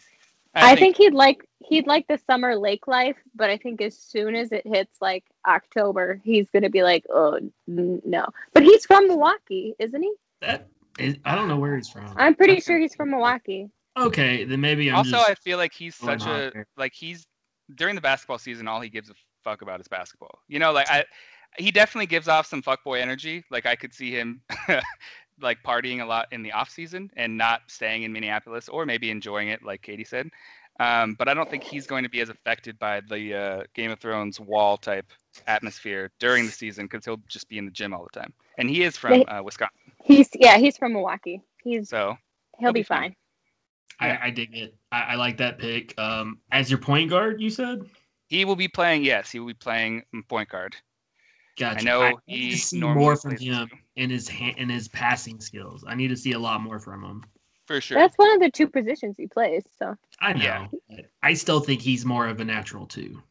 [0.56, 4.36] I think he'd like he'd like the summer lake life, but I think as soon
[4.36, 8.28] as it hits like October, he's gonna be like, oh n- no.
[8.54, 10.14] But he's from Milwaukee, isn't he?
[10.42, 10.68] That
[11.00, 12.14] is, I don't know where he's from.
[12.16, 13.70] I'm pretty That's sure he's from Milwaukee.
[13.98, 15.30] Okay, then maybe I'm also just.
[15.30, 16.68] I feel like he's such a there.
[16.78, 17.26] like he's
[17.76, 19.14] during the basketball season all he gives a
[19.44, 20.40] fuck about is basketball.
[20.48, 21.06] You know, like I
[21.58, 23.44] he definitely gives off some fuckboy energy.
[23.50, 24.42] Like I could see him
[25.42, 29.10] like partying a lot in the off season and not staying in Minneapolis or maybe
[29.10, 30.30] enjoying it like Katie said.
[30.80, 33.92] Um, but I don't think he's going to be as affected by the uh, Game
[33.92, 35.12] of Thrones wall type
[35.48, 38.32] atmosphere during the season because he'll just be in the gym all the time.
[38.58, 41.42] And he is from uh, Wisconsin, He's yeah, he's from Milwaukee.
[41.64, 42.18] He's so
[42.60, 43.16] he'll be be fine.
[44.00, 44.12] fine.
[44.12, 44.76] I, I dig it.
[44.92, 45.98] I, I like that pick.
[46.00, 47.82] Um, as your point guard, you said.
[48.28, 49.04] he will be playing.
[49.04, 50.76] Yes, he will be playing point guard.
[51.58, 51.80] Gotcha.
[51.80, 54.88] I know I he need to see more from him in his hand in his
[54.90, 55.84] passing skills.
[55.88, 57.24] I need to see a lot more from him.
[57.68, 58.00] For sure.
[58.00, 59.66] That's one of the two positions he plays.
[59.78, 60.70] So I know.
[60.90, 61.02] Yeah.
[61.22, 63.22] I still think he's more of a natural too.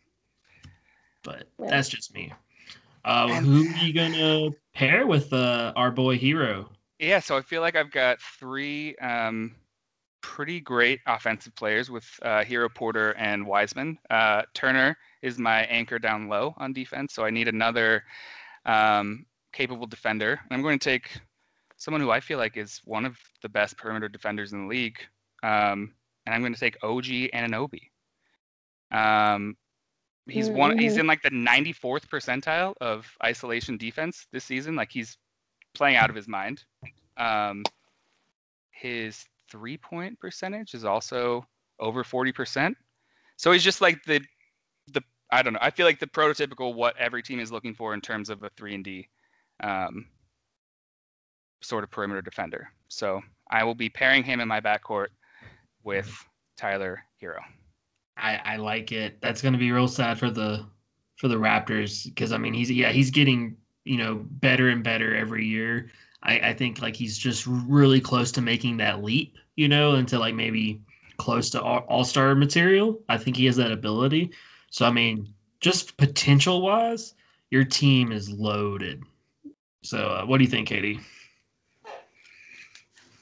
[1.23, 1.71] But Yeah.
[1.71, 2.33] that's just me.
[3.05, 6.69] Uh, who are you gonna pair with uh, our boy Herro?
[6.99, 9.55] Yeah, so I feel like I've got three um,
[10.23, 13.99] pretty great offensive players with uh, Herro Porter and Wiseman.
[14.11, 18.03] Uh, Turner is my anchor down low on defense, so I need another
[18.65, 20.41] um, capable defender.
[20.51, 21.21] I'm going to take
[21.77, 24.99] someone who I feel like is one of the best perimeter defenders in the league,
[25.43, 25.93] um,
[26.25, 27.05] and I'm going to take OG
[27.35, 27.91] Anunoby.
[28.91, 29.57] Um,
[30.29, 30.79] he's one.
[30.79, 34.77] He's in like the 94th percentile of isolation defense this season.
[34.77, 35.17] Like he's
[35.75, 36.65] playing out of his mind.
[37.17, 37.63] Um,
[38.71, 41.47] his three point percentage is also
[41.79, 42.75] over 40%.
[43.37, 44.21] So he's just like the
[44.93, 45.59] the I don't know.
[45.61, 48.51] I feel like the prototypical what every team is looking for in terms of a
[48.57, 49.09] 3 and D.
[49.63, 50.07] Um,
[51.67, 52.71] sort of perimeter defender.
[52.89, 53.21] So
[53.51, 55.09] I will be pairing him in my backcourt
[55.85, 56.13] with
[56.57, 57.41] Tyler Herro.
[58.17, 59.21] I, I like it.
[59.21, 60.67] That's going to be real sad for the
[61.17, 65.15] for the Raptors because I mean he's yeah he's getting you know better and better
[65.15, 65.91] every year.
[66.23, 70.19] I, I think like he's just really close to making that leap, you know, into
[70.19, 70.81] like maybe
[71.19, 73.01] close to all star material.
[73.09, 74.31] I think he has that ability.
[74.71, 77.15] So I mean, just potential wise,
[77.51, 79.03] your team is loaded.
[79.83, 81.01] So uh, what do you think, Katie?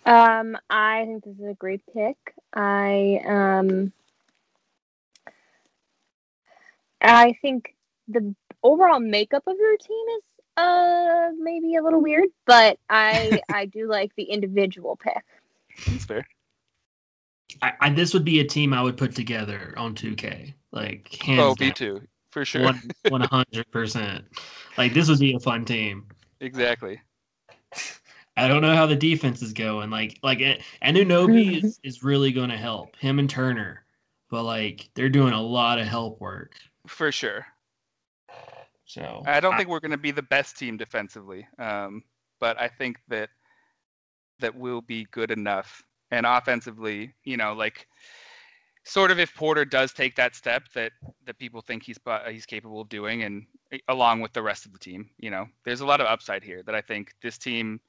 [0.07, 2.17] Um, I think this is a great pick.
[2.53, 3.93] I um,
[7.01, 7.75] I think
[8.09, 10.23] the overall makeup of your team is
[10.57, 15.25] uh maybe a little weird, but I I do like the individual pick.
[15.91, 16.27] That's fair.
[17.63, 20.55] I, I, this would be a team I would put together on 2K.
[20.73, 22.73] Like hands Oh, me too, for sure.
[23.09, 24.25] One hundred percent.
[24.77, 26.07] Like this would be a fun team.
[26.41, 27.01] Exactly.
[28.37, 29.91] I don't know how the defense is going.
[29.91, 30.39] Like like
[30.83, 33.85] Anunoby is, is really going to help him and Turner,
[34.31, 36.57] but like they're doing a lot of help work.
[36.87, 37.47] For sure.
[38.85, 42.03] So I don't I, think we're going to be the best team defensively, um,
[42.39, 43.31] but I think that
[44.41, 45.83] that will be good enough.
[46.11, 47.89] And offensively, you know, like
[48.85, 50.93] sort of if Porter does take that step that
[51.27, 54.67] that people think he's uh, he's capable of doing, and eh, along with the rest
[54.67, 57.39] of the team, you know, there's a lot of upside here that I think this
[57.39, 57.81] team,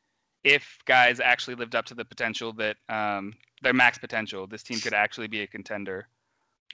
[0.46, 4.80] if guys actually lived up to the potential that um, their max potential, this team
[4.80, 6.08] could actually be a contender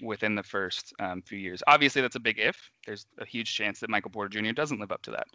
[0.01, 1.63] within the first um, few years.
[1.67, 2.69] Obviously, that's a big if.
[2.85, 4.51] There's a huge chance that Michael Porter Jr.
[4.51, 5.27] doesn't live up to that.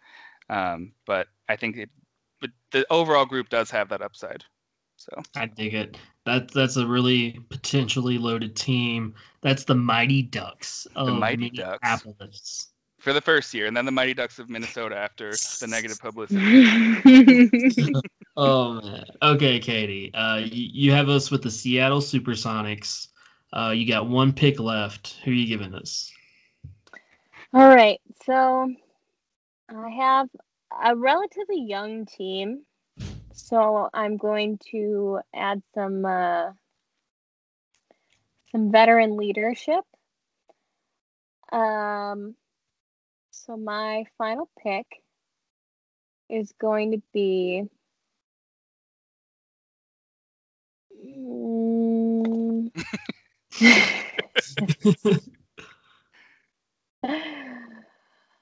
[0.54, 1.90] Um, but I think it,
[2.40, 4.44] but the overall group does have that upside.
[4.96, 5.96] So I dig it.
[6.24, 9.14] That that's a really potentially loaded team.
[9.40, 12.68] That's the Mighty Ducks of the Mighty Ducks
[12.98, 16.40] for the first year, and then the Mighty Ducks of Minnesota after the negative publicity.
[18.36, 19.04] oh man.
[19.22, 20.12] Okay, Katie.
[20.14, 23.08] Uh, you, you have us with the Seattle SuperSonics.
[23.52, 25.18] Uh, you got one pick left.
[25.24, 26.12] Who are you giving us?
[27.54, 28.00] All right.
[28.24, 28.74] So
[29.68, 30.28] I have
[30.84, 32.64] a relatively young team.
[33.32, 36.50] So I'm going to add some uh,
[38.52, 39.84] some veteran leadership.
[41.52, 42.34] Um,
[43.30, 44.86] so my final pick
[46.28, 47.64] is going to be.
[51.06, 52.70] Mm,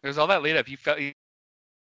[0.02, 0.68] There's all that lead up.
[0.68, 1.12] You felt you,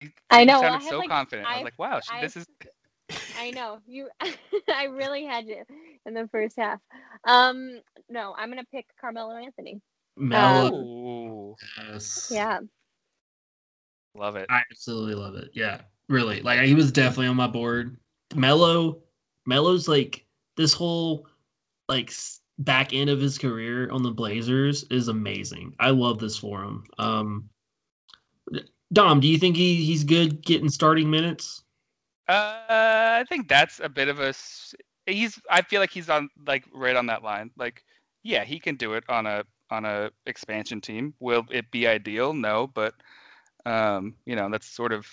[0.00, 0.60] you I know.
[0.60, 1.48] sounded well, so like, confident.
[1.48, 2.46] I, I, was like, wow, I, this is.
[3.38, 4.08] I know you.
[4.68, 5.64] I really had you
[6.06, 6.80] in the first half.
[7.24, 9.80] Um, no, I'm gonna pick Carmelo Anthony.
[10.16, 11.56] Melo.
[11.78, 12.30] Um, yes.
[12.32, 12.60] Yeah.
[14.14, 14.46] Love it.
[14.48, 15.50] I absolutely love it.
[15.54, 16.40] Yeah, really.
[16.40, 17.96] Like he was definitely on my board.
[18.34, 18.98] Melo,
[19.46, 20.24] Melo's like
[20.58, 21.26] this whole
[21.88, 22.12] like
[22.58, 25.72] back end of his career on the Blazers is amazing.
[25.80, 26.84] I love this for him.
[26.98, 27.48] Um,
[28.92, 31.62] Dom, do you think he, he's good getting starting minutes?
[32.28, 32.34] Uh,
[32.68, 34.34] I think that's a bit of a.
[35.06, 35.40] He's.
[35.48, 37.50] I feel like he's on like right on that line.
[37.56, 37.84] Like,
[38.22, 41.14] yeah, he can do it on a on a expansion team.
[41.20, 42.34] Will it be ideal?
[42.34, 42.94] No, but
[43.64, 45.06] um, you know that's sort of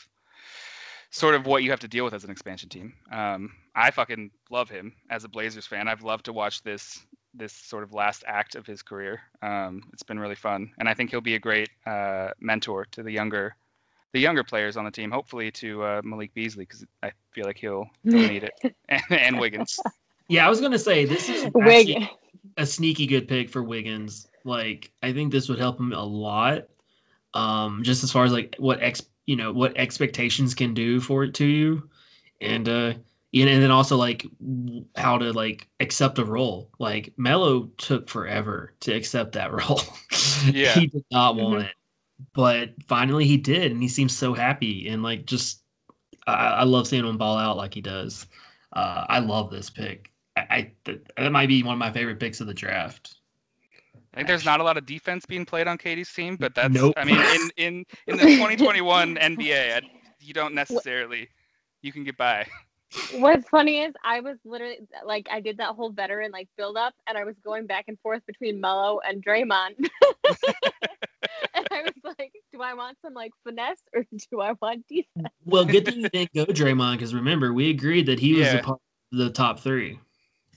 [1.12, 2.94] sort of what you have to deal with as an expansion team.
[3.12, 5.88] Um, I fucking love him as a Blazers fan.
[5.88, 7.06] I've loved to watch this
[7.38, 9.22] this sort of last act of his career.
[9.42, 13.04] Um, it's been really fun, and I think he'll be a great uh, mentor to
[13.04, 13.56] the younger
[14.14, 15.12] the younger players on the team.
[15.12, 18.54] Hopefully to uh, Malik Beasley because I feel like he'll he'll need it,
[18.90, 19.78] and, and, Wiggins.
[20.30, 21.44] Yeah, I was gonna say this is
[22.58, 24.28] a sneaky good pick for Wiggins.
[24.46, 26.68] Like I think this would help him a lot.
[27.34, 31.26] Um, just as far as like what ex you know what expectations can do for
[31.26, 31.90] it to you,
[32.40, 32.94] and uh,
[33.44, 34.26] and then also like
[34.96, 36.70] how to like accept a role.
[36.80, 39.82] Like Melo took forever to accept that role.
[40.52, 41.66] Yeah, he did not want mm-hmm.
[41.66, 41.76] it,
[42.34, 45.62] but finally he did, and he seems so happy and like just.
[46.28, 48.26] I, I love seeing him ball out like he does.
[48.74, 50.12] Uh, I love this pick.
[50.36, 50.72] I, I
[51.18, 53.18] that might be one of my favorite picks of the draft.
[54.14, 56.74] I think there's not a lot of defense being played on Katie's team, but that's
[56.74, 56.94] nope.
[56.98, 59.82] I mean in in in the 2021 NBA,
[60.22, 61.30] you don't necessarily
[61.82, 62.48] you can get by.
[63.16, 66.94] What's funny is I was literally like I did that whole veteran like build up
[67.08, 69.76] and I was going back and forth between Melo and Draymond.
[71.54, 75.28] and I was like, do I want some like finesse or do I want defense?
[75.46, 78.56] Well, good thing you didn't go Draymond because remember we agreed that he was yeah.
[78.56, 78.80] a part
[79.12, 80.00] of the top three.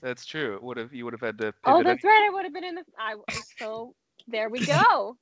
[0.01, 0.59] That's true.
[0.61, 1.53] Would have you would have had to?
[1.65, 2.27] Oh, that's right.
[2.27, 2.83] I would have been in the.
[2.97, 3.15] I
[3.57, 3.93] so
[4.27, 5.17] there we go.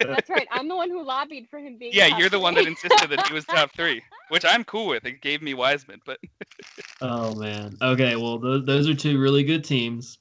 [0.00, 0.46] That's right.
[0.50, 1.92] I'm the one who lobbied for him being.
[1.94, 4.86] Yeah, top you're the one that insisted that he was top three, which I'm cool
[4.86, 5.04] with.
[5.06, 6.18] It gave me Wiseman, but
[7.00, 7.76] Oh man.
[7.80, 10.18] Okay, well those those are two really good teams.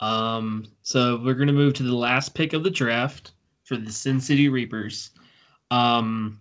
[0.00, 3.32] Um, so we're gonna move to the last pick of the draft
[3.64, 5.10] for the Sin City Reapers.
[5.70, 6.40] Um,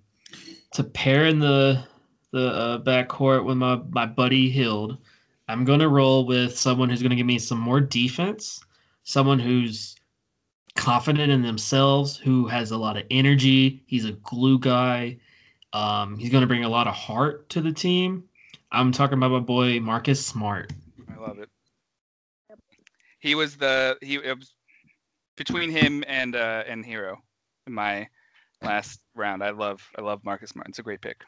[0.73, 1.83] to pair in the
[2.31, 4.97] the uh, backcourt with my my buddy Hield,
[5.47, 8.61] I'm gonna roll with someone who's gonna give me some more defense,
[9.03, 9.94] someone who's
[10.75, 13.83] confident in themselves, who has a lot of energy.
[13.87, 15.17] He's a glue guy.
[15.73, 18.23] Um, he's gonna bring a lot of heart to the team.
[18.71, 20.71] I'm talking about my boy Marcus Smart.
[21.09, 21.49] I love it.
[23.19, 24.53] He was the he was
[25.35, 27.17] between him and uh and Herro
[27.67, 28.07] in my
[28.61, 29.43] last round.
[29.43, 30.71] I love I love Marcus Martin.
[30.71, 31.23] It's a great pick.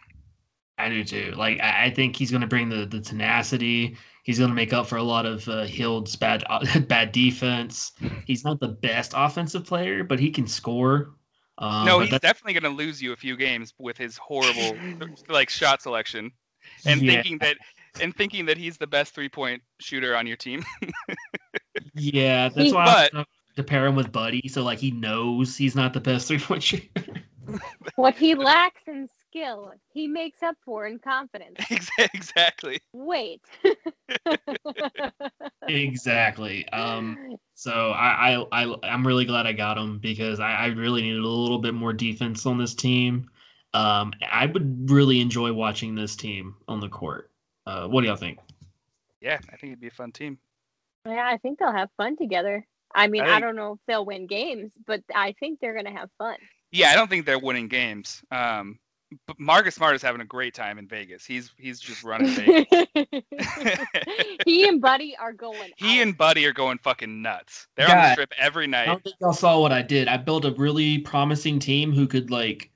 [0.77, 1.33] I do too.
[1.35, 3.97] Like I, I think he's going to bring the the tenacity.
[4.23, 6.43] He's going to make up for a lot of uh, Hield's bad
[6.87, 7.93] bad defense.
[8.25, 11.13] He's not the best offensive player, but he can score.
[11.59, 14.77] Um, no, he's that's- definitely going to lose you a few games with his horrible
[15.29, 16.31] like shot selection
[16.85, 17.57] and yeah, thinking that
[17.99, 20.63] and thinking that he's the best three point shooter on your team.
[21.95, 22.49] yeah.
[22.49, 25.75] That's He- why I but- to pair him with Buddy, so like he knows he's
[25.75, 26.89] not the best three point shooter.
[27.95, 28.86] What he lacks in
[29.37, 31.59] skill, he makes up for in confidence.
[32.13, 32.79] Exactly.
[32.93, 33.41] Wait.
[35.67, 36.67] exactly.
[36.69, 37.37] Um.
[37.55, 41.23] So I, I I I'm really glad I got him because I, I really needed
[41.23, 43.29] a little bit more defense on this team.
[43.73, 47.31] Um, I would really enjoy watching this team on the court.
[47.65, 48.39] Uh, what do y'all think?
[49.21, 50.37] Yeah, I think it'd be a fun team.
[51.05, 52.65] yeah, I think they'll have fun together.
[52.93, 55.97] I mean, I I, don't know if they'll win games, but I think they're gonna
[55.97, 56.37] have fun.
[56.71, 58.23] Yeah, I don't think they're winning games.
[58.31, 58.79] Um,
[59.25, 61.25] but Marcus Smart is having a great time in Vegas.
[61.25, 62.65] He's he's just running Vegas.
[64.45, 65.71] he and Buddy are going.
[65.77, 66.07] he out.
[66.07, 67.67] and Buddy are going fucking nuts.
[67.75, 68.85] They're on the strip every I night.
[68.85, 70.07] don't think y'all saw what I did.
[70.07, 72.71] I built a really promising team who could like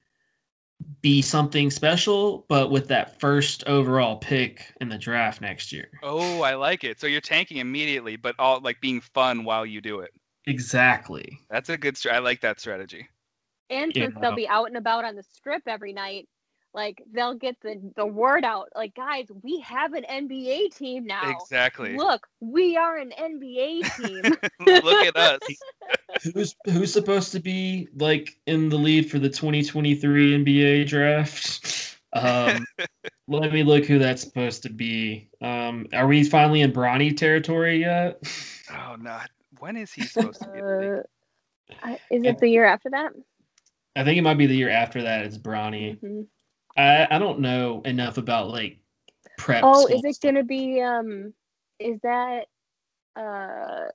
[1.01, 5.89] be something special, but with that first overall pick in the draft next year.
[6.03, 6.99] Oh, I like it.
[6.99, 10.11] So you're tanking immediately, but all like being fun while you do it.
[10.47, 11.39] Exactly.
[11.49, 11.97] That's a good.
[11.97, 13.07] Str- I like that strategy.
[13.71, 14.03] And Yeah.
[14.03, 16.27] since they'll be out and about on the strip every night,
[16.73, 18.69] like they'll get the the word out.
[18.75, 21.37] Like, guys, we have an NBA team now.
[21.41, 21.95] Exactly.
[21.95, 24.23] Look, we are an NBA team.
[24.83, 25.39] Look at us.
[26.35, 31.97] Who's who's supposed to be like in the lead for the 2023 NBA draft?
[32.13, 32.65] Um,
[33.27, 35.29] let me look who that's supposed to be.
[35.41, 38.21] Um, are we finally in Bronny territory yet?
[38.71, 39.17] Oh no!
[39.59, 40.59] When is he supposed to be?
[40.59, 41.05] in the league?
[41.81, 43.13] Uh, is it the year after that?
[43.95, 45.25] I think it might be the year after that.
[45.25, 45.99] It's Bronny.
[45.99, 46.27] Mhm.
[46.77, 48.79] I I don't know enough about like
[49.37, 49.63] prep.
[49.65, 50.29] Oh, school is it stuff.
[50.29, 50.81] gonna be?
[50.81, 51.33] Um,
[51.79, 52.47] is that
[53.15, 53.87] uh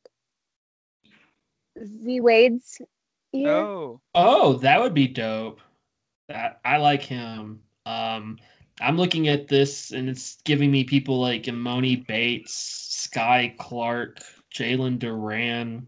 [1.85, 2.81] Z Wade's
[3.32, 3.48] year?
[3.51, 5.60] Oh, Oh, that would be dope.
[6.28, 7.62] That I like him.
[7.86, 8.39] Um,
[8.81, 14.18] I'm looking at this and it's giving me people like Imoni Bates, Skyy Clark,
[14.55, 15.86] Jalen Duren.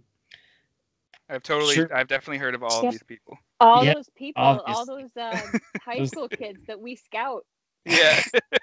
[1.28, 1.94] I've totally, Sure.
[1.94, 2.84] I've definitely heard of all Yep.
[2.84, 3.38] of these people.
[3.60, 5.40] All Yeah, those people, all those uh,
[5.82, 7.44] high Those- school kids that we scout.
[7.84, 8.20] Yeah.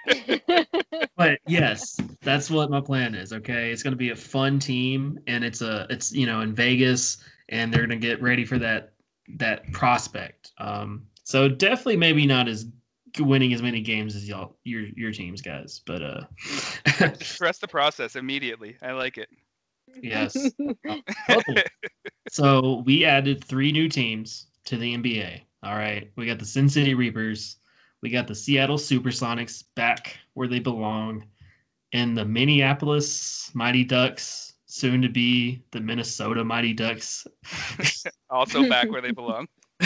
[1.18, 3.32] But yes, that's what my plan is.
[3.32, 7.18] Okay, it's gonna be a fun team, and it's a it's you know in Vegas,
[7.50, 8.92] and they're gonna get ready for that
[9.38, 10.52] that prospect.
[10.58, 12.68] Um, so definitely maybe not as
[13.20, 16.22] winning as many games as y'all your your teams guys, but uh,
[17.20, 18.76] Trust the process immediately.
[18.82, 19.30] I like it.
[20.02, 20.36] yes.
[21.30, 21.42] Oh,
[22.30, 25.42] so we added three new teams to the NBA.
[25.64, 27.58] All right, we got the Sin City Reapers,
[28.02, 31.26] we got the Seattle Supersonics back where they belong,
[31.94, 37.26] and the Minneapolis Mighty Ducks, soon to be the Minnesota Mighty Ducks.
[38.30, 39.48] Also back where they belong.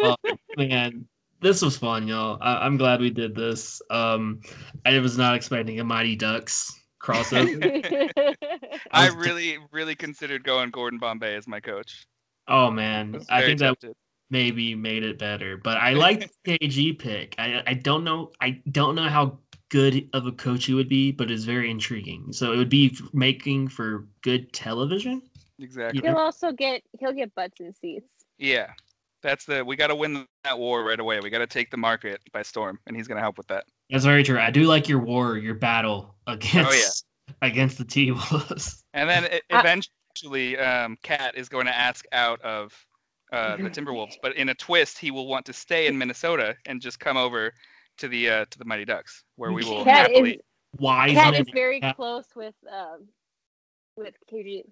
[0.00, 0.16] oh,
[0.58, 1.06] man,
[1.40, 2.36] this was fun, y'all.
[2.40, 3.80] I- I'm glad we did this.
[3.90, 4.40] Um,
[4.84, 8.12] I was not expecting a Mighty Ducks crossover.
[8.90, 12.04] I was- really, really considered going Gordon Bombay as my coach.
[12.50, 13.94] Oh man, I very think that
[14.30, 15.56] maybe made it better.
[15.56, 17.34] But I like the KG pick.
[17.38, 19.38] I I don't know I don't know how
[19.70, 22.32] good of a coach he would be, but it's very intriguing.
[22.32, 25.22] So it would be making for good television.
[25.58, 26.00] Exactly.
[26.02, 28.06] he'll also get he'll get butts and seats.
[28.38, 28.70] Yeah.
[29.22, 31.20] That's the we got to win that war right away.
[31.20, 33.64] We got to take the market by storm, and he's going to help with that.
[33.90, 34.38] That's very true.
[34.38, 37.04] I do like your war, your battle against
[37.42, 38.82] against the T Wolves.
[38.94, 39.62] And then e- Uh,
[40.20, 42.74] eventually, um, Cat is going to ask out of
[43.32, 46.80] uh, the Timberwolves, but in a twist, he will want to stay in Minnesota and
[46.80, 47.52] just come over
[47.98, 50.32] to the uh, to the Mighty Ducks, where we will Cat happily.
[50.32, 50.40] is
[50.78, 53.06] Wise Cat is very Cat- close with um
[53.96, 54.62] with KG.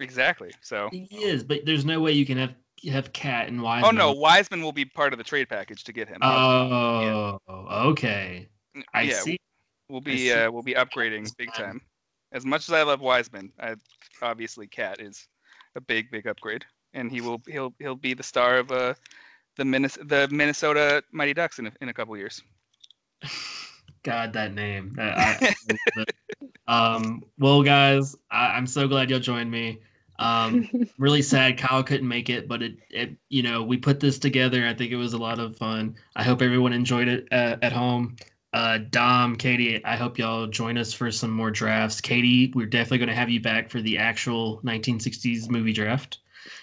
[0.00, 0.50] Exactly.
[0.60, 2.54] So he is, but there's no way you can have
[2.90, 3.94] have Cat and Wiseman.
[3.94, 6.18] Oh no, Wiseman will be part of the trade package to get him.
[6.22, 7.54] Oh, yeah.
[7.86, 8.48] okay.
[8.92, 9.38] I yeah, see.
[9.90, 11.82] We'll be uh, we'll be upgrading big time.
[12.34, 13.76] As much as I love Wiseman, I,
[14.20, 15.28] obviously Cat is
[15.76, 18.94] a big big upgrade, and he will he'll he'll be the star of uh
[19.56, 22.42] the Minnesota the Minnesota Mighty Ducks in a, in a couple years.
[24.02, 24.94] God, that name.
[24.98, 25.54] I,
[26.68, 29.80] um, well, guys, I, am so glad y'all joined me.
[30.18, 34.18] Um, really sad Kyle couldn't make it, but it, it, you know, we put this
[34.18, 34.66] together.
[34.66, 35.96] I think it was a lot of fun.
[36.16, 38.16] I hope everyone enjoyed it uh, at home.
[38.54, 42.00] Uh, Dom, Katie, I hope y'all join us for some more drafts.
[42.00, 46.18] Katie, we're definitely going to have you back for the actual 1960s movie draft.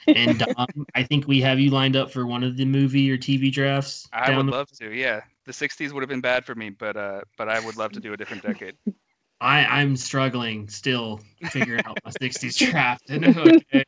[0.07, 3.17] And Dom, I think we have you lined up for one of the movie or
[3.17, 4.07] TV drafts.
[4.13, 4.95] I would the- love to.
[4.95, 7.91] Yeah, the 60s would have been bad for me, but uh, but I would love
[7.91, 8.75] to do a different decade.
[9.41, 11.19] I, I'm struggling still
[11.49, 13.11] figuring out my 60s draft.
[13.11, 13.83] okay.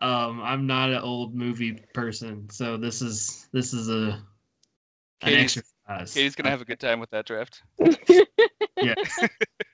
[0.00, 4.22] Um, I'm not an old movie person, so this is this is a
[5.22, 5.32] an
[5.94, 6.14] exercise.
[6.14, 7.62] Katie's gonna have a good time with that draft.
[8.80, 8.94] yeah.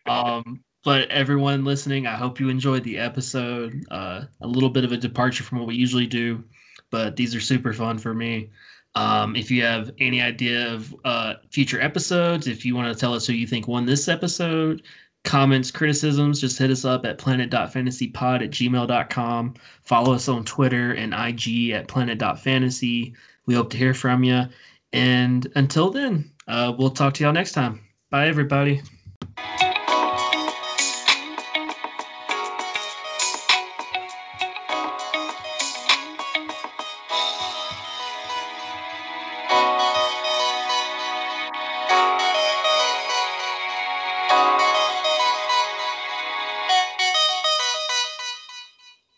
[0.07, 3.85] Um, but everyone listening, I hope you enjoyed the episode.
[3.91, 6.45] Uh, a little bit of a departure from what we usually do,
[6.91, 8.51] but these are super fun for me.
[8.95, 13.15] Um, if you have any idea of uh, future episodes, if you want to tell
[13.15, 14.83] us who you think won this episode,
[15.25, 19.55] comments, criticisms, just hit us up at planet.fantasypod at gmail.com.
[19.83, 23.15] Follow us on Twitter and IG at planet.fantasy.
[23.47, 24.45] We hope to hear from you.
[24.93, 27.81] And until then, uh, we'll talk to y'all next time.
[28.11, 28.83] Bye, everybody.